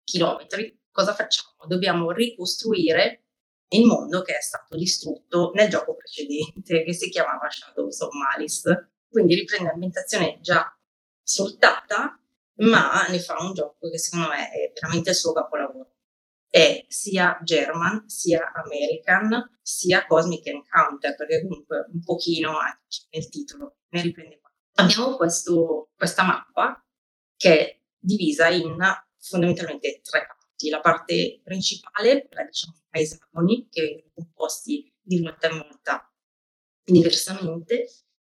chilometri. 0.05 0.79
Cosa 0.91 1.15
facciamo? 1.15 1.55
Dobbiamo 1.67 2.11
ricostruire 2.11 3.25
il 3.69 3.87
mondo 3.87 4.21
che 4.21 4.37
è 4.37 4.43
stato 4.43 4.77
distrutto 4.77 5.53
nel 5.55 5.71
gioco 5.71 5.95
precedente, 5.95 6.85
che 6.85 6.93
si 6.93 7.09
chiamava 7.09 7.49
Shadows 7.49 7.99
of 8.01 8.13
Malice. 8.13 8.93
Quindi 9.09 9.35
riprende 9.35 9.71
ambientazione 9.71 10.39
già 10.43 10.71
soltata, 11.23 12.21
ma 12.57 13.07
ne 13.09 13.19
fa 13.19 13.37
un 13.41 13.53
gioco 13.53 13.91
che 13.91 13.99
secondo 13.99 14.29
me 14.29 14.51
è 14.51 14.73
veramente 14.73 15.11
il 15.11 15.17
suo 15.17 15.33
capolavoro. 15.33 15.91
È 16.49 16.85
sia 16.89 17.39
German, 17.43 18.09
sia 18.09 18.53
American, 18.55 19.59
sia 19.61 20.07
Cosmic 20.07 20.47
Encounter, 20.47 21.15
perché 21.15 21.43
comunque 21.43 21.87
un 21.93 22.03
pochino 22.03 22.59
anche 22.59 23.07
nel 23.11 23.29
titolo 23.29 23.79
ne 23.91 24.03
riprende 24.03 24.41
qua. 24.41 24.51
Abbiamo 24.75 25.17
questo, 25.17 25.91
questa 25.97 26.23
mappa 26.23 26.83
che 27.37 27.59
è 27.59 27.81
divisa 27.99 28.49
in 28.49 28.77
fondamentalmente 29.19 30.01
tre 30.03 30.27
parti. 30.27 30.71
La 30.71 30.81
parte 30.81 31.41
principale, 31.43 32.27
quella 32.27 32.45
diciamo 32.45 32.77
a 32.91 32.99
esagoni, 32.99 33.69
che 33.69 33.83
vengono 33.83 34.13
composti 34.15 34.95
di 35.01 35.21
volta 35.21 35.49
in 35.49 35.59
volta 35.59 36.13
diversamente, 36.83 37.87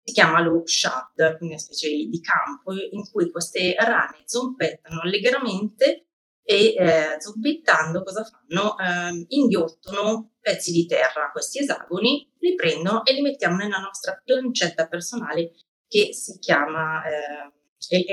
si 0.07 0.13
chiama 0.13 0.41
lo 0.41 0.63
quindi 0.63 1.55
una 1.55 1.57
specie 1.57 1.89
di 1.89 2.21
campo 2.21 2.71
in 2.71 3.09
cui 3.11 3.29
queste 3.29 3.75
rane 3.77 4.21
zompettano 4.23 5.01
allegramente 5.01 6.05
e 6.43 6.75
eh, 6.77 7.19
zombettando 7.19 8.03
cosa 8.03 8.23
fanno? 8.23 8.77
Eh, 8.77 9.25
inghiottono 9.27 10.35
pezzi 10.39 10.71
di 10.71 10.85
terra, 10.85 11.29
questi 11.33 11.59
esagoni, 11.59 12.33
li 12.39 12.55
prendono 12.55 13.03
e 13.03 13.11
li 13.11 13.21
mettiamo 13.21 13.57
nella 13.57 13.79
nostra 13.79 14.17
plancetta 14.23 14.87
personale 14.87 15.51
che 15.89 16.13
si 16.13 16.39
chiama 16.39 17.03
eh, 17.03 17.51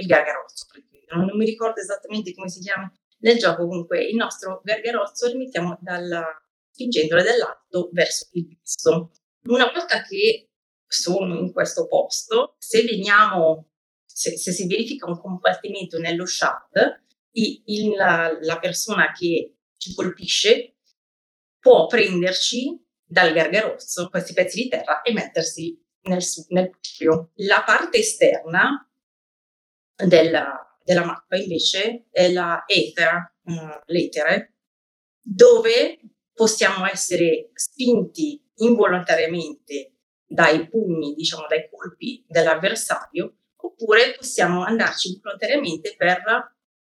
il 0.01 0.07
gargarozzo. 0.07 0.67
Non 1.11 1.37
mi 1.37 1.45
ricordo 1.45 1.81
esattamente 1.81 2.35
come 2.35 2.49
si 2.49 2.59
chiama 2.59 2.93
nel 3.19 3.39
gioco, 3.39 3.69
comunque 3.69 4.03
il 4.03 4.17
nostro 4.17 4.61
gargarozzo 4.65 5.29
li 5.29 5.37
mettiamo 5.37 5.79
dalla, 5.81 6.27
spingendolo 6.73 7.23
dall'alto 7.23 7.91
verso 7.93 8.31
il 8.33 8.49
basso. 8.49 9.13
Una 9.45 9.71
volta 9.73 10.03
che 10.03 10.49
sono 10.87 11.39
in 11.39 11.53
questo 11.53 11.87
posto, 11.87 12.57
se 12.59 12.83
veniamo, 12.83 13.71
se, 14.05 14.37
se 14.37 14.53
si 14.53 14.67
verifica 14.67 15.07
un 15.07 15.21
compartimento 15.21 15.99
nello 15.99 16.27
shard, 16.27 17.03
il, 17.33 17.91
la, 17.97 18.37
la 18.41 18.59
persona 18.59 19.13
che 19.13 19.57
ci 19.77 19.95
colpisce 19.95 20.77
può 21.59 21.87
prenderci 21.87 22.81
dal 23.05 23.33
gargarozzo 23.33 24.09
questi 24.09 24.33
pezzi 24.33 24.63
di 24.63 24.69
terra 24.69 25.03
e 25.03 25.13
mettersi 25.13 25.79
nel, 26.03 26.23
nel 26.49 26.71
proprio. 26.71 27.33
La 27.37 27.63
parte 27.65 27.99
esterna 27.99 28.89
della, 29.97 30.79
della 30.83 31.05
mappa 31.05 31.37
invece 31.37 32.07
è 32.11 32.31
la 32.31 32.65
etera, 32.67 33.35
uh, 33.45 33.81
l'etere, 33.87 34.55
dove 35.21 36.01
possiamo 36.33 36.87
essere 36.87 37.51
spinti 37.55 38.43
involontariamente 38.57 39.94
dai 40.35 40.69
pugni, 40.69 41.15
diciamo 41.15 41.47
dai 41.49 41.69
colpi 41.71 42.25
dell'avversario, 42.27 43.37
oppure 43.57 44.17
possiamo 44.17 44.65
andarci 44.65 45.21
volontariamente 45.23 45.95
per 45.97 46.23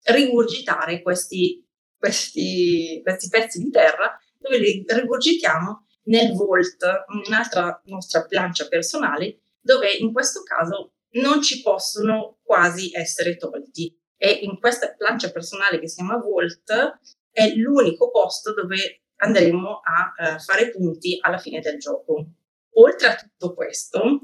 rigurgitare 0.03 1.01
questi, 1.01 1.67
questi, 1.97 3.01
questi 3.03 3.29
pezzi 3.29 3.59
di 3.59 3.71
terra, 3.71 4.15
dove 4.37 4.59
li 4.59 4.85
rigurgitiamo 4.87 5.87
nel 6.03 6.33
Vault, 6.33 6.85
un'altra 7.27 7.81
nostra 7.85 8.25
plancia 8.25 8.67
personale, 8.67 9.41
dove 9.59 9.91
in 9.91 10.13
questo 10.13 10.43
caso 10.43 10.93
non 11.13 11.41
ci 11.41 11.61
possono 11.61 12.39
quasi 12.43 12.91
essere 12.93 13.37
tolti. 13.37 13.95
E 14.17 14.29
in 14.43 14.59
questa 14.59 14.93
plancia 14.95 15.31
personale 15.31 15.79
che 15.79 15.87
si 15.87 15.95
chiama 15.95 16.17
Vault 16.17 16.99
è 17.31 17.53
l'unico 17.55 18.11
posto 18.11 18.53
dove 18.53 19.01
andremo 19.15 19.81
a 19.83 20.35
uh, 20.35 20.39
fare 20.39 20.69
punti 20.69 21.17
alla 21.21 21.37
fine 21.37 21.59
del 21.59 21.79
gioco. 21.79 22.27
Oltre 22.73 23.07
a 23.07 23.15
tutto 23.15 23.53
questo, 23.53 24.21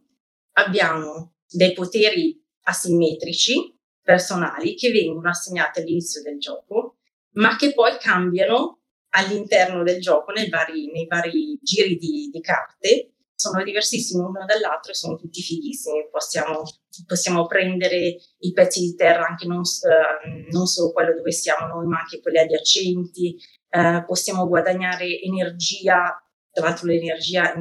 abbiamo 0.53 1.35
dei 1.49 1.73
poteri 1.73 2.41
asimmetrici 2.63 3.75
personali 4.01 4.75
che 4.75 4.91
vengono 4.91 5.29
assegnati 5.29 5.79
all'inizio 5.81 6.21
del 6.21 6.39
gioco, 6.39 6.97
ma 7.31 7.55
che 7.55 7.73
poi 7.73 7.97
cambiano 7.99 8.79
all'interno 9.09 9.83
del 9.83 9.99
gioco 9.99 10.31
nei 10.31 10.49
vari, 10.49 10.91
nei 10.91 11.07
vari 11.07 11.57
giri 11.61 11.97
di, 11.97 12.29
di, 12.31 12.41
carte. 12.41 13.13
Sono 13.35 13.63
diversissimi 13.63 14.23
uno 14.23 14.45
dall'altro 14.45 14.91
e 14.91 14.95
sono 14.95 15.15
tutti 15.15 15.41
fighissimi. 15.41 16.07
Possiamo, 16.09 16.63
possiamo 17.05 17.45
prendere 17.45 18.17
i 18.39 18.51
pezzi 18.51 18.79
di 18.79 18.95
terra 18.95 19.27
anche 19.27 19.45
non, 19.45 19.59
uh, 19.59 20.51
non, 20.51 20.65
solo 20.65 20.91
quello 20.91 21.13
dove 21.13 21.31
siamo 21.31 21.67
noi, 21.67 21.85
ma 21.85 21.99
anche 21.99 22.19
quelli 22.19 22.39
adiacenti. 22.39 23.37
Uh, 23.69 24.03
possiamo 24.05 24.47
guadagnare 24.47 25.19
energia, 25.21 26.17
tra 26.51 26.67
l'altro 26.67 26.87
l'energia 26.87 27.53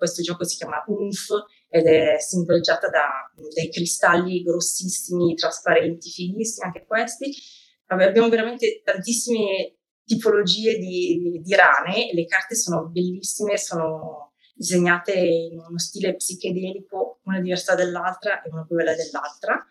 questo 0.00 0.22
gioco 0.22 0.44
si 0.44 0.56
chiama 0.56 0.82
UNF 0.86 1.28
ed 1.68 1.84
è 1.84 2.18
simboleggiata 2.18 2.88
da 2.88 3.30
dei 3.52 3.70
cristalli 3.70 4.42
grossissimi, 4.42 5.34
trasparenti, 5.34 6.08
fighissimi 6.08 6.66
anche 6.66 6.86
questi. 6.86 7.30
Abbiamo 7.88 8.30
veramente 8.30 8.80
tantissime 8.82 9.76
tipologie 10.04 10.78
di, 10.78 11.38
di 11.42 11.54
rane, 11.54 12.12
le 12.14 12.24
carte 12.24 12.54
sono 12.54 12.88
bellissime, 12.88 13.58
sono 13.58 14.32
disegnate 14.54 15.12
in 15.12 15.58
uno 15.58 15.78
stile 15.78 16.16
psichedelico, 16.16 17.20
una 17.24 17.40
diversa 17.40 17.74
dall'altra 17.74 18.40
e 18.42 18.48
una 18.50 18.64
più 18.64 18.76
bella 18.76 18.94
dell'altra. 18.94 19.70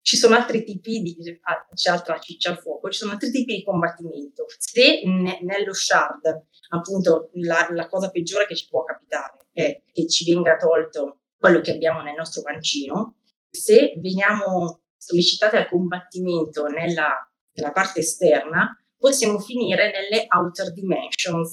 Ci 0.00 0.16
sono 0.16 0.34
altri 0.34 0.64
tipi 0.64 1.02
di, 1.02 1.38
ah, 1.42 1.68
c'è 1.72 1.90
altra 1.90 2.18
ciccia 2.18 2.50
al 2.50 2.58
fuoco, 2.58 2.90
ci 2.90 2.98
sono 2.98 3.12
altri 3.12 3.30
tipi 3.30 3.54
di 3.54 3.62
combattimento. 3.62 4.46
Se 4.58 5.02
ne, 5.04 5.38
nello 5.42 5.72
shard, 5.72 6.46
appunto, 6.70 7.30
la, 7.34 7.68
la 7.70 7.86
cosa 7.86 8.10
peggiore 8.10 8.46
che 8.46 8.56
ci 8.56 8.66
può 8.68 8.82
capitare 8.82 9.37
è 9.58 9.82
che 9.92 10.06
ci 10.06 10.32
venga 10.32 10.56
tolto 10.56 11.20
quello 11.36 11.60
che 11.60 11.72
abbiamo 11.72 12.02
nel 12.02 12.14
nostro 12.14 12.42
pancino, 12.42 13.16
se 13.50 13.94
veniamo 13.98 14.82
sollecitati 14.96 15.56
al 15.56 15.68
combattimento 15.68 16.66
nella, 16.66 17.28
nella 17.52 17.72
parte 17.72 18.00
esterna, 18.00 18.76
possiamo 18.96 19.38
finire 19.38 19.90
nelle 19.90 20.26
outer 20.28 20.72
dimensions. 20.72 21.52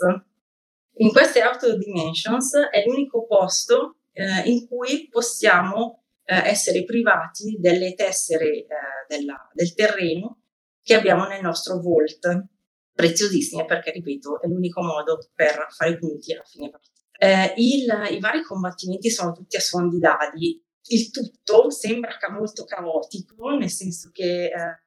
In 0.98 1.12
queste 1.12 1.44
outer 1.44 1.78
dimensions 1.78 2.56
è 2.72 2.84
l'unico 2.86 3.26
posto 3.26 3.98
eh, 4.12 4.50
in 4.50 4.68
cui 4.68 5.08
possiamo 5.10 6.04
eh, 6.24 6.36
essere 6.48 6.84
privati 6.84 7.58
delle 7.60 7.94
tessere 7.94 8.50
eh, 8.50 8.68
della, 9.08 9.50
del 9.54 9.74
terreno 9.74 10.42
che 10.82 10.96
abbiamo 10.96 11.26
nel 11.26 11.42
nostro 11.42 11.82
vault, 11.82 12.46
preziosissime 12.94 13.66
perché, 13.66 13.92
ripeto, 13.92 14.42
è 14.42 14.48
l'unico 14.48 14.82
modo 14.82 15.30
per 15.34 15.68
fare 15.70 15.92
i 15.92 15.98
punti 15.98 16.34
alla 16.34 16.44
fine 16.44 16.70
partita. 16.70 16.95
Eh, 17.18 17.54
il, 17.58 17.86
I 18.12 18.20
vari 18.20 18.44
combattimenti 18.44 19.10
sono 19.10 19.32
tutti 19.32 19.56
a 19.56 19.62
suon 19.62 19.90
di 19.90 20.00
dadi, 20.00 20.62
il 20.88 21.10
tutto 21.12 21.72
sembra 21.72 22.18
molto 22.30 22.66
caotico, 22.66 23.56
nel 23.56 23.70
senso 23.70 24.10
che 24.12 24.46
eh, 24.46 24.84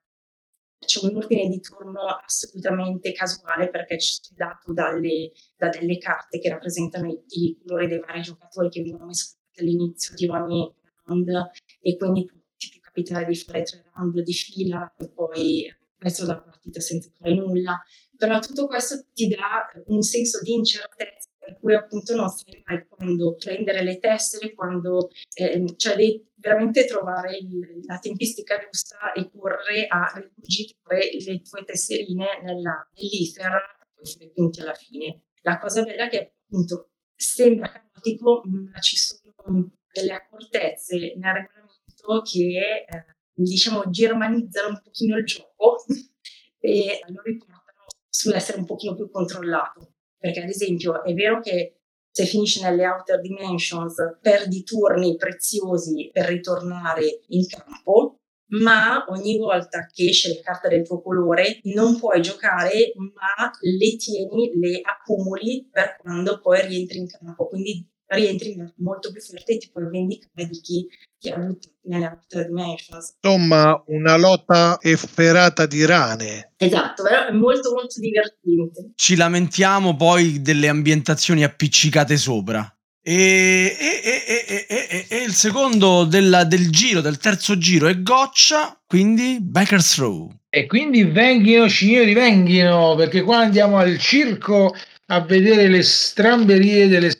c'è 0.79 1.05
un 1.07 1.17
ordine 1.17 1.49
di 1.49 1.61
turno 1.61 2.01
assolutamente 2.03 3.13
casuale 3.13 3.69
perché 3.69 3.99
ci 3.99 4.21
è 4.31 4.35
dato 4.35 4.73
dalle, 4.73 5.33
da 5.57 5.69
delle 5.69 5.99
carte 5.99 6.39
che 6.39 6.49
rappresentano 6.49 7.25
i, 7.29 7.59
colori 7.59 7.89
dei 7.89 7.99
vari 7.99 8.23
giocatori 8.23 8.69
che 8.69 8.83
vengono 8.83 9.07
mescolati 9.07 9.61
all'inizio 9.61 10.15
di 10.15 10.29
ogni 10.29 10.73
round 11.05 11.51
e 11.81 11.97
quindi 11.97 12.27
può 12.27 12.39
capitare 12.81 13.27
di 13.27 13.35
fare 13.35 13.63
tre 13.63 13.85
round 13.95 14.21
di 14.21 14.33
fila 14.33 14.95
e 14.97 15.09
poi 15.09 15.77
resto 15.99 16.25
della 16.25 16.41
partita 16.41 16.81
senza 16.81 17.11
fare 17.19 17.35
nulla. 17.35 17.83
Però 18.17 18.39
tutto 18.39 18.67
questo 18.67 19.05
ti 19.13 19.29
dà 19.29 19.71
un 19.87 20.03
senso 20.03 20.41
di 20.43 20.53
incertezza 20.53 21.28
per 21.49 21.59
cui 21.61 21.75
appunto 21.75 22.15
non 22.15 22.29
sai 22.29 22.63
mai 22.67 22.87
quando 22.87 23.35
prendere 23.37 23.83
le 23.83 23.99
tessere, 23.99 24.53
quando 24.53 25.09
eh, 25.33 25.65
cioè 25.77 25.97
devi 25.97 26.29
veramente 26.35 26.85
trovare 26.85 27.39
il, 27.39 27.81
la 27.87 27.99
tempistica 27.99 28.59
giusta 28.59 29.13
e 29.13 29.31
correre 29.31 29.87
a 29.87 30.13
rigurgitare 30.15 31.11
le 31.25 31.41
tue 31.41 31.65
tesserine 31.65 32.43
nella, 32.43 32.87
poi 32.93 33.33
fare 33.35 34.31
punti 34.35 34.61
alla 34.61 34.75
fine. 34.75 35.23
La 35.41 35.59
cosa 35.59 35.83
bella 35.85 36.05
è 36.05 36.09
che 36.11 36.35
appunto 36.45 36.91
sembra 37.15 37.73
caotico, 37.73 38.43
ma 38.45 38.79
ci 38.81 38.99
sono 38.99 39.73
delle 39.91 40.13
accortezze 40.13 40.97
nel 41.17 41.33
regolamento 41.33 42.23
che 42.31 42.85
eh, 42.87 43.05
diciamo 43.33 43.89
germanizzano 43.89 44.69
un 44.69 44.81
pochino 44.83 45.17
il 45.17 45.25
gioco 45.25 45.83
e 46.61 47.01
lo 47.09 47.23
riportano 47.23 47.87
sull'essere 48.07 48.59
un 48.59 48.67
pochino 48.67 48.95
più 48.95 49.09
controllato. 49.09 49.95
Perché 50.19 50.41
ad 50.41 50.49
esempio 50.49 51.05
è 51.05 51.15
vero 51.15 51.41
che 51.41 51.75
se 52.11 52.25
finisci 52.25 52.61
nelle 52.63 52.87
outer 52.87 53.21
dimensions 53.21 53.95
perdi 54.21 54.65
turni 54.65 55.17
preziosi 55.17 56.11
per 56.13 56.27
ritornare 56.27 57.21
in 57.29 57.47
campo, 57.47 58.17
ma 58.51 59.05
ogni 59.09 59.37
volta 59.37 59.87
che 59.87 60.09
esce 60.09 60.35
la 60.35 60.41
carta 60.43 60.69
del 60.69 60.87
tuo 60.87 61.01
colore 61.01 61.61
non 61.65 61.99
puoi 61.99 62.21
giocare, 62.23 62.93
ma 62.97 63.51
le 63.61 63.97
tieni, 63.97 64.59
le 64.59 64.81
accumuli 64.83 65.69
per 65.71 65.97
quando 66.01 66.41
poi 66.41 66.67
rientri 66.67 66.99
in 66.99 67.09
campo. 67.09 67.47
Quindi 67.47 67.87
rientri 68.09 68.57
molto 68.77 69.13
più 69.13 69.21
forte 69.21 69.53
e 69.53 69.59
ti 69.59 69.71
puoi 69.71 69.89
vendicare 69.91 70.49
di 70.49 70.61
chi 70.61 70.87
ti 71.19 71.29
ha 71.31 71.35
avuto 71.37 71.69
nelle 71.83 72.07
altre 72.07 72.47
dimensions. 72.47 73.17
Insomma, 73.21 73.83
una 73.89 74.17
lotta 74.17 74.79
efferata 74.81 75.67
di 75.67 75.85
rane. 75.85 76.53
Esatto, 76.57 77.03
però 77.03 77.27
è 77.27 77.33
molto 77.33 77.73
molto 77.73 78.01
divertente. 78.01 78.93
Ci 78.95 79.17
lamentiamo 79.17 79.97
poi 79.97 80.41
delle 80.41 80.69
ambientazioni 80.69 81.45
appiccicate 81.45 82.17
sopra. 82.17 82.73
E, 83.01 83.77
e, 83.79 84.67
e, 84.69 85.07
e 85.09 85.23
il 85.23 85.33
secondo 85.33 86.05
della, 86.05 86.45
del 86.45 86.71
giro, 86.71 87.01
del 87.01 87.17
terzo 87.17 87.57
giro 87.57 87.89
è 87.89 88.03
goccia, 88.03 88.79
quindi 88.87 89.39
Baker's 89.41 89.97
Row. 89.99 90.31
E 90.51 90.67
quindi 90.67 91.05
venghino, 91.05 91.69
signori, 91.69 92.13
venghino, 92.13 92.95
perché 92.97 93.23
qua 93.23 93.39
andiamo 93.39 93.79
al 93.79 93.99
circo 93.99 94.75
a 95.07 95.21
vedere 95.21 95.69
le 95.69 95.83
stramberie 95.83 96.89
delle 96.89 97.11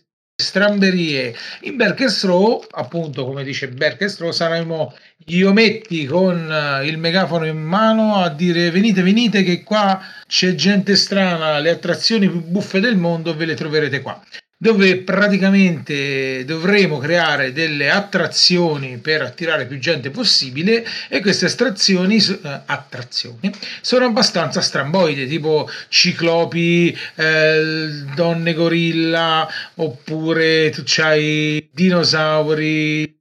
stramberie. 0.41 1.35
In 1.63 1.75
Berkestrow 1.75 2.65
appunto 2.71 3.25
come 3.25 3.43
dice 3.43 3.67
Berkestrow 3.67 4.31
saremo 4.31 4.95
gli 5.17 5.43
ometti 5.43 6.07
con 6.07 6.49
eh, 6.49 6.87
il 6.87 6.97
megafono 6.97 7.45
in 7.45 7.59
mano 7.59 8.15
a 8.15 8.29
dire 8.29 8.71
venite 8.71 9.03
venite 9.03 9.43
che 9.43 9.65
qua 9.65 10.01
c'è 10.29 10.55
gente 10.55 10.95
strana 10.95 11.59
le 11.59 11.71
attrazioni 11.71 12.29
più 12.29 12.41
buffe 12.41 12.79
del 12.79 12.97
mondo 12.97 13.35
ve 13.35 13.47
le 13.47 13.55
troverete 13.55 14.01
qua 14.01 14.23
dove 14.61 15.03
praticamente 15.03 16.45
dovremo 16.45 16.99
creare 16.99 17.53
delle 17.53 17.91
attrazioni 17.91 18.99
per 18.99 19.23
attirare 19.23 19.67
più 19.67 19.79
gente 19.79 20.11
possibile 20.11 20.85
e 21.09 21.21
queste 21.21 21.47
attrazioni, 21.47 22.17
eh, 22.17 22.63
attrazioni 22.67 23.53
sono 23.81 24.07
abbastanza 24.07 24.61
stramboide, 24.61 25.29
tipo 25.29 25.71
ciclopi, 25.89 26.97
eh, 27.15 27.89
donne 28.17 28.53
gorilla, 28.53 29.49
oppure 29.77 30.71
tu 30.71 30.83
c'hai 30.85 31.69
dinosauri, 31.73 33.17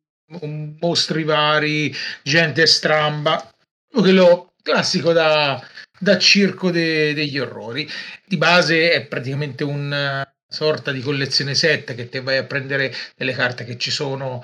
mostri 0.79 1.23
vari, 1.23 1.95
gente 2.23 2.65
stramba, 2.65 3.47
quello 3.91 4.53
classico 4.63 5.13
da, 5.13 5.63
da 5.99 6.17
circo 6.17 6.71
de, 6.71 7.13
degli 7.13 7.37
orrori. 7.37 7.87
Di 8.25 8.37
base 8.37 8.91
è 8.91 9.05
praticamente 9.05 9.63
un 9.63 10.25
sorta 10.47 10.91
di 10.91 11.01
collezione 11.01 11.55
set 11.55 11.93
che 11.93 12.09
te 12.09 12.21
vai 12.21 12.37
a 12.37 12.43
prendere 12.43 12.93
delle 13.15 13.33
carte 13.33 13.65
che 13.65 13.77
ci 13.77 13.91
sono 13.91 14.43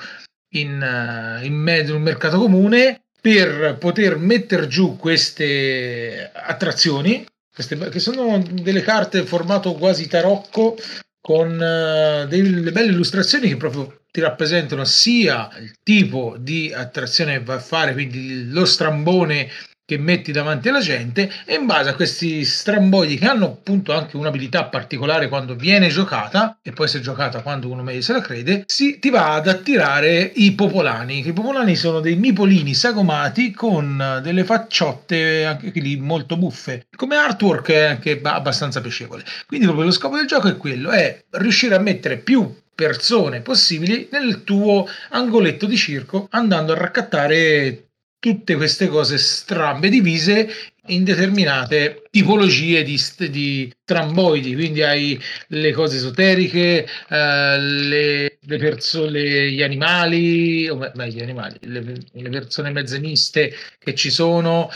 in, 0.56 0.80
uh, 0.82 1.44
in 1.44 1.54
mezzo 1.54 1.96
un 1.96 2.02
mercato 2.02 2.40
comune 2.40 3.04
per 3.22 3.78
poter 3.80 4.18
mettere 4.18 4.68
giù 4.68 4.98
queste 4.98 6.30
attrazioni 6.34 7.26
queste, 7.54 7.78
che 7.90 8.00
sono 8.00 8.44
delle 8.52 8.82
carte 8.82 9.26
formato 9.26 9.74
quasi 9.76 10.08
tarocco 10.08 10.76
con 11.22 11.54
uh, 11.54 12.28
delle 12.28 12.72
belle 12.72 12.92
illustrazioni 12.92 13.48
che 13.48 13.58
proprio 13.58 14.02
ti 14.12 14.20
rappresentano 14.20 14.84
sia 14.84 15.50
il 15.60 15.74
tipo 15.82 16.36
di 16.38 16.72
attrazione 16.72 17.40
che 17.40 17.44
va 17.44 17.56
a 17.56 17.60
fare, 17.60 17.94
quindi 17.94 18.48
lo 18.52 18.64
strambone 18.64 19.50
che 19.96 19.98
metti 20.02 20.32
davanti 20.32 20.70
alla 20.70 20.80
gente 20.80 21.30
e 21.46 21.56
in 21.56 21.66
base 21.66 21.90
a 21.90 21.96
questi 21.96 22.44
stramboidi 22.44 23.18
che 23.18 23.28
hanno 23.28 23.46
appunto 23.46 23.94
anche 23.94 24.18
un'abilità 24.18 24.66
particolare 24.66 25.28
quando 25.28 25.56
viene 25.56 25.90
giocata 25.90 26.58
e 26.62 26.72
può 26.72 26.86
essere 26.86 27.04
giocata 27.04 27.42
quando 27.42 27.70
uno 27.70 27.84
meglio 27.84 28.02
se 28.02 28.14
la 28.14 28.22
crede 28.22 28.64
si, 28.68 29.00
ti 29.00 29.10
va 29.10 29.34
ad 29.34 29.48
attirare 29.48 30.32
i 30.36 30.54
popolani 30.54 31.26
i 31.26 31.34
popolani 31.34 31.76
sono 31.76 32.00
dei 32.00 32.16
mipolini 32.16 32.74
sagomati 32.74 33.52
con 33.52 34.20
delle 34.22 34.44
facciotte 34.44 35.46
anche 35.46 35.72
lì 35.80 35.98
molto 35.98 36.38
buffe 36.38 36.86
come 36.96 37.16
artwork 37.16 37.70
è 37.72 37.84
anche 37.86 38.20
abbastanza 38.24 38.82
piacevole. 38.82 39.24
Quindi 39.46 39.66
proprio 39.66 39.86
lo 39.86 39.92
scopo 39.92 40.18
del 40.18 40.28
gioco 40.28 40.48
è 40.48 40.58
quello 40.58 40.92
è 40.92 41.24
riuscire 41.32 41.76
a 41.76 41.80
mettere 41.80 42.18
più 42.18 42.62
persone 42.74 43.42
possibili 43.42 44.08
nel 44.12 44.44
tuo 44.44 44.88
angoletto 45.10 45.66
di 45.66 45.78
circo 45.78 46.28
andando 46.32 46.74
a 46.74 46.78
raccattare 46.78 47.90
tutte 48.24 48.56
queste 48.56 48.88
cose 48.88 49.18
strambe 49.18 49.90
divise 49.90 50.50
in 50.88 51.04
determinate 51.04 52.04
tipologie 52.10 52.82
di, 52.82 52.98
di 53.30 53.70
tramboidi, 53.84 54.54
quindi 54.54 54.82
hai 54.82 55.20
le 55.48 55.74
cose 55.74 55.98
esoteriche, 55.98 56.88
eh, 57.10 57.60
le, 57.60 58.38
le 58.40 58.58
persone, 58.58 59.52
gli 59.52 59.62
animali, 59.62 60.70
o 60.70 60.78
meglio, 60.94 61.18
gli 61.18 61.22
animali, 61.22 61.58
le, 61.64 61.98
le 62.14 62.30
persone 62.30 62.72
mezze 62.72 63.00
miste 63.00 63.54
che 63.78 63.94
ci 63.94 64.10
sono. 64.10 64.70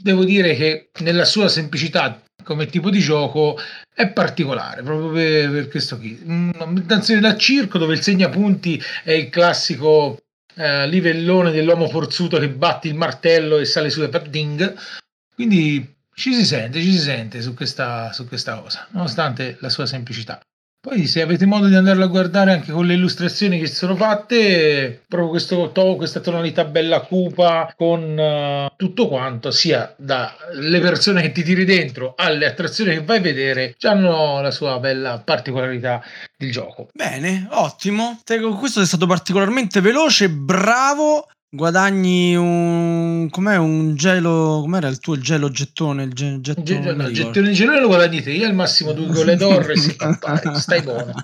Devo 0.00 0.24
dire 0.24 0.54
che 0.54 0.90
nella 1.00 1.24
sua 1.24 1.48
semplicità 1.48 2.22
come 2.44 2.66
tipo 2.66 2.90
di 2.90 3.00
gioco 3.00 3.58
è 3.92 4.08
particolare 4.12 4.82
proprio 4.84 5.10
per, 5.10 5.50
per 5.50 5.68
questo 5.68 5.98
qui. 5.98 6.20
Un'ambientazione 6.24 7.20
da 7.20 7.36
circo 7.36 7.78
dove 7.78 7.94
il 7.94 8.02
segnapunti 8.02 8.80
è 9.02 9.10
il 9.10 9.28
classico 9.28 10.18
eh, 10.54 10.86
livellone 10.88 11.50
dell'uomo 11.50 11.88
forzuto 11.88 12.38
che 12.38 12.48
batte 12.48 12.88
il 12.88 12.94
martello 12.94 13.58
e 13.58 13.64
sale 13.64 13.90
su 13.90 14.00
e 14.00 14.28
ding. 14.28 14.74
Quindi 15.34 15.96
ci 16.14 16.32
si 16.32 16.44
sente, 16.44 16.80
ci 16.80 16.92
si 16.92 17.00
sente 17.00 17.42
su 17.42 17.54
questa, 17.54 18.12
su 18.12 18.26
questa 18.26 18.60
cosa, 18.60 18.86
nonostante 18.90 19.56
la 19.60 19.68
sua 19.68 19.86
semplicità. 19.86 20.40
Poi 20.84 21.06
se 21.06 21.22
avete 21.22 21.46
modo 21.46 21.66
di 21.66 21.76
andarlo 21.76 22.04
a 22.04 22.08
guardare 22.08 22.52
anche 22.52 22.70
con 22.70 22.84
le 22.84 22.92
illustrazioni 22.92 23.58
che 23.58 23.68
sono 23.68 23.96
fatte, 23.96 25.00
proprio 25.08 25.30
questo 25.30 25.72
to, 25.72 25.96
questa 25.96 26.20
tonalità 26.20 26.66
bella 26.66 27.00
cupa 27.00 27.72
con 27.74 28.18
uh, 28.18 28.70
tutto 28.76 29.08
quanto, 29.08 29.50
sia 29.50 29.94
dalle 29.96 30.80
persone 30.80 31.22
che 31.22 31.32
ti 31.32 31.42
tiri 31.42 31.64
dentro 31.64 32.12
alle 32.18 32.44
attrazioni 32.44 32.90
che 32.92 33.02
vai 33.02 33.16
a 33.16 33.22
vedere, 33.22 33.76
hanno 33.80 34.42
la 34.42 34.50
sua 34.50 34.78
bella 34.78 35.22
particolarità 35.24 36.02
del 36.36 36.50
gioco. 36.52 36.88
Bene, 36.92 37.48
ottimo. 37.52 38.20
Questo 38.58 38.82
è 38.82 38.84
stato 38.84 39.06
particolarmente 39.06 39.80
veloce, 39.80 40.28
bravo 40.28 41.28
guadagni 41.54 42.34
un 42.34 43.28
com'è 43.30 43.56
un 43.56 43.94
gelo 43.94 44.58
com'era 44.62 44.88
il 44.88 44.98
tuo 44.98 45.16
gelo 45.18 45.50
gettone 45.50 46.02
il 46.02 46.12
ge- 46.12 46.40
gettone, 46.40 46.64
Ge- 46.64 46.92
no, 46.92 47.10
gettone 47.12 47.48
di 47.48 47.54
gelone 47.54 47.80
lo 47.80 47.86
guadagni 47.86 48.20
te 48.22 48.32
io 48.32 48.46
al 48.46 48.54
massimo 48.54 48.92
due 48.92 49.06
gole 49.06 49.36
d'oro 49.36 49.68
e 49.68 49.76
si 49.76 49.96
stai 50.54 50.82
buono. 50.82 51.14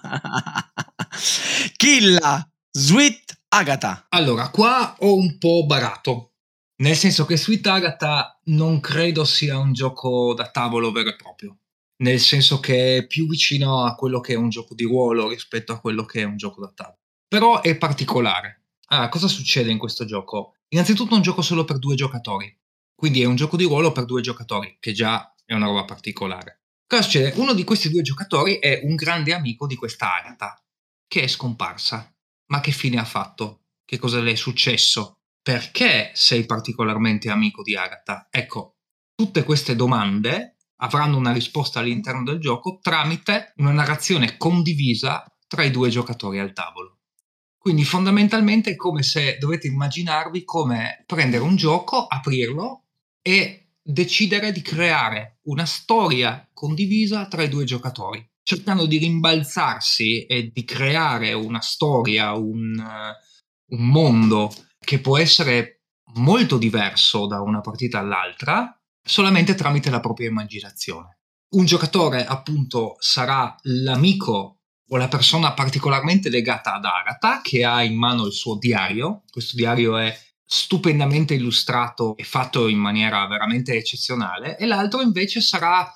Killa 1.76 2.48
Sweet 2.70 3.38
Agatha. 3.48 4.06
Allora 4.10 4.48
qua 4.50 4.94
ho 5.00 5.16
un 5.16 5.36
po' 5.38 5.66
barato 5.66 6.34
nel 6.80 6.94
senso 6.94 7.24
che 7.26 7.36
Sweet 7.36 7.66
Agatha 7.66 8.40
non 8.44 8.78
credo 8.78 9.24
sia 9.24 9.58
un 9.58 9.72
gioco 9.72 10.32
da 10.34 10.48
tavolo 10.50 10.92
vero 10.92 11.08
e 11.08 11.16
proprio 11.16 11.58
nel 12.02 12.20
senso 12.20 12.60
che 12.60 12.98
è 12.98 13.06
più 13.06 13.26
vicino 13.28 13.84
a 13.84 13.96
quello 13.96 14.20
che 14.20 14.34
è 14.34 14.36
un 14.36 14.48
gioco 14.48 14.74
di 14.74 14.84
ruolo 14.84 15.28
rispetto 15.28 15.72
a 15.72 15.80
quello 15.80 16.04
che 16.04 16.20
è 16.20 16.24
un 16.24 16.36
gioco 16.36 16.60
da 16.60 16.72
tavolo 16.72 16.98
però 17.26 17.60
è 17.60 17.76
particolare 17.76 18.59
Ah, 18.92 19.08
cosa 19.08 19.28
succede 19.28 19.70
in 19.70 19.78
questo 19.78 20.04
gioco? 20.04 20.56
Innanzitutto 20.70 21.12
è 21.12 21.16
un 21.16 21.22
gioco 21.22 21.42
solo 21.42 21.64
per 21.64 21.78
due 21.78 21.94
giocatori, 21.94 22.52
quindi 22.92 23.22
è 23.22 23.24
un 23.24 23.36
gioco 23.36 23.56
di 23.56 23.62
ruolo 23.62 23.92
per 23.92 24.04
due 24.04 24.20
giocatori, 24.20 24.78
che 24.80 24.92
già 24.92 25.32
è 25.44 25.54
una 25.54 25.66
roba 25.66 25.84
particolare. 25.84 26.62
Cosa 26.88 27.02
succede? 27.02 27.38
Uno 27.38 27.54
di 27.54 27.62
questi 27.62 27.88
due 27.88 28.02
giocatori 28.02 28.58
è 28.58 28.80
un 28.82 28.96
grande 28.96 29.32
amico 29.32 29.68
di 29.68 29.76
questa 29.76 30.16
Agatha, 30.16 30.60
che 31.06 31.22
è 31.22 31.28
scomparsa. 31.28 32.12
Ma 32.46 32.60
che 32.60 32.72
fine 32.72 32.98
ha 32.98 33.04
fatto? 33.04 33.66
Che 33.84 33.96
cosa 33.96 34.20
le 34.20 34.32
è 34.32 34.34
successo? 34.34 35.20
Perché 35.40 36.10
sei 36.14 36.44
particolarmente 36.44 37.30
amico 37.30 37.62
di 37.62 37.76
Agatha? 37.76 38.26
Ecco, 38.28 38.78
tutte 39.14 39.44
queste 39.44 39.76
domande 39.76 40.56
avranno 40.78 41.16
una 41.16 41.32
risposta 41.32 41.78
all'interno 41.78 42.24
del 42.24 42.40
gioco 42.40 42.80
tramite 42.82 43.52
una 43.58 43.70
narrazione 43.70 44.36
condivisa 44.36 45.24
tra 45.46 45.62
i 45.62 45.70
due 45.70 45.90
giocatori 45.90 46.40
al 46.40 46.52
tavolo. 46.52 46.99
Quindi 47.60 47.84
fondamentalmente 47.84 48.70
è 48.70 48.76
come 48.76 49.02
se 49.02 49.36
dovete 49.38 49.66
immaginarvi 49.66 50.44
come 50.44 51.04
prendere 51.04 51.42
un 51.42 51.56
gioco, 51.56 52.06
aprirlo 52.06 52.86
e 53.20 53.72
decidere 53.82 54.50
di 54.50 54.62
creare 54.62 55.40
una 55.42 55.66
storia 55.66 56.48
condivisa 56.54 57.26
tra 57.26 57.42
i 57.42 57.50
due 57.50 57.64
giocatori, 57.64 58.26
cercando 58.42 58.86
di 58.86 58.96
rimbalzarsi 58.96 60.24
e 60.24 60.50
di 60.50 60.64
creare 60.64 61.34
una 61.34 61.60
storia, 61.60 62.32
un, 62.32 62.82
un 63.72 63.86
mondo 63.88 64.50
che 64.78 64.98
può 65.00 65.18
essere 65.18 65.82
molto 66.14 66.56
diverso 66.56 67.26
da 67.26 67.42
una 67.42 67.60
partita 67.60 67.98
all'altra, 67.98 68.74
solamente 69.06 69.54
tramite 69.54 69.90
la 69.90 70.00
propria 70.00 70.30
immaginazione. 70.30 71.18
Un 71.56 71.66
giocatore 71.66 72.24
appunto 72.24 72.96
sarà 73.00 73.54
l'amico 73.64 74.59
o 74.92 74.96
la 74.96 75.08
persona 75.08 75.52
particolarmente 75.52 76.28
legata 76.28 76.74
ad 76.74 76.84
Agatha 76.84 77.40
che 77.42 77.64
ha 77.64 77.82
in 77.82 77.96
mano 77.96 78.26
il 78.26 78.32
suo 78.32 78.56
diario. 78.56 79.22
Questo 79.30 79.56
diario 79.56 79.96
è 79.96 80.16
stupendamente 80.44 81.34
illustrato 81.34 82.16
e 82.16 82.24
fatto 82.24 82.66
in 82.66 82.78
maniera 82.78 83.24
veramente 83.28 83.74
eccezionale 83.74 84.58
e 84.58 84.66
l'altro 84.66 85.00
invece 85.00 85.40
sarà, 85.40 85.88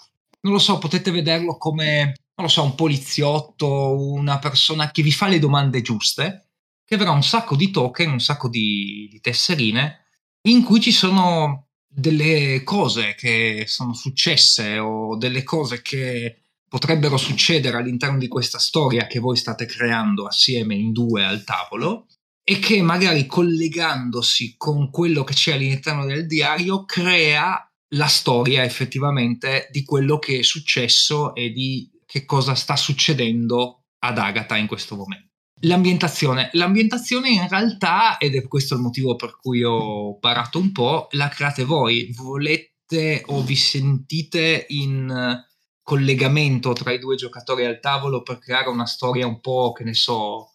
non 0.43 0.53
lo 0.53 0.61
so, 0.61 0.79
potete 0.79 1.11
vederlo 1.11 1.57
come, 1.57 2.05
non 2.37 2.47
lo 2.47 2.49
so, 2.49 2.63
un 2.63 2.77
poliziotto, 2.77 3.97
una 4.13 4.39
persona 4.39 4.93
che 4.93 5.03
vi 5.03 5.11
fa 5.11 5.27
le 5.27 5.41
domande 5.41 5.83
giuste, 5.83 6.51
che 6.85 6.95
avrà 6.95 7.11
un 7.11 7.25
sacco 7.25 7.57
di 7.57 7.73
token, 7.73 8.13
un 8.13 8.21
sacco 8.21 8.49
di, 8.49 9.09
di 9.11 9.21
tesserine 9.21 10.05
in 10.43 10.63
cui 10.63 10.81
ci 10.81 10.93
sono 10.93 11.71
delle 11.89 12.63
cose 12.63 13.15
che 13.17 13.65
sono 13.67 13.93
successe 13.93 14.79
o 14.79 15.17
delle 15.17 15.43
cose 15.43 15.83
che 15.83 16.44
potrebbero 16.75 17.17
succedere 17.17 17.77
all'interno 17.77 18.19
di 18.19 18.27
questa 18.27 18.59
storia 18.59 19.07
che 19.07 19.21
voi 19.21 19.37
state 19.37 19.65
creando 19.65 20.27
assieme 20.27 20.75
in 20.75 20.91
due 20.91 21.25
al 21.25 21.45
tavolo 21.45 22.09
e 22.43 22.59
che 22.59 22.83
magari 22.83 23.27
collegandosi 23.27 24.57
con 24.57 24.91
quello 24.91 25.23
che 25.23 25.35
c'è 25.35 25.53
all'interno 25.53 26.05
del 26.05 26.27
diario 26.27 26.85
crea 26.85 27.65
la 27.95 28.09
storia 28.09 28.65
effettivamente 28.65 29.69
di 29.71 29.85
quello 29.85 30.19
che 30.19 30.41
è 30.41 30.43
successo 30.43 31.33
e 31.37 31.51
di 31.51 31.89
che 32.05 32.25
cosa 32.25 32.57
sta 32.57 32.75
succedendo 32.75 33.85
ad 34.01 34.19
Agatha 34.19 34.57
in 34.57 34.67
questo 34.67 34.97
momento. 34.97 35.29
L'ambientazione. 35.61 36.51
L'ambientazione 36.55 37.29
in 37.31 37.47
realtà, 37.49 38.19
ed 38.19 38.35
è 38.35 38.49
questo 38.49 38.75
il 38.75 38.81
motivo 38.81 39.15
per 39.15 39.39
cui 39.41 39.63
ho 39.63 40.19
parato 40.19 40.59
un 40.59 40.73
po', 40.73 41.07
la 41.13 41.29
create 41.29 41.63
voi. 41.63 42.13
Volete 42.17 43.23
o 43.27 43.45
vi 43.45 43.55
sentite 43.55 44.67
in 44.71 45.41
collegamento 45.85 46.73
tra 46.73 46.93
i 46.93 46.99
due 46.99 47.15
giocatori 47.15 47.65
al 47.67 47.79
tavolo 47.79 48.23
per 48.23 48.39
creare 48.39 48.71
una 48.71 48.87
storia 48.87 49.27
un 49.27 49.41
po', 49.41 49.73
che 49.73 49.85
ne 49.85 49.95
so, 49.95 50.53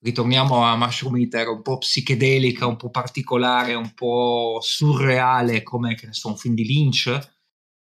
ritorniamo 0.00 0.64
a 0.64 0.76
Mushroom 0.76 1.16
Eater, 1.16 1.48
un 1.48 1.62
po' 1.62 1.78
psichedelica, 1.78 2.64
un 2.64 2.76
po' 2.76 2.88
particolare, 2.88 3.74
un 3.74 3.92
po' 3.92 4.58
surreale, 4.62 5.64
come 5.64 5.96
che 5.96 6.06
ne 6.06 6.12
so, 6.14 6.28
un 6.28 6.36
film 6.36 6.54
di 6.54 6.64
Lynch. 6.64 7.36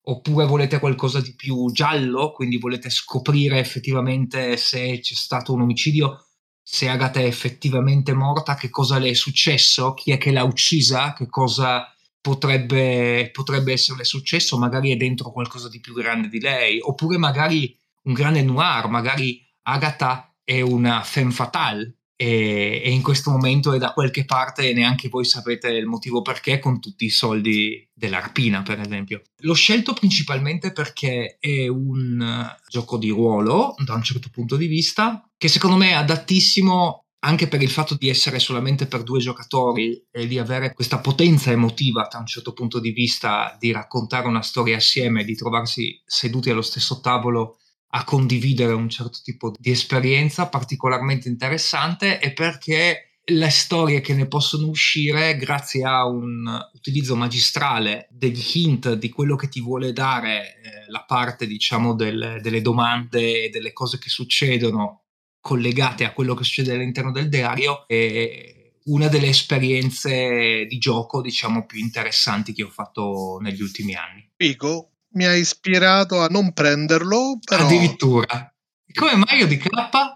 Oppure 0.05 0.45
volete 0.45 0.79
qualcosa 0.79 1.21
di 1.21 1.33
più 1.33 1.71
giallo, 1.71 2.33
quindi 2.33 2.57
volete 2.57 2.89
scoprire 2.89 3.59
effettivamente 3.59 4.57
se 4.57 4.99
c'è 4.99 5.13
stato 5.13 5.53
un 5.53 5.61
omicidio, 5.61 6.25
se 6.61 6.89
Agatha 6.89 7.21
è 7.21 7.25
effettivamente 7.25 8.13
morta, 8.13 8.55
che 8.55 8.69
cosa 8.69 8.97
le 8.97 9.11
è 9.11 9.13
successo, 9.13 9.93
chi 9.93 10.11
è 10.11 10.17
che 10.17 10.31
l'ha 10.31 10.43
uccisa, 10.43 11.13
che 11.13 11.27
cosa 11.27 11.87
potrebbe, 12.23 13.29
potrebbe 13.33 13.73
esserle 13.73 14.05
successo, 14.05 14.57
magari 14.57 14.93
è 14.93 14.95
dentro 14.95 15.29
qualcosa 15.29 15.67
di 15.67 15.81
più 15.81 15.93
grande 15.93 16.29
di 16.29 16.39
lei, 16.39 16.79
oppure 16.81 17.17
magari 17.17 17.77
un 18.03 18.13
grande 18.13 18.41
noir, 18.41 18.87
magari 18.87 19.45
Agatha 19.63 20.33
è 20.41 20.61
una 20.61 21.03
femme 21.03 21.31
fatale 21.31 21.97
e, 22.15 22.81
e, 22.81 22.91
in 22.91 23.01
questo 23.01 23.29
momento 23.29 23.73
è 23.73 23.77
da 23.77 23.91
qualche 23.91 24.23
parte 24.23 24.69
e 24.69 24.73
neanche 24.73 25.09
voi 25.09 25.25
sapete 25.25 25.67
il 25.67 25.85
motivo 25.85 26.21
perché 26.21 26.59
con 26.59 26.79
tutti 26.79 27.03
i 27.03 27.09
soldi 27.09 27.85
dell'arpina 27.93 28.61
per 28.61 28.79
esempio. 28.79 29.21
L'ho 29.39 29.53
scelto 29.53 29.91
principalmente 29.91 30.71
perché 30.71 31.35
è 31.41 31.67
un 31.67 32.55
gioco 32.69 32.97
di 32.97 33.09
ruolo 33.09 33.75
da 33.83 33.95
un 33.95 34.03
certo 34.03 34.29
punto 34.31 34.55
di 34.55 34.67
vista 34.67 35.29
che 35.37 35.49
secondo 35.49 35.75
me 35.75 35.89
è 35.89 35.93
adattissimo 35.93 37.02
anche 37.25 37.47
per 37.47 37.61
il 37.61 37.69
fatto 37.69 37.95
di 37.95 38.09
essere 38.09 38.39
solamente 38.39 38.85
per 38.85 39.03
due 39.03 39.19
giocatori 39.19 40.05
e 40.11 40.27
di 40.27 40.39
avere 40.39 40.73
questa 40.73 40.99
potenza 40.99 41.51
emotiva 41.51 42.07
da 42.11 42.19
un 42.19 42.25
certo 42.25 42.53
punto 42.53 42.79
di 42.79 42.91
vista 42.91 43.55
di 43.59 43.71
raccontare 43.71 44.27
una 44.27 44.41
storia 44.41 44.77
assieme, 44.77 45.23
di 45.23 45.35
trovarsi 45.35 46.01
seduti 46.05 46.49
allo 46.49 46.61
stesso 46.61 46.99
tavolo 46.99 47.57
a 47.95 48.03
condividere 48.03 48.73
un 48.73 48.89
certo 48.89 49.19
tipo 49.23 49.53
di 49.57 49.71
esperienza 49.71 50.47
particolarmente 50.49 51.29
interessante 51.29 52.19
e 52.19 52.33
perché 52.33 53.19
le 53.25 53.49
storie 53.49 54.01
che 54.01 54.13
ne 54.13 54.27
possono 54.27 54.67
uscire 54.67 55.37
grazie 55.37 55.83
a 55.85 56.05
un 56.05 56.45
utilizzo 56.73 57.15
magistrale 57.15 58.07
degli 58.11 58.43
hint 58.53 58.93
di 58.93 59.09
quello 59.09 59.37
che 59.37 59.47
ti 59.47 59.61
vuole 59.61 59.93
dare 59.93 60.41
eh, 60.41 60.91
la 60.91 61.05
parte 61.07 61.47
diciamo 61.47 61.95
del, 61.95 62.39
delle 62.41 62.61
domande 62.61 63.45
e 63.45 63.49
delle 63.49 63.71
cose 63.71 63.97
che 63.97 64.09
succedono 64.09 65.02
collegate 65.43 66.05
a 66.05 66.13
quello 66.13 66.35
che 66.35 66.45
succede 66.45 66.71
all'interno 66.71 67.11
del 67.11 67.27
diario 67.27 67.85
è 67.85 68.71
una 68.85 69.09
delle 69.09 69.27
esperienze 69.27 70.65
di 70.69 70.77
gioco 70.77 71.19
diciamo 71.19 71.65
più 71.65 71.79
interessanti 71.79 72.53
che 72.53 72.63
ho 72.63 72.69
fatto 72.69 73.39
negli 73.41 73.61
ultimi 73.61 73.93
anni. 73.93 74.31
Figo, 74.37 74.91
mi 75.15 75.25
ha 75.25 75.35
ispirato 75.35 76.21
a 76.21 76.27
non 76.27 76.53
prenderlo. 76.53 77.39
Però... 77.43 77.65
Addirittura. 77.65 78.53
Come 78.93 79.15
Mario 79.15 79.47
di 79.47 79.57
K? 79.57 79.67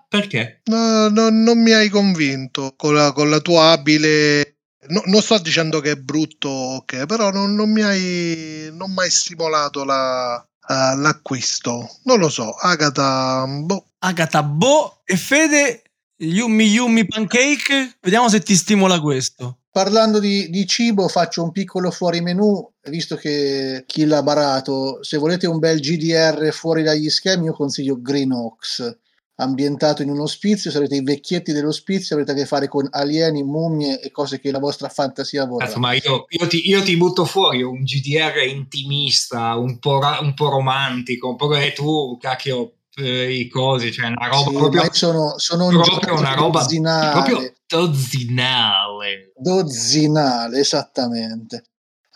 Perché? 0.08 0.62
No, 0.66 1.10
no, 1.10 1.30
non 1.30 1.62
mi 1.62 1.74
hai 1.74 1.90
convinto 1.90 2.76
con 2.78 2.94
la, 2.94 3.12
con 3.12 3.30
la 3.30 3.40
tua 3.40 3.72
abile. 3.72 4.60
No, 4.88 5.02
non 5.08 5.22
sto 5.22 5.38
dicendo 5.40 5.82
che 5.82 5.92
è 5.92 5.96
brutto, 5.98 6.48
ok, 6.48 7.06
però 7.06 7.32
non, 7.32 7.54
non 7.54 7.70
mi 7.70 7.82
hai 7.82 8.70
non 8.72 8.94
mai 8.94 9.10
stimolato 9.10 9.84
la, 9.84 10.36
uh, 10.36 10.98
l'acquisto. 11.00 11.98
Non 12.04 12.20
lo 12.20 12.30
so, 12.30 12.52
Agata. 12.54 13.46
Boh. 13.46 13.87
Agata 14.08 14.42
Boh 14.42 15.02
e 15.04 15.18
Fede 15.18 15.82
Yumi 16.20 16.64
Yumi 16.64 17.06
Pancake. 17.06 17.98
Vediamo 18.00 18.30
se 18.30 18.40
ti 18.40 18.56
stimola 18.56 19.02
questo. 19.02 19.58
Parlando 19.70 20.20
di, 20.20 20.50
di, 20.50 20.66
cibo, 20.66 21.10
faccio 21.10 21.44
un 21.44 21.52
piccolo 21.52 21.92
fuori 21.92 22.22
menù, 22.22 22.68
visto 22.90 23.18
che 23.18 23.84
chi 23.86 24.06
l'ha 24.06 24.24
barato, 24.24 25.04
se 25.04 25.18
volete 25.18 25.46
un 25.46 25.60
bel 25.60 25.80
GDR 25.80 26.52
fuori 26.52 26.84
dagli 26.84 27.10
schemi, 27.10 27.46
io 27.46 27.54
consiglio 27.54 28.02
Green 28.02 28.32
Ox, 28.32 28.98
ambientato 29.36 30.02
in 30.02 30.10
un 30.10 30.22
ospizio, 30.22 30.72
sarete 30.72 30.96
i 30.96 31.04
vecchietti 31.04 31.52
dell'ospizio, 31.52 32.16
avrete 32.16 32.32
a 32.32 32.36
che 32.36 32.48
fare 32.48 32.68
con 32.68 32.88
alieni, 32.90 33.44
mummie 33.44 34.00
e 34.00 34.10
cose 34.10 34.40
che 34.40 34.50
la 34.52 34.58
vostra 34.58 34.90
fantasia 34.90 35.46
vorrà. 35.46 35.72
ma 35.78 35.94
io, 35.94 36.26
io, 36.30 36.48
ti, 36.48 36.68
io, 36.68 36.82
ti, 36.82 36.96
butto 36.96 37.26
fuori 37.26 37.62
un 37.62 37.84
GDR 37.84 38.48
intimista, 38.48 39.56
un 39.58 39.78
po', 39.78 40.00
ra- 40.00 40.20
un 40.22 40.34
po 40.34 40.50
romantico, 40.50 41.30
un 41.30 41.36
po' 41.36 41.50
che 41.50 41.74
tu, 41.74 42.18
cacchio, 42.20 42.77
i 43.04 43.48
cosi, 43.48 43.92
cioè 43.92 44.08
una 44.08 44.28
roba 44.28 44.50
sì, 44.50 44.56
proprio, 44.56 44.90
sono, 44.92 45.34
sono 45.38 45.68
un 45.68 45.82
proprio 45.82 46.16
una 46.16 46.34
roba 46.34 46.60
dozzinale. 46.62 47.12
proprio 47.12 47.54
dozzinale. 47.68 49.32
Dozzinale, 49.36 50.60
esattamente. 50.60 51.64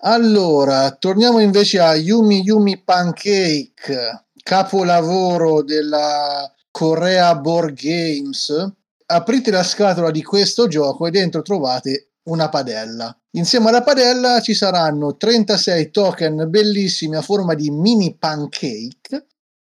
Allora, 0.03 0.91
torniamo 0.91 1.39
invece 1.39 1.79
a 1.79 1.93
Yumi 1.93 2.41
Yumi 2.41 2.81
Pancake, 2.81 4.25
capolavoro 4.41 5.61
della 5.61 6.51
Korea 6.71 7.35
Board 7.35 7.79
Games. 7.79 8.73
Aprite 9.05 9.51
la 9.51 9.63
scatola 9.63 10.09
di 10.09 10.23
questo 10.23 10.67
gioco 10.67 11.05
e 11.05 11.11
dentro 11.11 11.43
trovate 11.43 12.13
una 12.23 12.49
padella. 12.49 13.15
Insieme 13.31 13.69
alla 13.69 13.83
padella 13.83 14.41
ci 14.41 14.55
saranno 14.55 15.15
36 15.15 15.91
token 15.91 16.49
bellissimi 16.49 17.15
a 17.15 17.21
forma 17.21 17.53
di 17.53 17.69
mini 17.69 18.15
pancake 18.17 19.27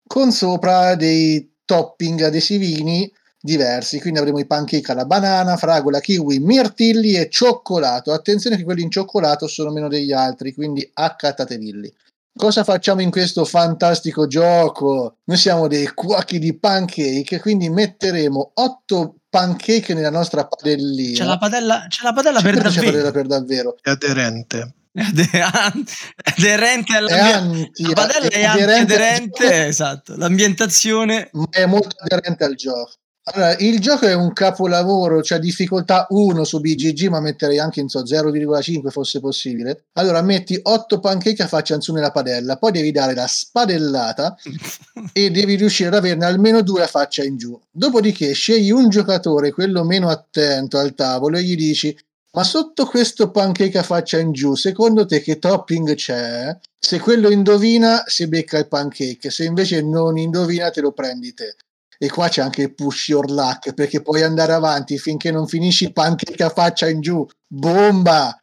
con 0.06 0.32
sopra 0.32 0.94
dei 0.94 1.56
topping 1.64 2.22
adesivini 2.22 3.10
diversi. 3.40 4.00
Quindi 4.00 4.18
avremo 4.18 4.38
i 4.38 4.46
pancake 4.46 4.92
alla 4.92 5.04
banana, 5.04 5.56
fragola, 5.56 6.00
kiwi, 6.00 6.38
mirtilli 6.38 7.14
e 7.14 7.28
cioccolato. 7.28 8.12
Attenzione 8.12 8.56
che 8.56 8.64
quelli 8.64 8.82
in 8.82 8.90
cioccolato 8.90 9.46
sono 9.46 9.70
meno 9.70 9.88
degli 9.88 10.12
altri, 10.12 10.54
quindi 10.54 10.88
accattatevilli. 10.92 11.92
Cosa 12.36 12.64
facciamo 12.64 13.00
in 13.00 13.10
questo 13.10 13.44
fantastico 13.44 14.26
gioco? 14.26 15.18
Noi 15.24 15.36
siamo 15.36 15.68
dei 15.68 15.86
cuochi 15.94 16.38
di 16.38 16.58
pancake, 16.58 17.38
quindi 17.38 17.68
metteremo 17.68 18.52
8 18.54 19.14
pancake 19.28 19.94
nella 19.94 20.10
nostra 20.10 20.46
padellina. 20.46 21.18
C'è 21.18 21.24
la 21.24 21.38
padella, 21.38 21.86
c'è 21.88 22.02
la 22.02 22.12
padella 22.12 22.40
c'è 22.40 22.44
per 22.44 22.54
davvero. 22.54 22.72
C'è 22.80 22.84
padella 22.84 23.10
per 23.12 23.26
davvero. 23.26 23.76
È 23.80 23.90
aderente 23.90 24.74
aderente 24.94 26.96
all'ambiente 26.96 27.82
la 27.82 27.92
padella 27.94 28.28
è 28.28 28.44
aderente 28.44 29.66
esatto 29.66 30.16
l'ambientazione 30.16 31.30
è 31.50 31.66
molto 31.66 31.96
aderente 31.98 32.44
al 32.44 32.54
gioco 32.54 32.92
allora, 33.26 33.56
il 33.56 33.80
gioco 33.80 34.06
è 34.06 34.12
un 34.12 34.34
capolavoro, 34.34 35.16
c'è 35.16 35.24
cioè 35.24 35.38
difficoltà 35.38 36.06
1 36.10 36.44
su 36.44 36.60
BGG, 36.60 37.08
ma 37.08 37.20
metterei 37.20 37.58
anche 37.58 37.80
in 37.80 37.88
so 37.88 38.02
0,5 38.02 38.90
fosse 38.90 39.18
possibile. 39.18 39.84
Allora, 39.94 40.20
metti 40.20 40.58
8 40.62 41.00
pancake 41.00 41.42
a 41.42 41.46
faccia 41.46 41.74
in 41.74 41.80
su 41.80 41.94
nella 41.94 42.10
padella, 42.10 42.58
poi 42.58 42.72
devi 42.72 42.90
dare 42.90 43.14
la 43.14 43.26
spadellata 43.26 44.36
e 45.14 45.30
devi 45.30 45.54
riuscire 45.54 45.88
ad 45.88 45.94
averne 45.94 46.26
almeno 46.26 46.60
due 46.60 46.82
a 46.82 46.86
faccia 46.86 47.24
in 47.24 47.38
giù. 47.38 47.58
Dopodiché 47.70 48.34
scegli 48.34 48.70
un 48.70 48.90
giocatore, 48.90 49.52
quello 49.52 49.84
meno 49.84 50.10
attento 50.10 50.78
al 50.78 50.94
tavolo, 50.94 51.38
e 51.38 51.44
gli 51.44 51.56
dici 51.56 51.96
ma 52.34 52.42
sotto 52.42 52.84
questo 52.86 53.30
pancake 53.30 53.78
a 53.78 53.84
faccia 53.84 54.18
in 54.18 54.32
giù, 54.32 54.56
secondo 54.56 55.06
te 55.06 55.20
che 55.20 55.38
topping 55.38 55.94
c'è? 55.94 56.56
Se 56.76 56.98
quello 56.98 57.30
indovina, 57.30 58.02
si 58.06 58.26
becca 58.26 58.58
il 58.58 58.66
pancake, 58.66 59.30
se 59.30 59.44
invece 59.44 59.82
non 59.82 60.18
indovina, 60.18 60.70
te 60.70 60.80
lo 60.80 60.90
prendi 60.90 61.32
te. 61.32 61.54
E 61.96 62.10
qua 62.10 62.28
c'è 62.28 62.42
anche 62.42 62.62
il 62.62 62.74
push 62.74 63.08
your 63.08 63.30
luck, 63.30 63.72
perché 63.72 64.02
puoi 64.02 64.22
andare 64.22 64.52
avanti 64.52 64.98
finché 64.98 65.30
non 65.30 65.46
finisci 65.46 65.92
pancake 65.92 66.42
a 66.42 66.48
faccia 66.48 66.88
in 66.88 67.00
giù. 67.00 67.24
Bomba! 67.46 68.36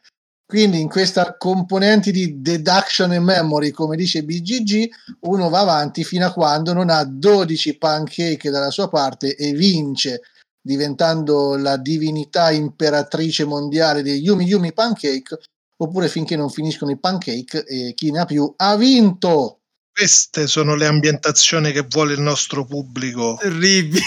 Quindi 0.46 0.80
in 0.80 0.88
questa 0.88 1.36
componente 1.36 2.10
di 2.10 2.40
deduction 2.40 3.12
e 3.12 3.20
memory, 3.20 3.70
come 3.70 3.96
dice 3.96 4.24
BGG, 4.24 4.88
uno 5.20 5.50
va 5.50 5.60
avanti 5.60 6.02
fino 6.02 6.26
a 6.26 6.32
quando 6.32 6.72
non 6.72 6.88
ha 6.88 7.04
12 7.04 7.76
pancake 7.76 8.50
dalla 8.50 8.70
sua 8.70 8.88
parte 8.88 9.36
e 9.36 9.52
vince 9.52 10.22
diventando 10.62 11.56
la 11.56 11.76
divinità 11.76 12.50
imperatrice 12.52 13.44
mondiale 13.44 14.02
dei 14.02 14.20
Yumi 14.20 14.46
Yumi 14.46 14.72
Pancake, 14.72 15.38
oppure 15.76 16.08
finché 16.08 16.36
non 16.36 16.48
finiscono 16.48 16.92
i 16.92 16.98
pancake 16.98 17.64
e 17.64 17.92
chi 17.94 18.10
ne 18.10 18.20
ha 18.20 18.24
più 18.24 18.52
ha 18.56 18.76
vinto. 18.76 19.58
Queste 19.92 20.46
sono 20.46 20.74
le 20.74 20.86
ambientazioni 20.86 21.70
che 21.72 21.84
vuole 21.86 22.14
il 22.14 22.20
nostro 22.20 22.64
pubblico. 22.64 23.36
Terribile. 23.38 24.00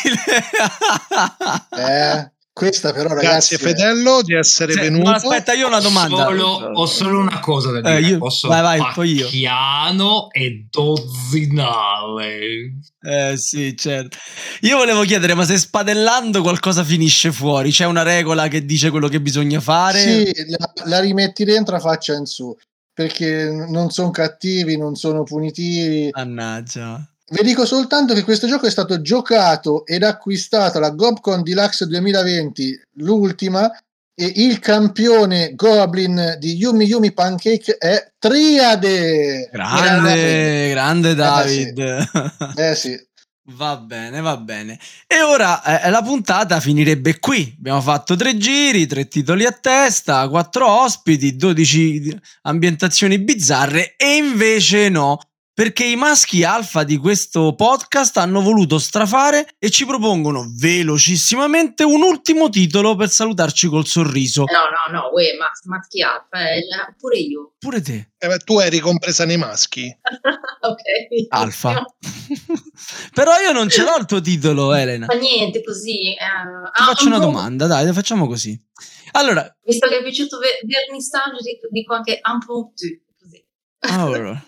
eh, 1.78 2.32
questa 2.56 2.94
però 2.94 3.10
ragazzi... 3.10 3.26
Grazie 3.26 3.58
Fedello 3.58 4.22
di 4.22 4.34
essere 4.34 4.72
sì, 4.72 4.80
venuto. 4.80 5.10
aspetta, 5.10 5.52
io 5.52 5.66
ho 5.66 5.68
una 5.68 5.82
domanda. 5.82 6.24
Solo, 6.24 6.46
ho 6.46 6.86
solo 6.86 7.20
una 7.20 7.40
cosa 7.42 7.72
da 7.72 7.80
eh, 7.80 7.82
dire. 7.82 7.98
Eh, 7.98 8.12
io, 8.12 8.18
Posso 8.18 8.48
vai, 8.48 8.62
vai, 8.62 8.94
poi 8.94 9.12
io. 9.12 9.28
Piano 9.28 10.32
e 10.32 10.66
dozzinale. 10.70 12.38
Eh 13.02 13.34
sì, 13.36 13.76
certo. 13.76 14.16
Io 14.62 14.78
volevo 14.78 15.04
chiedere, 15.04 15.34
ma 15.34 15.44
se 15.44 15.58
spadellando 15.58 16.42
qualcosa 16.42 16.86
finisce 16.86 17.34
fuori? 17.34 17.72
C'è 17.72 17.84
una 17.84 18.04
regola 18.04 18.48
che 18.48 18.64
dice 18.64 18.90
quello 18.90 19.10
che 19.10 19.20
bisogna 19.20 19.60
fare? 19.60 20.00
Sì, 20.00 20.34
la, 20.48 20.72
la 20.86 21.02
rimetti 21.02 21.44
dentro 21.44 21.76
a 21.76 21.80
faccia 21.80 22.14
in 22.14 22.26
su. 22.26 22.56
Perché 22.94 23.50
non 23.50 23.90
sono 23.90 24.12
cattivi, 24.12 24.78
non 24.78 24.96
sono 24.96 25.24
punitivi. 25.24 26.10
Mannaggia. 26.14 27.06
Vi 27.28 27.42
dico 27.44 27.66
soltanto 27.66 28.14
che 28.14 28.24
questo 28.24 28.48
gioco 28.48 28.68
è 28.68 28.72
stato 28.72 29.02
giocato 29.02 29.86
ed 29.86 30.04
acquistato 30.04 30.78
alla 30.78 30.92
GobCon 30.92 31.42
Deluxe 31.42 31.88
2020, 31.88 32.82
l'ultima, 32.98 33.72
e 34.18 34.32
il 34.36 34.60
campione 34.60 35.56
Goblin 35.56 36.38
di 36.40 36.56
Yumi 36.56 36.86
Yumi 36.86 37.12
Pancake 37.14 37.78
è 37.78 38.12
Triade. 38.18 39.50
Grande, 39.52 40.70
grande 40.70 41.16
David. 41.16 41.80
Eh 41.80 42.06
sì. 42.54 42.62
Eh 42.62 42.76
sì. 42.76 42.98
Va 43.48 43.78
bene, 43.78 44.22
va 44.22 44.38
bene. 44.38 44.80
E 45.06 45.22
ora 45.22 45.84
eh, 45.84 45.92
la 45.92 46.02
puntata 46.02 46.60
finirebbe 46.60 47.20
qui. 47.20 47.54
Abbiamo 47.60 47.80
fatto 47.80 48.16
tre 48.16 48.38
giri, 48.38 48.88
tre 48.88 49.08
titoli 49.08 49.46
a 49.46 49.52
testa, 49.52 50.28
quattro 50.30 50.68
ospiti, 50.68 51.36
12 51.36 52.20
ambientazioni 52.42 53.20
bizzarre 53.20 53.94
e 53.98 54.16
invece 54.16 54.90
no 54.90 55.20
perché 55.56 55.86
i 55.86 55.96
maschi 55.96 56.44
alfa 56.44 56.84
di 56.84 56.98
questo 56.98 57.56
podcast 57.56 58.18
hanno 58.18 58.42
voluto 58.42 58.78
strafare 58.78 59.56
e 59.58 59.70
ci 59.70 59.86
propongono 59.86 60.52
velocissimamente 60.58 61.86
un 61.86 62.02
ultimo 62.02 62.50
titolo 62.50 62.96
per 62.98 63.10
salutarci 63.10 63.68
col 63.70 63.86
sorriso. 63.88 64.44
No, 64.44 64.92
no, 64.92 65.00
no, 65.00 65.10
uè, 65.14 65.36
ma 65.40 65.46
maschi 65.64 66.02
alfa, 66.02 66.50
eh, 66.52 66.62
pure 66.98 67.18
io. 67.20 67.54
Pure 67.58 67.82
te, 67.82 68.10
Eh, 68.18 68.28
ma 68.28 68.36
tu 68.38 68.60
eri 68.60 68.80
compresa 68.80 69.24
nei 69.24 69.38
maschi? 69.38 69.88
ok. 70.60 71.28
alfa. 71.30 71.86
Però 73.14 73.32
io 73.40 73.54
non 73.54 73.70
ce 73.70 73.84
l'ho 73.84 73.96
il 73.98 74.06
tuo 74.06 74.20
titolo, 74.20 74.74
Elena. 74.74 75.06
Fa 75.06 75.14
niente 75.14 75.64
così. 75.64 76.12
eh, 76.12 76.16
Ti 76.16 76.82
ah, 76.82 76.86
faccio 76.86 77.06
una 77.08 77.16
un 77.16 77.22
po'- 77.22 77.28
domanda, 77.28 77.66
dai, 77.68 77.94
facciamo 77.94 78.28
così. 78.28 78.60
Allora, 79.14 79.50
Visto 79.64 79.88
che 79.88 80.00
è 80.00 80.04
piaciuto 80.04 80.38
Ver- 80.40 80.60
Vernissage, 80.66 81.38
dico, 81.42 81.68
dico 81.70 81.94
anche 81.94 82.20
un 82.30 82.40
po' 82.46 82.74
tu, 82.76 82.88
così. 83.18 83.42
allora, 83.80 84.44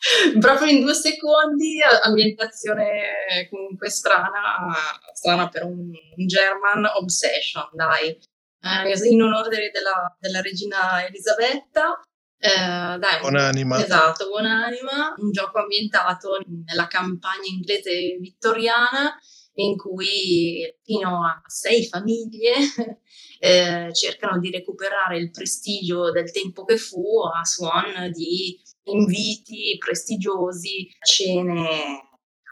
Proprio 0.40 0.70
in 0.70 0.80
due 0.80 0.94
secondi, 0.94 1.78
ambientazione 1.82 3.48
comunque 3.50 3.90
strana, 3.90 4.72
strana 5.12 5.48
per 5.48 5.64
un, 5.64 5.90
un 6.16 6.26
German 6.26 6.86
Obsession, 6.96 7.68
dai. 7.72 8.18
Eh, 8.62 9.08
in 9.08 9.22
onore 9.22 9.48
della, 9.48 10.16
della 10.18 10.40
regina 10.40 11.04
Elisabetta. 11.06 12.00
Eh, 12.38 12.98
dai, 12.98 13.20
Buonanima. 13.20 13.82
Esatto, 13.82 14.28
buonanima. 14.28 15.14
Un 15.18 15.30
gioco 15.30 15.58
ambientato 15.58 16.38
nella 16.64 16.86
campagna 16.86 17.46
inglese 17.46 18.16
vittoriana 18.18 19.18
in 19.62 19.76
cui 19.76 20.62
fino 20.82 21.24
a 21.24 21.42
sei 21.46 21.86
famiglie 21.86 22.54
eh, 23.38 23.90
cercano 23.92 24.38
di 24.38 24.50
recuperare 24.50 25.18
il 25.18 25.30
prestigio 25.30 26.10
del 26.10 26.30
tempo 26.30 26.64
che 26.64 26.76
fu 26.76 27.20
a 27.22 27.44
suon 27.44 28.10
di 28.12 28.60
inviti 28.84 29.76
prestigiosi, 29.78 30.88
cene 31.00 32.08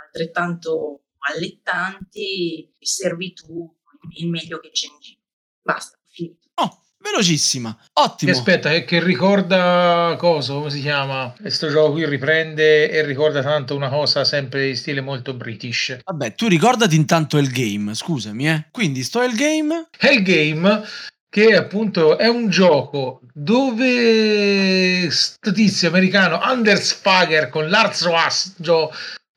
altrettanto 0.07 1.03
allettanti, 1.19 2.75
servitù, 2.79 3.77
il 4.17 4.29
meglio 4.29 4.59
che 4.59 4.71
c'è 4.71 4.87
in 4.87 5.01
giro. 5.01 5.21
Basta, 5.61 5.99
finito. 6.07 6.49
oh, 6.55 6.83
velocissima, 7.11 7.77
ottimo. 7.95 8.33
aspetta, 8.33 8.73
è 8.73 8.85
che 8.85 9.03
ricorda 9.03 10.15
cosa? 10.19 10.55
Come 10.55 10.71
si 10.71 10.81
chiama? 10.81 11.33
Questo 11.41 11.69
gioco 11.69 11.93
qui 11.93 12.07
riprende 12.07 12.91
e 12.91 13.05
ricorda 13.05 13.43
tanto 13.43 13.75
una 13.75 13.89
cosa 13.89 14.25
sempre 14.25 14.69
in 14.69 14.77
stile 14.77 15.01
molto 15.01 15.35
british. 15.35 15.99
Vabbè, 16.05 16.35
tu 16.35 16.49
ricordati 16.49 16.97
intanto 16.97 17.39
il 17.39 17.51
game, 17.51 17.95
scusami, 17.95 18.49
eh. 18.49 18.67
Quindi 18.71 19.03
sto 19.03 19.23
il 19.23 19.35
game. 19.35 19.89
Hellgame, 19.99 20.83
che 21.29 21.55
appunto 21.55 22.19
è 22.19 22.27
un 22.27 22.49
gioco 22.49 23.21
dove 23.33 25.11
sto 25.11 25.53
tizio 25.53 25.89
americano 25.89 26.41
Anders 26.41 26.93
Fager 26.95 27.49
con 27.49 27.69
Lars 27.69 28.09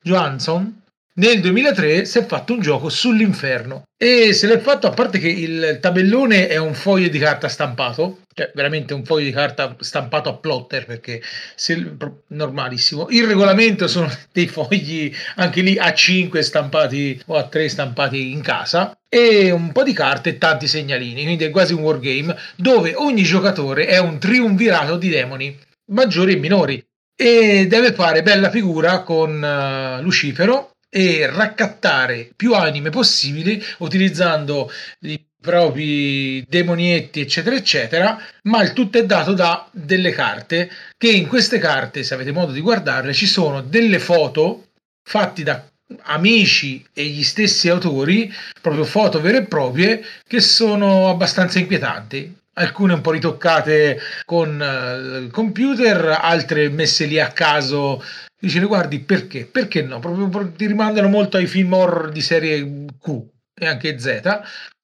Johansson 0.02 0.81
nel 1.14 1.40
2003 1.40 2.04
si 2.04 2.18
è 2.18 2.26
fatto 2.26 2.52
un 2.52 2.60
gioco 2.60 2.88
sull'inferno. 2.88 3.84
E 3.96 4.32
se 4.32 4.46
l'è 4.46 4.58
fatto 4.58 4.86
a 4.86 4.90
parte 4.90 5.18
che 5.18 5.28
il 5.28 5.78
tabellone 5.80 6.48
è 6.48 6.56
un 6.56 6.74
foglio 6.74 7.08
di 7.08 7.18
carta 7.18 7.48
stampato 7.48 8.22
cioè 8.34 8.50
veramente 8.54 8.94
un 8.94 9.04
foglio 9.04 9.26
di 9.26 9.32
carta 9.32 9.76
stampato 9.78 10.30
a 10.30 10.36
plotter 10.36 10.86
perché 10.86 11.22
se- 11.54 11.96
normalissimo. 12.28 13.08
Il 13.10 13.26
regolamento 13.26 13.86
sono 13.86 14.10
dei 14.32 14.48
fogli 14.48 15.14
anche 15.36 15.60
lì 15.60 15.76
a 15.78 15.92
5 15.92 16.42
stampati 16.42 17.20
o 17.26 17.36
a 17.36 17.46
3 17.46 17.68
stampati 17.68 18.32
in 18.32 18.40
casa 18.40 18.96
e 19.08 19.50
un 19.50 19.72
po' 19.72 19.82
di 19.82 19.92
carte 19.92 20.30
e 20.30 20.38
tanti 20.38 20.66
segnalini. 20.66 21.24
Quindi 21.24 21.44
è 21.44 21.50
quasi 21.50 21.74
un 21.74 21.82
wargame 21.82 22.36
dove 22.56 22.94
ogni 22.94 23.22
giocatore 23.22 23.86
è 23.86 23.98
un 23.98 24.18
triumvirato 24.18 24.96
di 24.96 25.08
demoni 25.08 25.58
maggiori 25.92 26.32
e 26.32 26.36
minori. 26.36 26.84
E 27.14 27.66
deve 27.68 27.92
fare 27.92 28.22
bella 28.22 28.50
figura 28.50 29.02
con 29.02 29.44
eh, 29.44 30.00
Lucifero 30.00 30.71
e 30.94 31.26
raccattare 31.26 32.30
più 32.36 32.54
anime 32.54 32.90
possibili 32.90 33.64
utilizzando 33.78 34.70
i 35.00 35.24
propri 35.40 36.44
demonietti 36.46 37.20
eccetera 37.20 37.56
eccetera 37.56 38.20
ma 38.42 38.62
il 38.62 38.74
tutto 38.74 38.98
è 38.98 39.06
dato 39.06 39.32
da 39.32 39.66
delle 39.72 40.10
carte 40.10 40.70
che 40.98 41.10
in 41.10 41.26
queste 41.26 41.58
carte 41.58 42.02
se 42.02 42.12
avete 42.12 42.30
modo 42.30 42.52
di 42.52 42.60
guardarle 42.60 43.14
ci 43.14 43.26
sono 43.26 43.62
delle 43.62 43.98
foto 43.98 44.66
fatti 45.02 45.42
da 45.42 45.64
amici 46.02 46.84
e 46.92 47.04
gli 47.04 47.22
stessi 47.22 47.68
autori 47.68 48.32
proprio 48.60 48.84
foto 48.84 49.20
vere 49.20 49.38
e 49.38 49.46
proprie 49.46 50.04
che 50.26 50.40
sono 50.40 51.08
abbastanza 51.08 51.58
inquietanti. 51.58 52.40
Alcune 52.54 52.92
un 52.92 53.00
po' 53.00 53.12
ritoccate 53.12 53.98
con 54.24 54.60
eh, 54.60 55.18
il 55.18 55.30
computer 55.30 56.18
altre 56.20 56.68
messe 56.68 57.06
lì 57.06 57.18
a 57.18 57.28
caso 57.28 58.02
dice 58.42 58.58
guardi 58.64 58.98
perché 58.98 59.46
perché 59.46 59.82
no 59.82 60.00
proprio 60.00 60.28
pro- 60.28 60.50
ti 60.52 60.66
rimandano 60.66 61.08
molto 61.08 61.36
ai 61.36 61.46
film 61.46 61.72
horror 61.74 62.10
di 62.10 62.20
serie 62.20 62.86
Q 63.00 63.22
e 63.54 63.66
anche 63.66 63.98
Z 64.00 64.20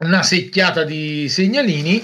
una 0.05 0.23
secchiata 0.23 0.85
di 0.85 1.29
segnalini 1.29 2.01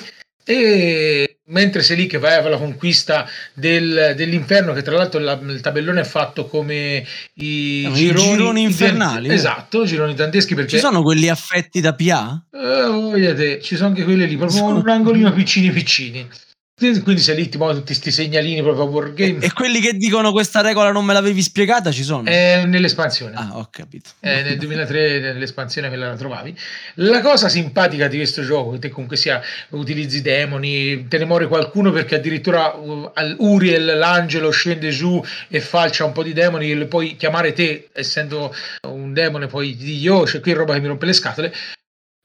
e 0.46 1.38
mentre 1.46 1.82
sei 1.82 1.96
lì 1.96 2.06
che 2.06 2.18
vai 2.18 2.34
alla 2.34 2.56
conquista 2.56 3.26
del- 3.52 4.14
dell'inferno 4.16 4.72
che 4.72 4.82
tra 4.82 4.96
l'altro 4.96 5.20
la- 5.20 5.38
il 5.40 5.60
tabellone 5.60 6.00
è 6.00 6.04
fatto 6.04 6.46
come 6.46 7.06
i, 7.34 7.86
i 7.86 8.12
gironi 8.14 8.60
i- 8.62 8.64
infernali, 8.64 9.28
eh. 9.28 9.34
esatto 9.34 9.84
gironi 9.84 10.14
danteschi 10.14 10.54
perché 10.54 10.70
Ci 10.70 10.78
sono 10.78 11.02
quelli 11.02 11.28
affetti 11.28 11.80
da 11.80 11.94
PA? 11.94 12.46
eh, 12.50 12.86
voglia 12.88 13.32
te, 13.32 13.60
ci 13.62 13.76
sono 13.76 13.88
anche 13.90 14.02
quelli 14.04 14.26
lì, 14.26 14.36
proprio 14.36 14.58
Sono- 14.58 14.78
un 14.80 14.88
angolino 14.88 15.32
piccini 15.32 15.70
piccini. 15.70 16.28
Quindi 16.76 17.18
sei 17.18 17.36
lì, 17.36 17.48
ti 17.48 17.56
muovono 17.56 17.78
tutti 17.78 17.92
questi 17.92 18.10
segnalini 18.10 18.60
proprio 18.60 18.82
a 18.82 18.88
wargame. 18.88 19.38
E 19.38 19.52
quelli 19.52 19.78
che 19.78 19.92
dicono 19.92 20.32
questa 20.32 20.60
regola 20.60 20.90
non 20.90 21.04
me 21.04 21.12
l'avevi 21.12 21.40
spiegata 21.40 21.92
ci 21.92 22.02
sono? 22.02 22.28
È 22.28 22.64
nell'espansione. 22.66 23.36
Ah, 23.36 23.50
ho 23.58 23.68
capito. 23.70 24.10
Eh, 24.18 24.42
nel 24.42 24.58
2003 24.58 25.20
nell'espansione 25.20 25.86
quella 25.86 26.08
la 26.08 26.16
trovavi. 26.16 26.52
La 26.94 27.20
cosa 27.20 27.48
simpatica 27.48 28.08
di 28.08 28.16
questo 28.16 28.42
gioco, 28.42 28.72
che 28.72 28.80
te 28.80 28.88
comunque 28.88 29.16
sia 29.16 29.40
utilizzi 29.70 30.20
demoni, 30.20 31.06
te 31.06 31.18
ne 31.18 31.26
muore 31.26 31.46
qualcuno 31.46 31.92
perché 31.92 32.16
addirittura 32.16 32.74
uh, 32.74 33.08
Uriel, 33.38 33.96
l'angelo, 33.96 34.50
scende 34.50 34.90
giù 34.90 35.22
e 35.48 35.60
falcia 35.60 36.04
un 36.04 36.10
po' 36.10 36.24
di 36.24 36.32
demoni 36.32 36.72
e 36.72 36.74
lo 36.74 36.88
puoi 36.88 37.14
chiamare 37.14 37.52
te, 37.52 37.90
essendo 37.92 38.52
un 38.88 39.12
demone, 39.12 39.46
poi 39.46 39.76
di 39.76 39.98
io, 39.98 40.24
c'è 40.24 40.40
qui 40.40 40.52
roba 40.52 40.74
che 40.74 40.80
mi 40.80 40.88
rompe 40.88 41.06
le 41.06 41.12
scatole. 41.12 41.54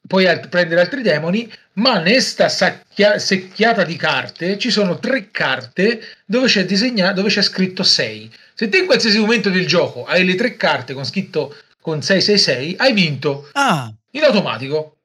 Puoi 0.09 0.25
alt- 0.25 0.47
prendere 0.49 0.81
altri 0.81 1.03
demoni, 1.03 1.47
ma 1.73 1.99
in 1.99 2.19
sta 2.19 2.49
sacchia- 2.49 3.19
secchiata 3.19 3.83
di 3.83 3.95
carte 3.95 4.57
ci 4.57 4.71
sono 4.71 4.97
tre 4.97 5.29
carte 5.29 6.01
dove 6.25 6.47
c'è 6.47 6.65
disegnato, 6.65 7.13
dove 7.17 7.29
c'è 7.29 7.43
scritto 7.43 7.83
6. 7.83 8.27
Se 8.55 8.69
te 8.69 8.79
in 8.79 8.87
qualsiasi 8.87 9.19
momento 9.19 9.51
del 9.51 9.67
gioco 9.67 10.05
hai 10.05 10.25
le 10.25 10.33
tre 10.33 10.55
carte 10.57 10.95
con 10.95 11.05
scritto 11.05 11.55
con 11.79 12.01
666, 12.01 12.75
hai 12.79 12.91
vinto 12.93 13.49
Ah, 13.53 13.93
in 14.13 14.23
automatico. 14.23 14.95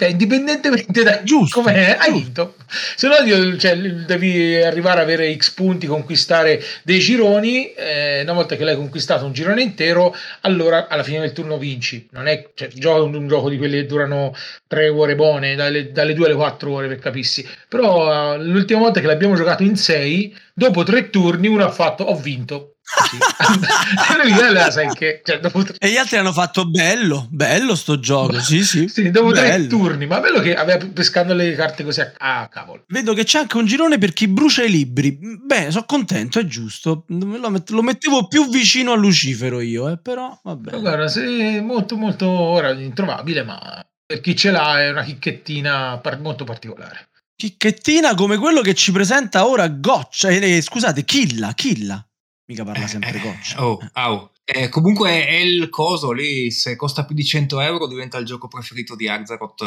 Cioè, 0.00 0.08
indipendentemente 0.08 1.02
da 1.02 1.22
Giusto, 1.22 1.60
com'è, 1.60 1.94
hai 2.00 2.10
vinto. 2.10 2.54
Se 2.96 3.06
no, 3.06 3.16
io- 3.22 3.58
cioè, 3.58 3.76
devi 3.76 4.56
arrivare 4.56 5.00
a 5.00 5.02
avere 5.02 5.36
X 5.36 5.50
punti, 5.50 5.86
conquistare 5.86 6.58
dei 6.84 7.00
gironi. 7.00 7.74
eh, 7.74 8.22
una 8.22 8.32
volta 8.32 8.56
che 8.56 8.64
l'hai 8.64 8.76
conquistato 8.76 9.26
un 9.26 9.34
girone 9.34 9.60
intero, 9.60 10.14
allora 10.40 10.88
alla 10.88 11.02
fine 11.02 11.20
del 11.20 11.32
turno 11.32 11.58
vinci. 11.58 12.08
Non 12.12 12.28
è 12.28 12.50
cioè, 12.54 12.68
gioco 12.68 13.04
un 13.04 13.28
gioco 13.28 13.50
di 13.50 13.58
quelli 13.58 13.76
che 13.76 13.84
durano 13.86 14.32
tre 14.66 14.88
ore 14.88 15.14
buone, 15.14 15.54
dalle, 15.54 15.92
dalle 15.92 16.14
2 16.14 16.24
alle 16.26 16.34
4 16.34 16.72
ore 16.72 16.88
per 16.88 16.98
capissi. 16.98 17.46
Però 17.68 18.34
eh, 18.36 18.38
l'ultima 18.42 18.80
volta 18.80 19.00
che 19.00 19.06
l'abbiamo 19.06 19.34
giocato 19.34 19.62
in 19.62 19.76
6, 19.76 20.34
dopo 20.54 20.82
tre 20.82 21.10
turni, 21.10 21.46
uno 21.46 21.64
ha 21.66 21.70
fatto 21.70 22.04
ho 22.04 22.16
vinto. 22.16 22.76
Che 24.94 25.22
cioè, 25.24 25.40
tre- 25.40 25.50
e 25.78 25.90
gli 25.90 25.96
altri 25.96 26.16
hanno 26.16 26.32
fatto 26.32 26.68
bello, 26.68 27.26
bello 27.30 27.74
sto 27.74 27.98
gioco, 27.98 28.40
sì 28.40 28.64
sì. 28.64 28.88
sì, 28.92 29.10
dopo 29.10 29.32
tre 29.32 29.48
Bello. 29.50 29.66
turni, 29.68 30.06
ma 30.06 30.20
bello 30.20 30.40
che 30.40 30.54
aveva 30.54 30.84
pescando 30.92 31.34
le 31.34 31.54
carte 31.54 31.84
così 31.84 32.00
a, 32.00 32.12
a 32.18 32.48
cavolo. 32.48 32.84
Vedo 32.88 33.14
che 33.14 33.24
c'è 33.24 33.38
anche 33.38 33.56
un 33.56 33.66
girone 33.66 33.98
per 33.98 34.12
chi 34.12 34.28
brucia 34.28 34.64
i 34.64 34.70
libri. 34.70 35.18
Bene, 35.20 35.70
sono 35.70 35.84
contento, 35.86 36.38
è 36.38 36.46
giusto. 36.46 37.04
Lo, 37.08 37.50
met- 37.50 37.70
lo 37.70 37.82
mettevo 37.82 38.28
più 38.28 38.48
vicino 38.48 38.92
a 38.92 38.96
Lucifero 38.96 39.60
io, 39.60 39.88
eh, 39.88 39.98
però 39.98 40.38
vabbè. 40.42 40.78
Guarda, 40.78 41.08
se 41.08 41.24
è 41.24 41.60
molto 41.60 41.96
molto 41.96 42.28
ora 42.28 42.70
introvabile, 42.72 43.42
ma 43.42 43.84
per 44.04 44.20
chi 44.20 44.36
ce 44.36 44.50
l'ha 44.50 44.80
è 44.80 44.90
una 44.90 45.04
chicchettina 45.04 45.98
par- 45.98 46.20
molto 46.20 46.44
particolare. 46.44 47.08
Chicchettina 47.36 48.14
come 48.14 48.36
quello 48.36 48.60
che 48.60 48.74
ci 48.74 48.92
presenta 48.92 49.46
ora 49.46 49.66
Goccia. 49.68 50.28
eh, 50.28 50.60
scusate, 50.60 51.04
Killa, 51.04 51.52
Killa. 51.54 52.04
Mica 52.50 52.64
parla 52.64 52.88
sempre 52.88 53.20
Goccia. 53.20 53.64
Oh, 53.64 53.78
au. 53.92 54.28
Eh, 54.44 54.68
comunque 54.68 55.24
è 55.24 55.36
il 55.36 55.68
coso 55.68 56.10
lì, 56.10 56.50
se 56.50 56.74
costa 56.74 57.04
più 57.04 57.14
di 57.14 57.24
100 57.24 57.60
euro 57.60 57.86
diventa 57.86 58.18
il 58.18 58.26
gioco 58.26 58.48
preferito 58.48 58.96
di 58.96 59.06
Arzarot 59.06 59.62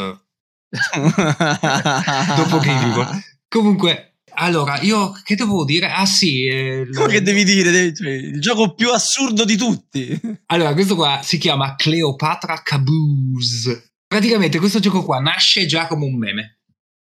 dopo 2.36 2.58
Game 2.58 2.94
War. 2.94 3.18
Comunque, 3.48 4.16
allora, 4.34 4.82
io 4.82 5.12
che 5.22 5.34
devo 5.34 5.64
dire? 5.64 5.90
Ah 5.90 6.04
sì, 6.04 6.44
eh, 6.44 6.86
Quello 6.92 7.06
che 7.06 7.22
devi 7.22 7.44
dire, 7.44 7.70
devi- 7.70 7.94
cioè, 7.94 8.10
il 8.10 8.38
gioco 8.38 8.74
più 8.74 8.90
assurdo 8.90 9.46
di 9.46 9.56
tutti. 9.56 10.20
Allora, 10.46 10.74
questo 10.74 10.94
qua 10.94 11.20
si 11.22 11.38
chiama 11.38 11.76
Cleopatra 11.76 12.60
Caboose. 12.62 13.92
Praticamente 14.06 14.58
questo 14.58 14.80
gioco 14.80 15.02
qua 15.02 15.20
nasce 15.20 15.64
già 15.64 15.86
come 15.86 16.04
un 16.04 16.18
meme, 16.18 16.58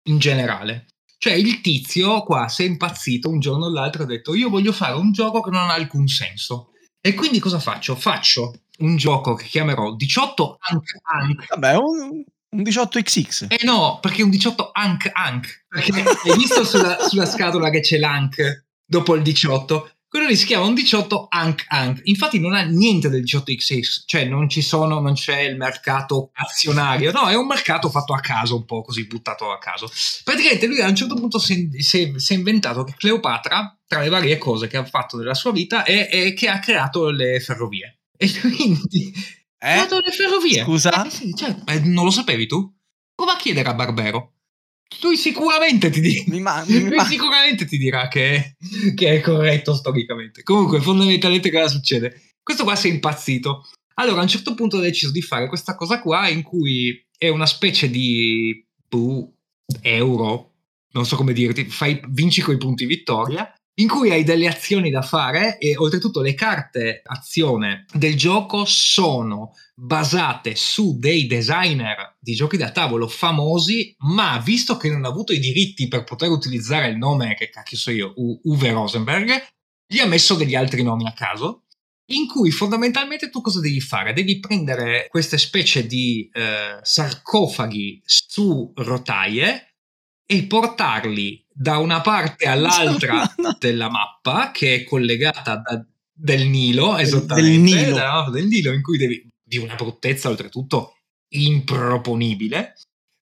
in 0.08 0.18
generale. 0.18 0.88
Cioè 1.22 1.34
il 1.34 1.60
tizio 1.60 2.22
qua 2.22 2.48
si 2.48 2.62
è 2.62 2.66
impazzito 2.66 3.28
un 3.28 3.40
giorno 3.40 3.66
o 3.66 3.70
l'altro 3.70 4.04
ha 4.04 4.06
detto 4.06 4.34
io 4.34 4.48
voglio 4.48 4.72
fare 4.72 4.94
un 4.94 5.12
gioco 5.12 5.42
che 5.42 5.50
non 5.50 5.68
ha 5.68 5.74
alcun 5.74 6.06
senso. 6.06 6.70
E 6.98 7.12
quindi 7.12 7.38
cosa 7.38 7.58
faccio? 7.58 7.94
Faccio 7.94 8.62
un 8.78 8.96
gioco 8.96 9.34
che 9.34 9.44
chiamerò 9.44 9.94
18 9.94 10.56
Ank 10.58 10.84
Ank. 11.02 11.46
Vabbè, 11.48 11.76
un, 11.76 12.24
un 12.48 12.62
18XX. 12.62 13.48
Eh 13.48 13.64
no, 13.66 13.98
perché 14.00 14.22
un 14.22 14.30
18 14.30 14.70
Ank 14.72 15.10
Ank. 15.12 15.66
Perché 15.68 15.92
hai 15.92 16.38
visto 16.38 16.64
sulla, 16.64 16.96
sulla 17.06 17.26
scatola 17.26 17.68
che 17.68 17.80
c'è 17.80 17.98
l'Ank 17.98 18.68
dopo 18.82 19.14
il 19.14 19.20
18? 19.20 19.90
Quello 20.10 20.26
lì 20.26 20.34
si 20.34 20.44
chiama 20.44 20.64
un 20.66 20.74
18 20.74 21.26
Ank 21.30 21.66
Ank. 21.68 22.00
Infatti 22.06 22.40
non 22.40 22.52
ha 22.54 22.62
niente 22.62 23.08
del 23.08 23.22
18XX, 23.22 24.02
cioè 24.06 24.24
non 24.24 24.48
ci 24.48 24.60
sono, 24.60 24.98
non 24.98 25.14
c'è 25.14 25.42
il 25.42 25.56
mercato 25.56 26.30
azionario, 26.32 27.12
no, 27.12 27.28
è 27.28 27.36
un 27.36 27.46
mercato 27.46 27.88
fatto 27.90 28.12
a 28.12 28.18
caso, 28.18 28.56
un 28.56 28.64
po' 28.64 28.82
così 28.82 29.06
buttato 29.06 29.52
a 29.52 29.58
caso. 29.58 29.88
Praticamente 30.24 30.66
lui 30.66 30.80
a 30.80 30.88
un 30.88 30.96
certo 30.96 31.14
punto 31.14 31.38
si 31.38 31.70
è, 31.72 31.80
si 31.80 32.12
si 32.16 32.32
è 32.32 32.36
inventato 32.36 32.82
che 32.82 32.94
Cleopatra, 32.98 33.78
tra 33.86 34.00
le 34.00 34.08
varie 34.08 34.36
cose 34.36 34.66
che 34.66 34.78
ha 34.78 34.84
fatto 34.84 35.16
nella 35.16 35.34
sua 35.34 35.52
vita, 35.52 35.84
è, 35.84 36.08
è 36.08 36.34
che 36.34 36.48
ha 36.48 36.58
creato 36.58 37.10
le 37.10 37.38
ferrovie. 37.38 38.00
E 38.16 38.28
quindi 38.40 39.12
ha 39.58 39.68
Eh? 39.68 39.72
creato 39.74 40.00
le 40.00 40.10
ferrovie. 40.10 40.64
Scusa? 40.64 41.06
Eh, 41.06 41.10
sì, 41.10 41.32
cioè, 41.36 41.54
non 41.84 42.04
lo 42.04 42.10
sapevi 42.10 42.48
tu? 42.48 42.68
Prova 43.14 43.34
a 43.34 43.36
chiedere 43.36 43.68
a 43.68 43.74
Barbero. 43.74 44.39
Lui 45.02 45.16
sicuramente 45.16 45.90
ti 45.90 46.00
dirà. 46.00 46.24
Mi 46.26 46.40
ma- 46.40 46.64
mi 46.66 46.80
Lui 46.80 46.96
ma- 46.96 47.04
sicuramente 47.04 47.64
ti 47.64 47.78
dirà 47.78 48.08
che, 48.08 48.56
che 48.94 49.14
è 49.14 49.20
corretto 49.20 49.74
storicamente. 49.74 50.42
Comunque, 50.42 50.80
fondamentalmente, 50.80 51.50
cosa 51.50 51.68
succede? 51.68 52.22
Questo 52.42 52.64
qua 52.64 52.74
si 52.74 52.88
è 52.88 52.92
impazzito. 52.92 53.68
Allora, 53.94 54.20
a 54.20 54.22
un 54.22 54.28
certo 54.28 54.54
punto 54.54 54.78
ha 54.78 54.80
deciso 54.80 55.12
di 55.12 55.22
fare 55.22 55.48
questa 55.48 55.74
cosa 55.74 56.00
qua 56.00 56.28
in 56.28 56.42
cui 56.42 57.06
è 57.16 57.28
una 57.28 57.46
specie 57.46 57.90
di 57.90 58.66
boh, 58.88 59.34
euro, 59.82 60.54
non 60.92 61.06
so 61.06 61.16
come 61.16 61.32
dirti, 61.32 61.64
fai, 61.66 62.00
vinci 62.08 62.40
coi 62.40 62.56
punti 62.56 62.86
vittoria, 62.86 63.52
in 63.80 63.88
cui 63.88 64.10
hai 64.10 64.24
delle 64.24 64.46
azioni 64.46 64.90
da 64.90 65.00
fare 65.00 65.58
e 65.58 65.76
oltretutto 65.76 66.20
le 66.20 66.34
carte 66.34 67.00
azione 67.04 67.86
del 67.92 68.14
gioco 68.14 68.64
sono 68.66 69.52
basate 69.74 70.54
su 70.54 70.98
dei 70.98 71.26
designer 71.26 72.16
di 72.20 72.34
giochi 72.34 72.58
da 72.58 72.70
tavolo 72.70 73.08
famosi, 73.08 73.94
ma 74.00 74.38
visto 74.38 74.76
che 74.76 74.90
non 74.90 75.04
ha 75.04 75.08
avuto 75.08 75.32
i 75.32 75.38
diritti 75.38 75.88
per 75.88 76.04
poter 76.04 76.28
utilizzare 76.28 76.88
il 76.88 76.98
nome, 76.98 77.34
che 77.34 77.48
cacchio 77.48 77.78
so 77.78 77.90
io, 77.90 78.12
U- 78.16 78.38
Uwe 78.44 78.70
Rosenberg, 78.70 79.30
gli 79.86 79.98
ha 79.98 80.06
messo 80.06 80.34
degli 80.34 80.54
altri 80.54 80.82
nomi 80.82 81.06
a 81.06 81.14
caso, 81.14 81.64
in 82.10 82.26
cui 82.26 82.50
fondamentalmente 82.50 83.30
tu 83.30 83.40
cosa 83.40 83.60
devi 83.60 83.80
fare? 83.80 84.12
Devi 84.12 84.40
prendere 84.40 85.06
queste 85.08 85.38
specie 85.38 85.86
di 85.86 86.28
eh, 86.32 86.78
sarcofagi 86.82 88.02
su 88.04 88.72
rotaie 88.74 89.69
e 90.32 90.44
portarli 90.44 91.44
da 91.52 91.78
una 91.78 92.00
parte 92.00 92.46
all'altra 92.46 93.34
della 93.58 93.90
mappa 93.90 94.52
che 94.52 94.76
è 94.76 94.84
collegata 94.84 95.56
da- 95.56 95.84
del 96.12 96.46
Nilo, 96.46 96.96
esattamente, 96.98 97.58
Nilo. 97.58 97.96
dalla 97.96 98.12
mappa 98.12 98.30
del 98.30 98.46
Nilo 98.46 98.72
in 98.72 98.80
cui 98.82 98.96
devi 98.96 99.26
di 99.42 99.56
una 99.58 99.74
bruttezza 99.74 100.28
oltretutto 100.28 100.94
improponibile, 101.30 102.74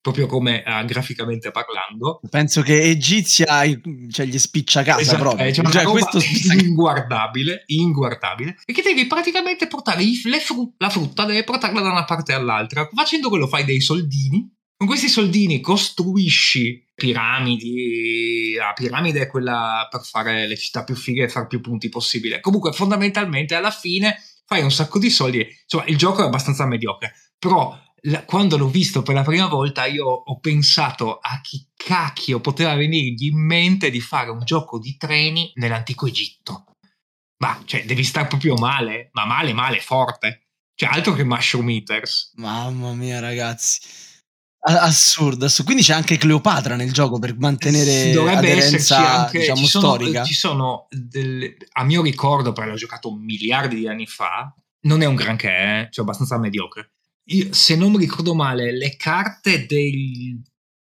proprio 0.02 0.26
come 0.26 0.62
eh, 0.62 0.84
graficamente 0.84 1.50
parlando. 1.50 2.20
Penso 2.28 2.60
che 2.60 2.82
Egizia 2.82 3.62
cioè, 4.10 4.26
gli 4.26 4.38
spiccia 4.38 4.82
casa 4.82 5.00
Esatto, 5.00 5.22
proprio. 5.22 5.46
eh, 5.46 5.54
una 5.60 5.70
Cioè, 5.70 5.84
roba 5.84 5.98
questo 6.04 6.20
inguardabile, 6.62 7.62
inguardabile, 7.66 8.56
e 8.66 8.72
che 8.74 8.82
devi 8.82 9.06
praticamente 9.06 9.66
portare 9.66 10.02
i- 10.02 10.14
fru- 10.16 10.74
la 10.76 10.90
frutta, 10.90 11.24
devi 11.24 11.42
portarla 11.44 11.80
da 11.80 11.90
una 11.90 12.04
parte 12.04 12.34
all'altra. 12.34 12.86
Facendo 12.94 13.28
quello 13.30 13.46
fai 13.46 13.64
dei 13.64 13.80
soldini. 13.80 14.56
Con 14.78 14.86
questi 14.86 15.08
soldini 15.08 15.60
costruisci 15.60 16.86
piramidi. 16.94 18.54
La 18.56 18.72
piramide 18.74 19.22
è 19.22 19.26
quella 19.26 19.88
per 19.90 20.04
fare 20.04 20.46
le 20.46 20.56
città 20.56 20.84
più 20.84 20.94
fighe 20.94 21.24
e 21.24 21.28
fare 21.28 21.48
più 21.48 21.60
punti 21.60 21.88
possibile. 21.88 22.38
Comunque, 22.38 22.72
fondamentalmente, 22.72 23.56
alla 23.56 23.72
fine 23.72 24.22
fai 24.46 24.62
un 24.62 24.70
sacco 24.70 25.00
di 25.00 25.10
soldi. 25.10 25.44
Insomma, 25.62 25.84
il 25.86 25.96
gioco 25.96 26.22
è 26.22 26.26
abbastanza 26.26 26.64
mediocre. 26.64 27.12
Però 27.36 27.76
quando 28.24 28.56
l'ho 28.56 28.68
visto 28.68 29.02
per 29.02 29.16
la 29.16 29.24
prima 29.24 29.48
volta 29.48 29.84
io 29.86 30.06
ho 30.06 30.38
pensato 30.38 31.18
a 31.18 31.40
chi 31.40 31.66
cacchio 31.74 32.40
poteva 32.40 32.76
venirgli 32.76 33.26
in 33.26 33.44
mente 33.44 33.90
di 33.90 34.00
fare 34.00 34.30
un 34.30 34.44
gioco 34.44 34.78
di 34.78 34.96
treni 34.96 35.50
nell'antico 35.56 36.06
Egitto. 36.06 36.66
Ma 37.38 37.60
cioè, 37.64 37.84
devi 37.84 38.04
stare 38.04 38.28
proprio 38.28 38.54
male, 38.54 39.08
ma 39.10 39.24
male, 39.24 39.52
male, 39.52 39.80
forte. 39.80 40.50
Cioè, 40.76 40.88
altro 40.88 41.14
che 41.14 41.24
Mushroom 41.24 41.68
Eaters. 41.68 42.34
Mamma 42.36 42.92
mia, 42.92 43.18
ragazzi. 43.18 44.06
Assurdo, 44.60 45.44
assurdo. 45.44 45.64
Quindi 45.64 45.82
c'è 45.82 45.94
anche 45.94 46.16
Cleopatra 46.18 46.74
nel 46.76 46.92
gioco 46.92 47.18
per 47.18 47.36
mantenere 47.38 48.10
Dovrebbe 48.12 48.52
aderenza, 48.52 49.24
anche 49.24 49.38
diciamo, 49.38 49.58
ci 49.60 49.66
sono, 49.66 49.94
storica. 49.94 50.24
ci 50.24 50.34
sono 50.34 50.86
delle- 50.90 51.56
a 51.72 51.84
mio 51.84 52.02
ricordo, 52.02 52.52
perché 52.52 52.70
l'ho 52.70 52.76
giocato 52.76 53.12
miliardi 53.14 53.76
di 53.76 53.88
anni 53.88 54.06
fa. 54.06 54.52
Non 54.80 55.02
è 55.02 55.06
un 55.06 55.14
granché, 55.14 55.48
eh, 55.48 55.88
cioè 55.90 56.04
abbastanza 56.04 56.38
mediocre. 56.38 56.92
Io, 57.30 57.52
se 57.52 57.76
non 57.76 57.92
mi 57.92 57.98
ricordo 57.98 58.34
male, 58.34 58.76
le 58.76 58.96
carte 58.96 59.66
del- 59.66 60.40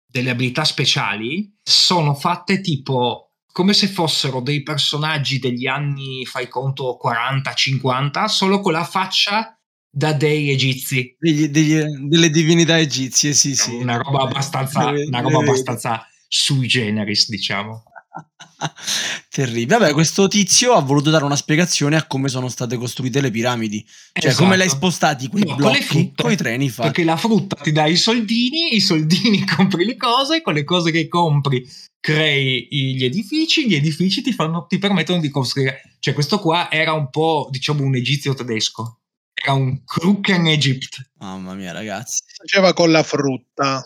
delle 0.07 0.31
abilità 0.31 0.65
speciali 0.65 1.57
sono 1.63 2.15
fatte 2.15 2.61
tipo 2.61 3.27
come 3.53 3.73
se 3.73 3.89
fossero 3.89 4.41
dei 4.41 4.63
personaggi 4.63 5.39
degli 5.39 5.67
anni, 5.67 6.25
fai 6.25 6.49
conto, 6.49 6.97
40-50, 6.97 8.27
solo 8.29 8.61
con 8.61 8.73
la 8.73 8.85
faccia 8.85 9.60
da 9.91 10.13
dei 10.13 10.51
egizi. 10.51 11.17
Degli- 11.19 11.47
degli- 11.49 11.83
delle 12.09 12.31
divinità 12.31 12.79
egizie, 12.79 13.33
sì, 13.33 13.55
sì. 13.57 13.75
una 13.75 13.97
roba 13.97 14.23
abbastanza, 14.23 14.91
Le- 14.91 15.05
una 15.07 15.19
le 15.19 15.23
roba 15.25 15.39
vedo. 15.39 15.51
abbastanza 15.51 16.07
sui 16.29 16.67
generis, 16.69 17.29
diciamo. 17.29 17.83
Terribile. 19.31 19.79
Vabbè, 19.79 19.93
questo 19.93 20.29
tizio 20.29 20.73
ha 20.75 20.81
voluto 20.81 21.11
dare 21.11 21.25
una 21.25 21.37
spiegazione 21.37 21.97
a 21.97 22.07
come 22.07 22.29
sono 22.29 22.49
state 22.49 22.77
costruite 22.77 23.21
le 23.21 23.31
piramidi. 23.31 23.85
Cioè, 24.13 24.29
Esatto. 24.29 24.43
come 24.45 24.57
l'hai 24.57 24.69
spostati 24.69 25.29
quei 25.29 25.45
No, 25.45 25.55
con 25.55 25.57
le 25.57 25.71
blocchi 25.79 25.83
frutte. 25.85 26.23
con 26.23 26.33
i 26.33 26.37
treni 26.37 26.69
fa. 26.69 26.83
Perché 26.85 27.05
la 27.05 27.17
frutta 27.17 27.57
ti 27.63 27.73
dà 27.73 27.87
i 27.87 27.97
soldini, 27.97 28.75
i 28.75 28.81
soldini 28.81 29.45
compri 29.57 29.85
le 29.85 29.97
cose, 29.97 30.43
con 30.43 30.55
le 30.55 30.65
cose 30.65 30.91
che 30.91 31.09
compri 31.09 31.67
crei 32.01 32.67
gli 32.71 33.05
edifici, 33.05 33.67
gli 33.69 33.75
edifici 33.75 34.23
ti, 34.23 34.33
fanno, 34.33 34.67
ti 34.67 34.79
permettono 34.79 35.21
di 35.21 35.29
costruire. 35.29 35.83
Cioè, 35.99 36.15
questo 36.15 36.39
qua 36.39 36.71
era 36.71 36.93
un 36.93 37.11
po', 37.11 37.49
diciamo, 37.51 37.83
un 37.85 37.95
egizio 37.95 38.35
tedesco. 38.35 39.00
Era 39.43 39.55
un 39.55 39.85
Kruken 39.85 40.47
Egypt. 40.49 41.13
Mamma 41.19 41.55
mia, 41.55 41.73
ragazzi. 41.73 42.23
Faceva 42.37 42.75
con 42.75 42.91
la 42.91 43.03
frutta 43.03 43.83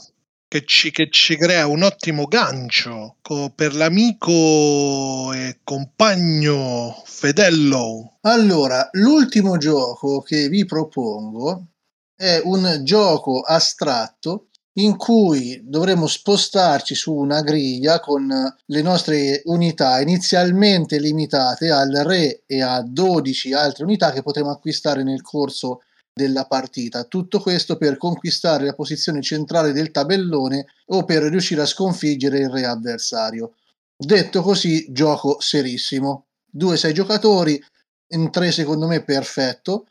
che 0.48 0.64
ci, 0.64 0.90
che 0.90 1.09
ci 1.11 1.36
crea 1.36 1.68
un 1.68 1.82
ottimo 1.82 2.26
gancio 2.26 3.18
co- 3.22 3.50
per 3.55 3.74
l'amico 3.74 5.32
e 5.32 5.61
compagno 5.62 7.02
Fedello. 7.05 8.18
Allora, 8.22 8.88
l'ultimo 8.92 9.57
gioco 9.57 10.22
che 10.22 10.48
vi 10.48 10.64
propongo 10.64 11.68
è 12.16 12.40
un 12.42 12.80
gioco 12.82 13.40
astratto 13.40 14.48
in 14.75 14.97
cui 14.97 15.61
dovremo 15.64 16.07
spostarci 16.07 16.95
su 16.95 17.14
una 17.14 17.43
griglia 17.43 18.01
con 18.01 18.29
le 18.64 18.83
nostre 18.83 19.43
unità 19.45 20.01
inizialmente 20.01 20.99
limitate 20.99 21.70
al 21.70 21.93
re 22.05 22.43
e 22.47 22.61
a 22.61 22.83
12 22.83 23.53
altre 23.53 23.85
unità 23.85 24.11
che 24.11 24.22
potremo 24.22 24.51
acquistare 24.51 25.05
nel 25.05 25.22
corso 25.22 25.83
della 26.12 26.47
partita. 26.47 27.05
Tutto 27.05 27.41
questo 27.41 27.77
per 27.77 27.97
conquistare 27.97 28.64
la 28.64 28.75
posizione 28.75 29.20
centrale 29.20 29.72
del 29.72 29.91
tabellone 29.91 30.66
o 30.87 31.05
per 31.05 31.22
riuscire 31.25 31.62
a 31.62 31.66
sconfiggere 31.66 32.39
il 32.39 32.51
re 32.51 32.64
avversario. 32.64 33.55
Detto 33.97 34.43
così, 34.43 34.87
gioco 34.91 35.41
serissimo. 35.41 36.27
2-6 36.57 36.93
giocatori, 36.93 37.62
in 38.09 38.31
3 38.31 38.53
secondo 38.53 38.87
me 38.87 39.03
perfetto. 39.03 39.87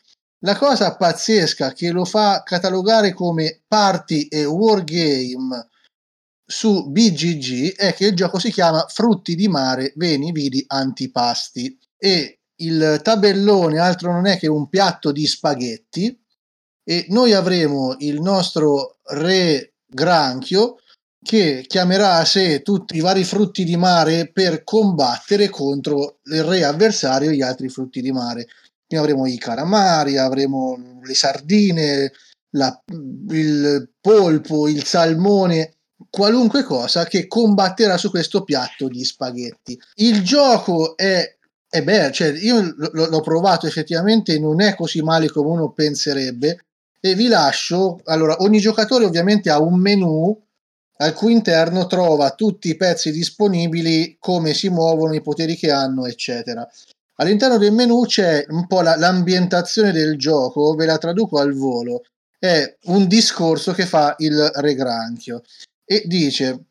La 0.45 0.57
cosa 0.57 0.95
pazzesca 0.95 1.71
che 1.71 1.91
lo 1.91 2.03
fa 2.03 2.43
catalogare 2.43 3.13
come 3.13 3.61
party 3.65 4.23
e 4.23 4.43
wargame 4.43 5.69
su 6.45 6.89
BGG 6.89 7.75
è 7.75 7.93
che 7.93 8.07
il 8.07 8.15
gioco 8.15 8.39
si 8.39 8.51
chiama 8.51 8.85
Frutti 8.89 9.35
di 9.35 9.47
mare, 9.47 9.93
veni, 9.95 10.33
vidi, 10.33 10.61
antipasti 10.67 11.77
e 11.97 12.39
il 12.57 12.99
tabellone 13.01 13.79
altro 13.79 14.11
non 14.11 14.25
è 14.25 14.37
che 14.37 14.47
un 14.47 14.67
piatto 14.67 15.13
di 15.13 15.25
spaghetti 15.25 16.21
e 16.83 17.05
noi 17.09 17.31
avremo 17.31 17.95
il 17.99 18.19
nostro 18.19 18.97
re 19.03 19.75
granchio 19.85 20.79
che 21.23 21.63
chiamerà 21.65 22.17
a 22.17 22.25
sé 22.25 22.61
tutti 22.61 22.97
i 22.97 22.99
vari 22.99 23.23
frutti 23.23 23.63
di 23.63 23.77
mare 23.77 24.29
per 24.29 24.65
combattere 24.65 25.47
contro 25.47 26.19
il 26.25 26.43
re 26.43 26.65
avversario 26.65 27.29
e 27.29 27.35
gli 27.35 27.41
altri 27.41 27.69
frutti 27.69 28.01
di 28.01 28.11
mare. 28.11 28.47
Quindi 28.93 28.97
avremo 28.97 29.25
i 29.25 29.37
calamari, 29.37 30.17
avremo 30.17 30.99
le 31.01 31.15
sardine, 31.15 32.11
la- 32.51 32.79
il 33.29 33.89
polpo, 33.99 34.67
il 34.67 34.83
salmone, 34.83 35.77
qualunque 36.11 36.63
cosa 36.63 37.05
che 37.05 37.25
combatterà 37.27 37.97
su 37.97 38.11
questo 38.11 38.43
piatto 38.43 38.87
di 38.87 39.03
spaghetti. 39.03 39.79
Il 39.95 40.21
gioco 40.21 40.95
è, 40.95 41.37
è 41.67 41.81
bello, 41.81 42.11
cioè 42.11 42.37
io 42.37 42.59
l- 42.61 42.91
l'ho 42.93 43.21
provato 43.21 43.65
effettivamente, 43.65 44.37
non 44.37 44.61
è 44.61 44.75
così 44.75 45.01
male 45.01 45.27
come 45.29 45.49
uno 45.49 45.71
penserebbe 45.71 46.65
e 46.99 47.15
vi 47.15 47.27
lascio, 47.27 47.99
allora 48.05 48.35
ogni 48.41 48.59
giocatore 48.59 49.05
ovviamente 49.05 49.49
ha 49.49 49.59
un 49.59 49.79
menu 49.79 50.39
al 50.97 51.13
cui 51.13 51.33
interno 51.33 51.87
trova 51.87 52.31
tutti 52.35 52.69
i 52.69 52.77
pezzi 52.77 53.11
disponibili, 53.11 54.17
come 54.19 54.53
si 54.53 54.69
muovono, 54.69 55.15
i 55.15 55.21
poteri 55.21 55.55
che 55.55 55.71
hanno, 55.71 56.05
eccetera. 56.05 56.69
All'interno 57.15 57.57
del 57.57 57.71
menu 57.73 58.05
c'è 58.05 58.45
un 58.49 58.65
po' 58.67 58.81
la- 58.81 58.95
l'ambientazione 58.95 59.91
del 59.91 60.17
gioco, 60.17 60.73
ve 60.73 60.85
la 60.85 60.97
traduco 60.97 61.39
al 61.39 61.53
volo. 61.53 62.01
È 62.39 62.77
un 62.85 63.07
discorso 63.07 63.71
che 63.71 63.85
fa 63.85 64.15
il 64.17 64.51
Re 64.55 64.73
Granchio 64.73 65.43
e 65.85 66.03
dice: 66.05 66.65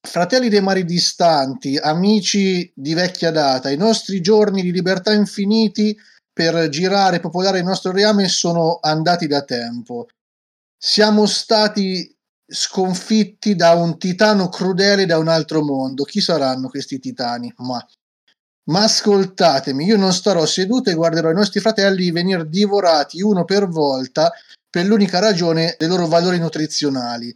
Fratelli 0.00 0.48
dei 0.48 0.60
mari 0.60 0.84
distanti, 0.84 1.76
amici 1.76 2.70
di 2.74 2.94
vecchia 2.94 3.30
data, 3.30 3.70
i 3.70 3.76
nostri 3.76 4.20
giorni 4.20 4.62
di 4.62 4.72
libertà 4.72 5.12
infiniti 5.12 5.96
per 6.32 6.68
girare 6.68 7.16
e 7.16 7.20
popolare 7.20 7.58
il 7.58 7.64
nostro 7.64 7.92
reame 7.92 8.28
sono 8.28 8.78
andati 8.80 9.26
da 9.26 9.42
tempo. 9.42 10.06
Siamo 10.76 11.26
stati 11.26 12.14
sconfitti 12.46 13.54
da 13.56 13.72
un 13.72 13.98
titano 13.98 14.48
crudele 14.48 15.04
da 15.04 15.18
un 15.18 15.28
altro 15.28 15.62
mondo. 15.62 16.04
Chi 16.04 16.20
saranno 16.20 16.68
questi 16.68 16.98
titani? 16.98 17.52
Ma, 17.58 17.84
ma 18.68 18.82
ascoltatemi, 18.84 19.84
io 19.84 19.96
non 19.96 20.12
starò 20.12 20.44
seduto 20.46 20.90
e 20.90 20.94
guarderò 20.94 21.30
i 21.30 21.34
nostri 21.34 21.60
fratelli 21.60 22.10
venire 22.10 22.48
divorati 22.48 23.20
uno 23.22 23.44
per 23.44 23.68
volta 23.68 24.32
per 24.70 24.86
l'unica 24.86 25.18
ragione 25.18 25.74
dei 25.78 25.88
loro 25.88 26.06
valori 26.06 26.38
nutrizionali. 26.38 27.34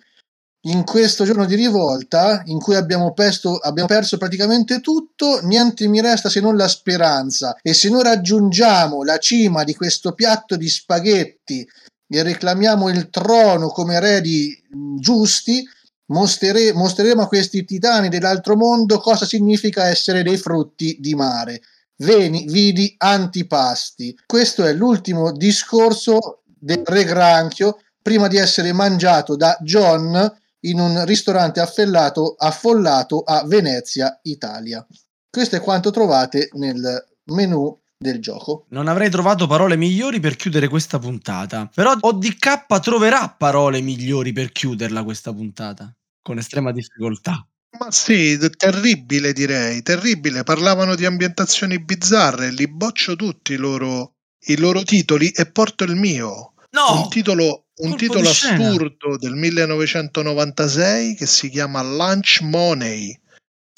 In 0.67 0.85
questo 0.85 1.25
giorno 1.25 1.45
di 1.45 1.57
rivolta, 1.57 2.43
in 2.47 2.61
cui 2.61 2.77
abbiamo, 2.77 3.13
pesto, 3.15 3.57
abbiamo 3.57 3.89
perso 3.89 4.17
praticamente 4.17 4.81
tutto, 4.81 5.41
niente 5.43 5.89
mi 5.89 6.01
resta 6.01 6.29
se 6.29 6.41
non 6.41 6.57
la 6.57 6.69
speranza. 6.69 7.57
E 7.63 7.75
se 7.75 7.89
noi 7.89 8.05
raggiungiamo 8.05 9.03
la 9.03 9.19
cima 9.19 9.65
di 9.65 9.75
questo 9.75 10.13
piatto 10.13 10.57
di 10.57 10.69
spaghetti 10.69 11.67
e 12.07 12.23
reclamiamo 12.23 12.91
il 12.91 13.11
trono 13.11 13.69
come 13.69 13.95
eredi 13.95 14.57
giusti, 15.01 15.67
mostrere- 16.07 16.73
mostreremo 16.73 17.23
a 17.23 17.29
questi 17.29 17.65
titani 17.65 18.09
dell'altro 18.09 18.57
mondo 18.57 18.99
cosa 18.99 19.25
significa 19.25 19.87
essere 19.87 20.23
dei 20.23 20.37
frutti 20.37 20.97
di 21.01 21.15
mare. 21.15 21.63
Veni, 21.97 22.47
vidi, 22.49 22.95
antipasti. 22.99 24.19
Questo 24.27 24.65
è 24.65 24.73
l'ultimo 24.73 25.33
discorso 25.33 26.43
del 26.45 26.83
re 26.85 27.05
Granchio 27.05 27.79
prima 28.01 28.27
di 28.27 28.37
essere 28.37 28.73
mangiato 28.73 29.37
da 29.37 29.57
John 29.61 30.41
in 30.65 30.81
un 30.81 31.05
ristorante 31.05 31.61
affollato, 31.61 32.35
affollato 32.37 33.21
a 33.21 33.45
Venezia, 33.47 34.19
Italia. 34.23 34.85
Questo 35.31 35.57
è 35.57 35.61
quanto 35.61 35.91
trovate 35.91 36.49
nel 36.53 37.05
menu 37.25 37.81
del 38.03 38.21
gioco. 38.21 38.67
Non 38.69 38.89
avrei 38.89 39.09
trovato 39.09 39.47
parole 39.47 39.77
migliori 39.77 40.21
per 40.21 40.37
chiudere 40.37 40.69
questa 40.69 40.99
puntata. 40.99 41.71
Però 41.75 41.97
ODK 41.99 42.81
troverà 42.81 43.31
parole 43.31 43.81
migliori 43.81 44.33
per 44.33 44.53
chiuderla 44.53 45.03
questa 45.03 45.33
puntata. 45.33 45.91
Con 46.21 46.37
estrema 46.37 46.71
difficoltà. 46.73 47.47
Ma 47.79 47.91
sì, 47.91 48.39
terribile 48.57 49.33
direi, 49.33 49.81
terribile. 49.83 50.43
Parlavano 50.43 50.95
di 50.95 51.07
ambientazioni 51.07 51.83
bizzarre, 51.83 52.51
li 52.51 52.69
boccio 52.69 53.17
tutti 53.17 53.55
i 53.55 53.57
loro, 53.57 54.17
i 54.49 54.59
loro 54.59 54.83
titoli 54.83 55.31
e 55.31 55.51
porto 55.51 55.85
il 55.85 55.97
mio. 55.97 56.53
No! 56.73 57.03
Un 57.03 57.09
titolo, 57.09 57.69
un 57.77 57.97
titolo 57.97 58.29
assurdo 58.29 59.17
del 59.17 59.35
1996 59.35 61.15
che 61.15 61.27
si 61.27 61.49
chiama 61.49 61.83
Lunch 61.83 62.41
Money. 62.43 63.19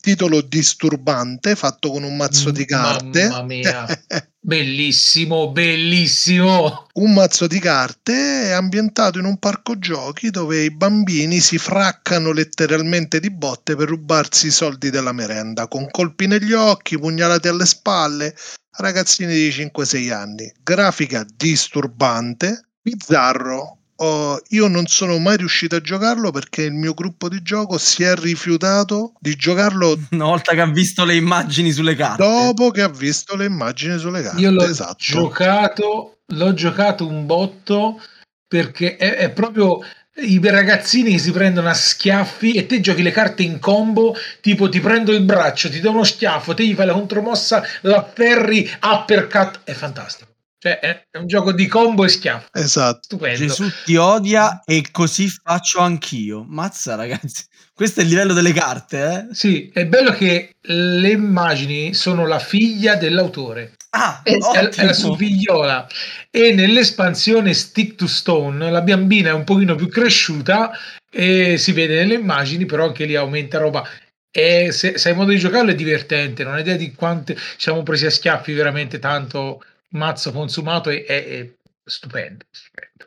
Titolo 0.04 0.42
disturbante, 0.42 1.56
fatto 1.56 1.90
con 1.90 2.02
un 2.02 2.14
mazzo 2.14 2.50
di 2.50 2.66
carte. 2.66 3.26
Mamma 3.26 3.42
mia. 3.42 3.86
Bellissimo, 4.38 5.50
bellissimo. 5.50 6.88
un 6.96 7.14
mazzo 7.14 7.46
di 7.46 7.58
carte 7.58 8.48
è 8.48 8.50
ambientato 8.50 9.18
in 9.18 9.24
un 9.24 9.38
parco 9.38 9.78
giochi 9.78 10.28
dove 10.28 10.62
i 10.62 10.70
bambini 10.70 11.40
si 11.40 11.56
fraccano 11.56 12.32
letteralmente 12.32 13.18
di 13.18 13.30
botte 13.30 13.76
per 13.76 13.88
rubarsi 13.88 14.48
i 14.48 14.50
soldi 14.50 14.90
della 14.90 15.12
merenda, 15.12 15.68
con 15.68 15.88
colpi 15.90 16.26
negli 16.26 16.52
occhi, 16.52 16.98
pugnalate 16.98 17.48
alle 17.48 17.64
spalle, 17.64 18.36
ragazzini 18.76 19.32
di 19.32 19.48
5-6 19.48 20.12
anni. 20.12 20.52
Grafica 20.62 21.24
disturbante, 21.34 22.66
bizzarro. 22.82 23.78
Oh, 23.96 24.40
io 24.48 24.66
non 24.66 24.86
sono 24.86 25.18
mai 25.18 25.36
riuscito 25.36 25.76
a 25.76 25.80
giocarlo 25.80 26.32
perché 26.32 26.62
il 26.62 26.72
mio 26.72 26.94
gruppo 26.94 27.28
di 27.28 27.42
gioco 27.42 27.78
si 27.78 28.02
è 28.02 28.14
rifiutato 28.16 29.12
di 29.20 29.36
giocarlo 29.36 29.96
Una 30.10 30.24
volta 30.24 30.52
che 30.52 30.60
ha 30.60 30.66
visto 30.66 31.04
le 31.04 31.14
immagini 31.14 31.70
sulle 31.70 31.94
carte. 31.94 32.22
dopo 32.22 32.70
che 32.70 32.82
ha 32.82 32.88
visto 32.88 33.36
le 33.36 33.44
immagini 33.44 33.98
sulle 33.98 34.22
carte. 34.22 34.40
Io 34.40 34.50
l'ho 34.50 34.64
esatto. 34.64 34.96
giocato, 34.98 36.18
l'ho 36.26 36.54
giocato 36.54 37.06
un 37.06 37.26
botto 37.26 38.00
perché 38.46 38.96
è, 38.96 39.14
è 39.16 39.30
proprio 39.30 39.80
i 40.16 40.40
ragazzini 40.42 41.12
che 41.12 41.18
si 41.18 41.32
prendono 41.32 41.68
a 41.68 41.74
schiaffi 41.74 42.52
e 42.52 42.66
te 42.66 42.80
giochi 42.80 43.02
le 43.02 43.10
carte 43.10 43.42
in 43.42 43.58
combo, 43.58 44.14
tipo 44.40 44.68
ti 44.68 44.80
prendo 44.80 45.12
il 45.12 45.22
braccio, 45.22 45.68
ti 45.68 45.80
do 45.80 45.90
uno 45.90 46.04
schiaffo, 46.04 46.54
te 46.54 46.64
gli 46.64 46.74
fai 46.74 46.86
la 46.86 46.92
contromossa, 46.92 47.64
la 47.82 48.08
ferri, 48.14 48.70
uppercut, 48.80 49.60
è 49.64 49.72
fantastico. 49.72 50.33
Cioè 50.64 50.78
è, 50.78 51.06
un 51.18 51.26
gioco 51.26 51.52
di 51.52 51.66
combo 51.66 52.06
e 52.06 52.08
schiaffo, 52.08 52.48
Esatto. 52.54 53.00
stupendo. 53.02 53.36
Gesù 53.38 53.70
ti 53.84 53.96
odia 53.96 54.62
e 54.64 54.82
così 54.90 55.28
faccio 55.28 55.80
anch'io. 55.80 56.42
Mazza, 56.48 56.94
ragazzi. 56.94 57.44
Questo 57.74 58.00
è 58.00 58.02
il 58.02 58.08
livello 58.08 58.32
delle 58.32 58.54
carte, 58.54 59.26
eh? 59.28 59.34
Sì, 59.34 59.70
è 59.74 59.84
bello 59.84 60.12
che 60.12 60.54
le 60.62 61.10
immagini 61.10 61.92
sono 61.92 62.26
la 62.26 62.38
figlia 62.38 62.94
dell'autore. 62.94 63.74
Ah, 63.90 64.22
Esatto. 64.24 64.80
è, 64.80 64.86
la 64.86 64.94
sua 64.94 65.14
figliola 65.14 65.86
e 66.30 66.54
nell'espansione 66.54 67.52
Stick 67.52 67.96
to 67.96 68.06
Stone 68.06 68.70
la 68.70 68.80
bambina 68.80 69.28
è 69.28 69.34
un 69.34 69.44
pochino 69.44 69.74
più 69.74 69.88
cresciuta 69.88 70.70
e 71.10 71.58
si 71.58 71.72
vede 71.72 71.96
nelle 71.96 72.14
immagini 72.14 72.64
però 72.64 72.86
anche 72.86 73.04
lì 73.04 73.16
aumenta 73.16 73.58
roba 73.58 73.86
e 74.30 74.72
se, 74.72 74.96
se 74.98 75.10
hai 75.10 75.14
modo 75.14 75.30
di 75.30 75.38
giocarlo 75.38 75.70
è 75.70 75.76
divertente 75.76 76.42
non 76.42 76.54
hai 76.54 76.62
idea 76.62 76.74
di 76.74 76.92
quante 76.92 77.36
siamo 77.56 77.84
presi 77.84 78.06
a 78.06 78.10
schiaffi 78.10 78.52
veramente 78.52 78.98
tanto 78.98 79.62
mazzo 79.94 80.30
consumato 80.32 80.90
è, 80.90 81.04
è 81.04 81.54
stupendo, 81.84 82.44
stupendo 82.50 83.06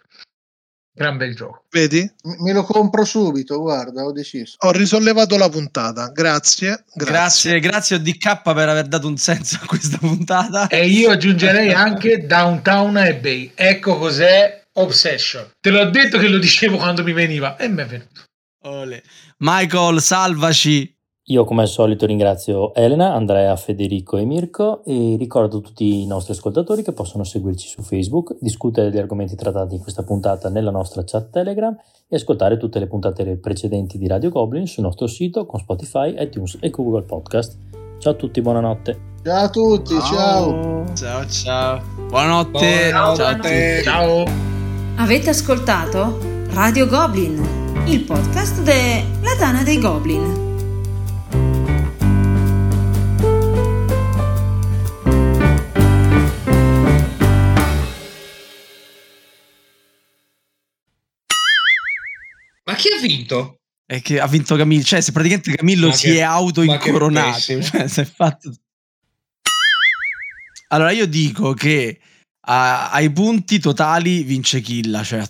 gran 0.97 1.17
bel 1.17 1.35
gioco 1.35 1.65
Vedi? 1.69 2.11
Me 2.39 2.53
lo 2.53 2.63
compro 2.63 3.05
subito, 3.05 3.59
guarda, 3.59 4.03
ho 4.03 4.11
deciso. 4.11 4.55
Ho 4.61 4.71
risollevato 4.71 5.37
la 5.37 5.47
puntata. 5.47 6.09
Grazie. 6.11 6.85
Grazie, 6.95 7.59
Grazie. 7.59 7.59
grazie 7.59 7.95
a 7.97 7.99
DK 7.99 8.41
per 8.41 8.67
aver 8.69 8.87
dato 8.87 9.07
un 9.07 9.17
senso 9.17 9.59
a 9.61 9.65
questa 9.67 9.97
puntata. 9.99 10.67
e 10.69 10.87
io 10.87 11.11
aggiungerei 11.11 11.71
anche 11.71 12.25
Downtown 12.25 12.95
Abbey 12.97 13.51
ecco 13.53 13.97
cos'è 13.99 14.63
Obsession 14.73 15.51
te 15.59 15.69
l'ho 15.69 15.89
detto 15.91 16.17
che 16.17 16.27
lo 16.29 16.39
dicevo 16.39 16.77
quando 16.77 17.03
mi 17.03 17.13
veniva 17.13 17.57
e 17.57 17.67
mi 17.67 17.81
è 17.81 17.85
venuto 17.85 18.23
Ole. 18.63 19.03
Michael, 19.37 20.01
salvaci. 20.01 20.96
Io 21.29 21.43
come 21.43 21.63
al 21.63 21.67
solito 21.67 22.05
ringrazio 22.05 22.73
Elena, 22.73 23.13
Andrea, 23.13 23.53
Federico 23.57 24.15
e 24.15 24.23
Mirko 24.23 24.85
e 24.85 25.17
ricordo 25.19 25.59
tutti 25.59 26.01
i 26.01 26.07
nostri 26.07 26.31
ascoltatori 26.31 26.83
che 26.83 26.93
possono 26.93 27.25
seguirci 27.25 27.67
su 27.67 27.81
Facebook, 27.81 28.37
discutere 28.39 28.89
degli 28.89 29.01
argomenti 29.01 29.35
trattati 29.35 29.75
in 29.75 29.81
questa 29.81 30.03
puntata 30.03 30.47
nella 30.47 30.71
nostra 30.71 31.03
chat 31.03 31.29
Telegram 31.29 31.75
e 32.07 32.15
ascoltare 32.15 32.55
tutte 32.55 32.79
le 32.79 32.87
puntate 32.87 33.35
precedenti 33.39 33.97
di 33.97 34.07
Radio 34.07 34.29
Goblin 34.29 34.67
sul 34.67 34.85
nostro 34.85 35.07
sito 35.07 35.45
con 35.45 35.59
Spotify, 35.59 36.15
iTunes 36.17 36.59
e 36.61 36.69
Google 36.69 37.03
Podcast. 37.03 37.57
Ciao 37.97 38.13
a 38.13 38.15
tutti, 38.15 38.41
buonanotte. 38.41 38.99
Ciao 39.21 39.43
a 39.43 39.49
tutti, 39.49 39.99
ciao. 39.99 40.85
Ciao, 40.93 41.27
ciao. 41.27 41.81
Buonanotte. 42.07 42.89
Buonanotte. 42.89 43.21
Ciao 43.21 43.27
a 43.27 43.35
tutti. 43.35 43.83
ciao 43.83 44.23
Avete 44.95 45.29
ascoltato 45.31 46.19
Radio 46.51 46.87
Goblin, 46.87 47.83
il 47.85 48.05
podcast 48.05 48.61
della 48.61 49.35
Tana 49.37 49.63
dei 49.63 49.77
Goblin. 49.77 50.46
Chi 62.77 62.87
ha 62.95 62.99
vinto? 63.01 63.55
È 63.85 64.01
che 64.01 64.19
ha 64.19 64.27
vinto 64.27 64.55
Camillo. 64.55 64.83
Cioè, 64.83 65.01
se 65.01 65.11
praticamente 65.11 65.53
Camillo 65.55 65.87
Ma 65.87 65.93
si 65.93 66.07
che- 66.07 66.17
è 66.17 66.21
auto 66.21 66.63
ma 66.63 66.77
che 66.77 66.87
incoronato. 66.89 67.31
pessimo. 67.31 67.61
Cioè, 67.61 67.87
si 67.87 67.99
è 68.01 68.05
fatto. 68.05 68.51
Allora, 70.69 70.91
io 70.91 71.07
dico 71.07 71.53
che 71.53 71.99
a- 72.47 72.91
ai 72.91 73.09
punti 73.11 73.59
totali 73.59 74.23
vince 74.23 74.59
Killa. 74.61 75.03
Cioè, 75.03 75.23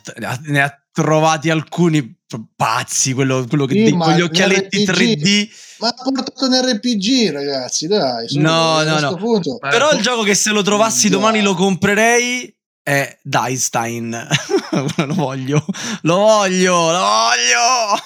ne 0.46 0.62
ha 0.62 0.82
trovati 0.92 1.50
alcuni 1.52 2.16
pazzi. 2.56 3.14
Quello, 3.14 3.46
quello 3.48 3.66
che 3.66 3.86
Sì, 3.86 3.92
con 3.92 4.14
gli 4.14 4.22
occhialetti 4.22 4.84
nell'RPG 4.84 5.22
3D. 5.22 5.50
Ma 5.80 5.90
ha 5.90 5.94
portato 6.04 6.46
un 6.48 6.60
RPG, 6.60 7.30
ragazzi, 7.32 7.86
dai. 7.88 8.26
No, 8.38 8.82
no, 8.82 9.00
no. 9.00 9.16
punto. 9.16 9.58
Però 9.60 9.92
il 9.92 10.02
gioco 10.02 10.24
che 10.24 10.34
se 10.34 10.50
lo 10.52 10.64
trovassi 10.64 11.08
domani 11.10 11.42
lo 11.42 11.54
comprerei 11.54 12.52
è 12.88 13.20
Deinstein. 13.22 14.12
lo 14.96 15.14
voglio, 15.14 15.66
lo 16.04 16.16
voglio, 16.16 16.74
lo 16.90 17.00
voglio. 17.00 18.00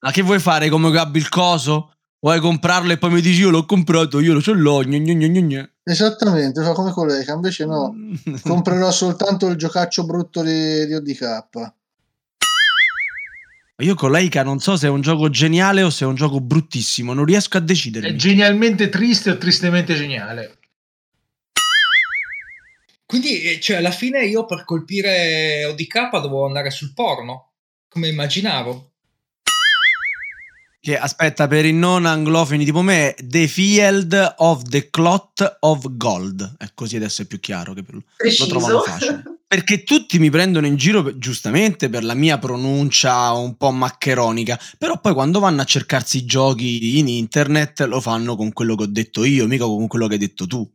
Ma 0.00 0.10
che 0.10 0.20
vuoi 0.20 0.38
fare 0.38 0.68
come 0.68 0.90
Gabby 0.90 1.18
il 1.20 1.30
coso? 1.30 1.94
Vuoi 2.20 2.40
comprarlo 2.40 2.92
e 2.92 2.98
poi 2.98 3.12
mi 3.12 3.22
dici 3.22 3.40
io 3.40 3.48
l'ho 3.48 3.64
comprato, 3.64 4.20
io 4.20 4.34
lo 4.34 4.42
ce 4.42 4.52
l'ho. 4.52 4.82
gna 4.82 4.98
gna 4.98 5.14
gna 5.14 5.40
gna. 5.40 5.70
Esattamente, 5.84 6.62
fa 6.62 6.72
come 6.72 6.90
collega, 6.92 7.32
invece 7.32 7.64
no. 7.64 7.94
Comprerò 8.42 8.90
soltanto 8.90 9.46
il 9.46 9.56
giocaccio 9.56 10.04
brutto 10.04 10.42
di, 10.42 10.84
di 10.86 10.92
ODK. 10.92 11.72
Io 13.78 13.94
con 13.94 14.10
Laika 14.10 14.42
non 14.42 14.60
so 14.60 14.76
se 14.76 14.86
è 14.86 14.90
un 14.90 15.00
gioco 15.00 15.30
geniale 15.30 15.82
o 15.82 15.88
se 15.88 16.04
è 16.04 16.06
un 16.06 16.14
gioco 16.14 16.40
bruttissimo, 16.42 17.14
non 17.14 17.24
riesco 17.24 17.56
a 17.56 17.60
È 17.60 17.64
decidermi. 17.64 18.18
genialmente 18.18 18.90
triste 18.90 19.30
o 19.30 19.38
tristemente 19.38 19.94
geniale. 19.94 20.58
Quindi, 23.06 23.42
eh, 23.42 23.60
cioè, 23.60 23.76
alla 23.76 23.90
fine 23.90 24.24
io 24.24 24.44
per 24.46 24.64
colpire 24.64 25.64
ODK 25.66 26.10
dovevo 26.12 26.46
andare 26.46 26.70
sul 26.70 26.92
porno, 26.94 27.52
come 27.88 28.08
immaginavo. 28.08 28.90
Che 30.80 30.98
aspetta, 30.98 31.46
per 31.46 31.64
i 31.64 31.72
non 31.72 32.04
anglofoni 32.04 32.64
tipo 32.64 32.82
me, 32.82 33.14
The 33.18 33.46
Field 33.48 34.34
of 34.38 34.62
the 34.64 34.90
Clot 34.90 35.56
of 35.60 35.86
Gold. 35.96 36.56
È 36.58 36.66
così 36.74 36.96
adesso 36.96 37.22
è 37.22 37.24
più 37.24 37.40
chiaro 37.40 37.72
che 37.72 37.82
per- 37.82 37.94
lo 37.94 38.02
Preciso. 38.16 38.46
trovano 38.46 38.80
facile. 38.80 39.22
Perché 39.54 39.84
tutti 39.84 40.18
mi 40.18 40.30
prendono 40.30 40.66
in 40.66 40.76
giro 40.76 41.16
giustamente 41.16 41.88
per 41.88 42.02
la 42.04 42.14
mia 42.14 42.38
pronuncia 42.38 43.30
un 43.32 43.56
po' 43.56 43.70
maccheronica, 43.70 44.58
però 44.76 44.98
poi 45.00 45.14
quando 45.14 45.38
vanno 45.38 45.60
a 45.62 45.64
cercarsi 45.64 46.18
i 46.18 46.24
giochi 46.24 46.98
in 46.98 47.06
internet 47.08 47.80
lo 47.82 48.00
fanno 48.00 48.34
con 48.36 48.52
quello 48.52 48.74
che 48.74 48.82
ho 48.82 48.88
detto 48.88 49.24
io, 49.24 49.46
mica 49.46 49.64
con 49.64 49.86
quello 49.86 50.06
che 50.08 50.14
hai 50.14 50.18
detto 50.18 50.46
tu. 50.46 50.68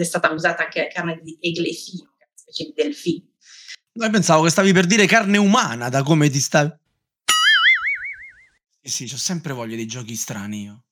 È 0.00 0.04
stata 0.04 0.30
usata 0.30 0.64
anche 0.64 0.80
la 0.80 0.88
carne 0.88 1.20
di 1.22 1.36
eglefino, 1.38 2.14
che 2.16 2.24
è 2.24 2.26
una 2.26 2.34
specie 2.34 2.64
di 2.64 2.72
delfino. 2.74 3.26
Noi 3.92 4.10
pensavo 4.10 4.44
che 4.44 4.50
stavi 4.50 4.72
per 4.72 4.86
dire 4.86 5.04
carne 5.04 5.36
umana 5.36 5.90
da 5.90 6.02
come 6.02 6.30
ti 6.30 6.40
stavi. 6.40 6.72
Sì, 8.82 9.06
sì, 9.06 9.14
ho 9.14 9.18
sempre 9.18 9.52
voglia 9.52 9.76
di 9.76 9.86
giochi 9.86 10.16
strani 10.16 10.62
io. 10.62 10.84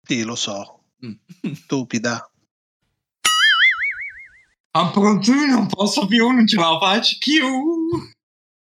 Sì, 0.00 0.22
lo 0.22 0.36
so. 0.36 0.84
Mm. 1.04 1.14
Stupida. 1.54 2.30
Ah, 4.74 4.90
pronto, 4.90 5.32
non 5.32 5.66
posso 5.66 6.06
più, 6.06 6.30
non 6.30 6.46
ce 6.46 6.56
la 6.56 6.78
faccio 6.80 7.16
più. 7.18 8.11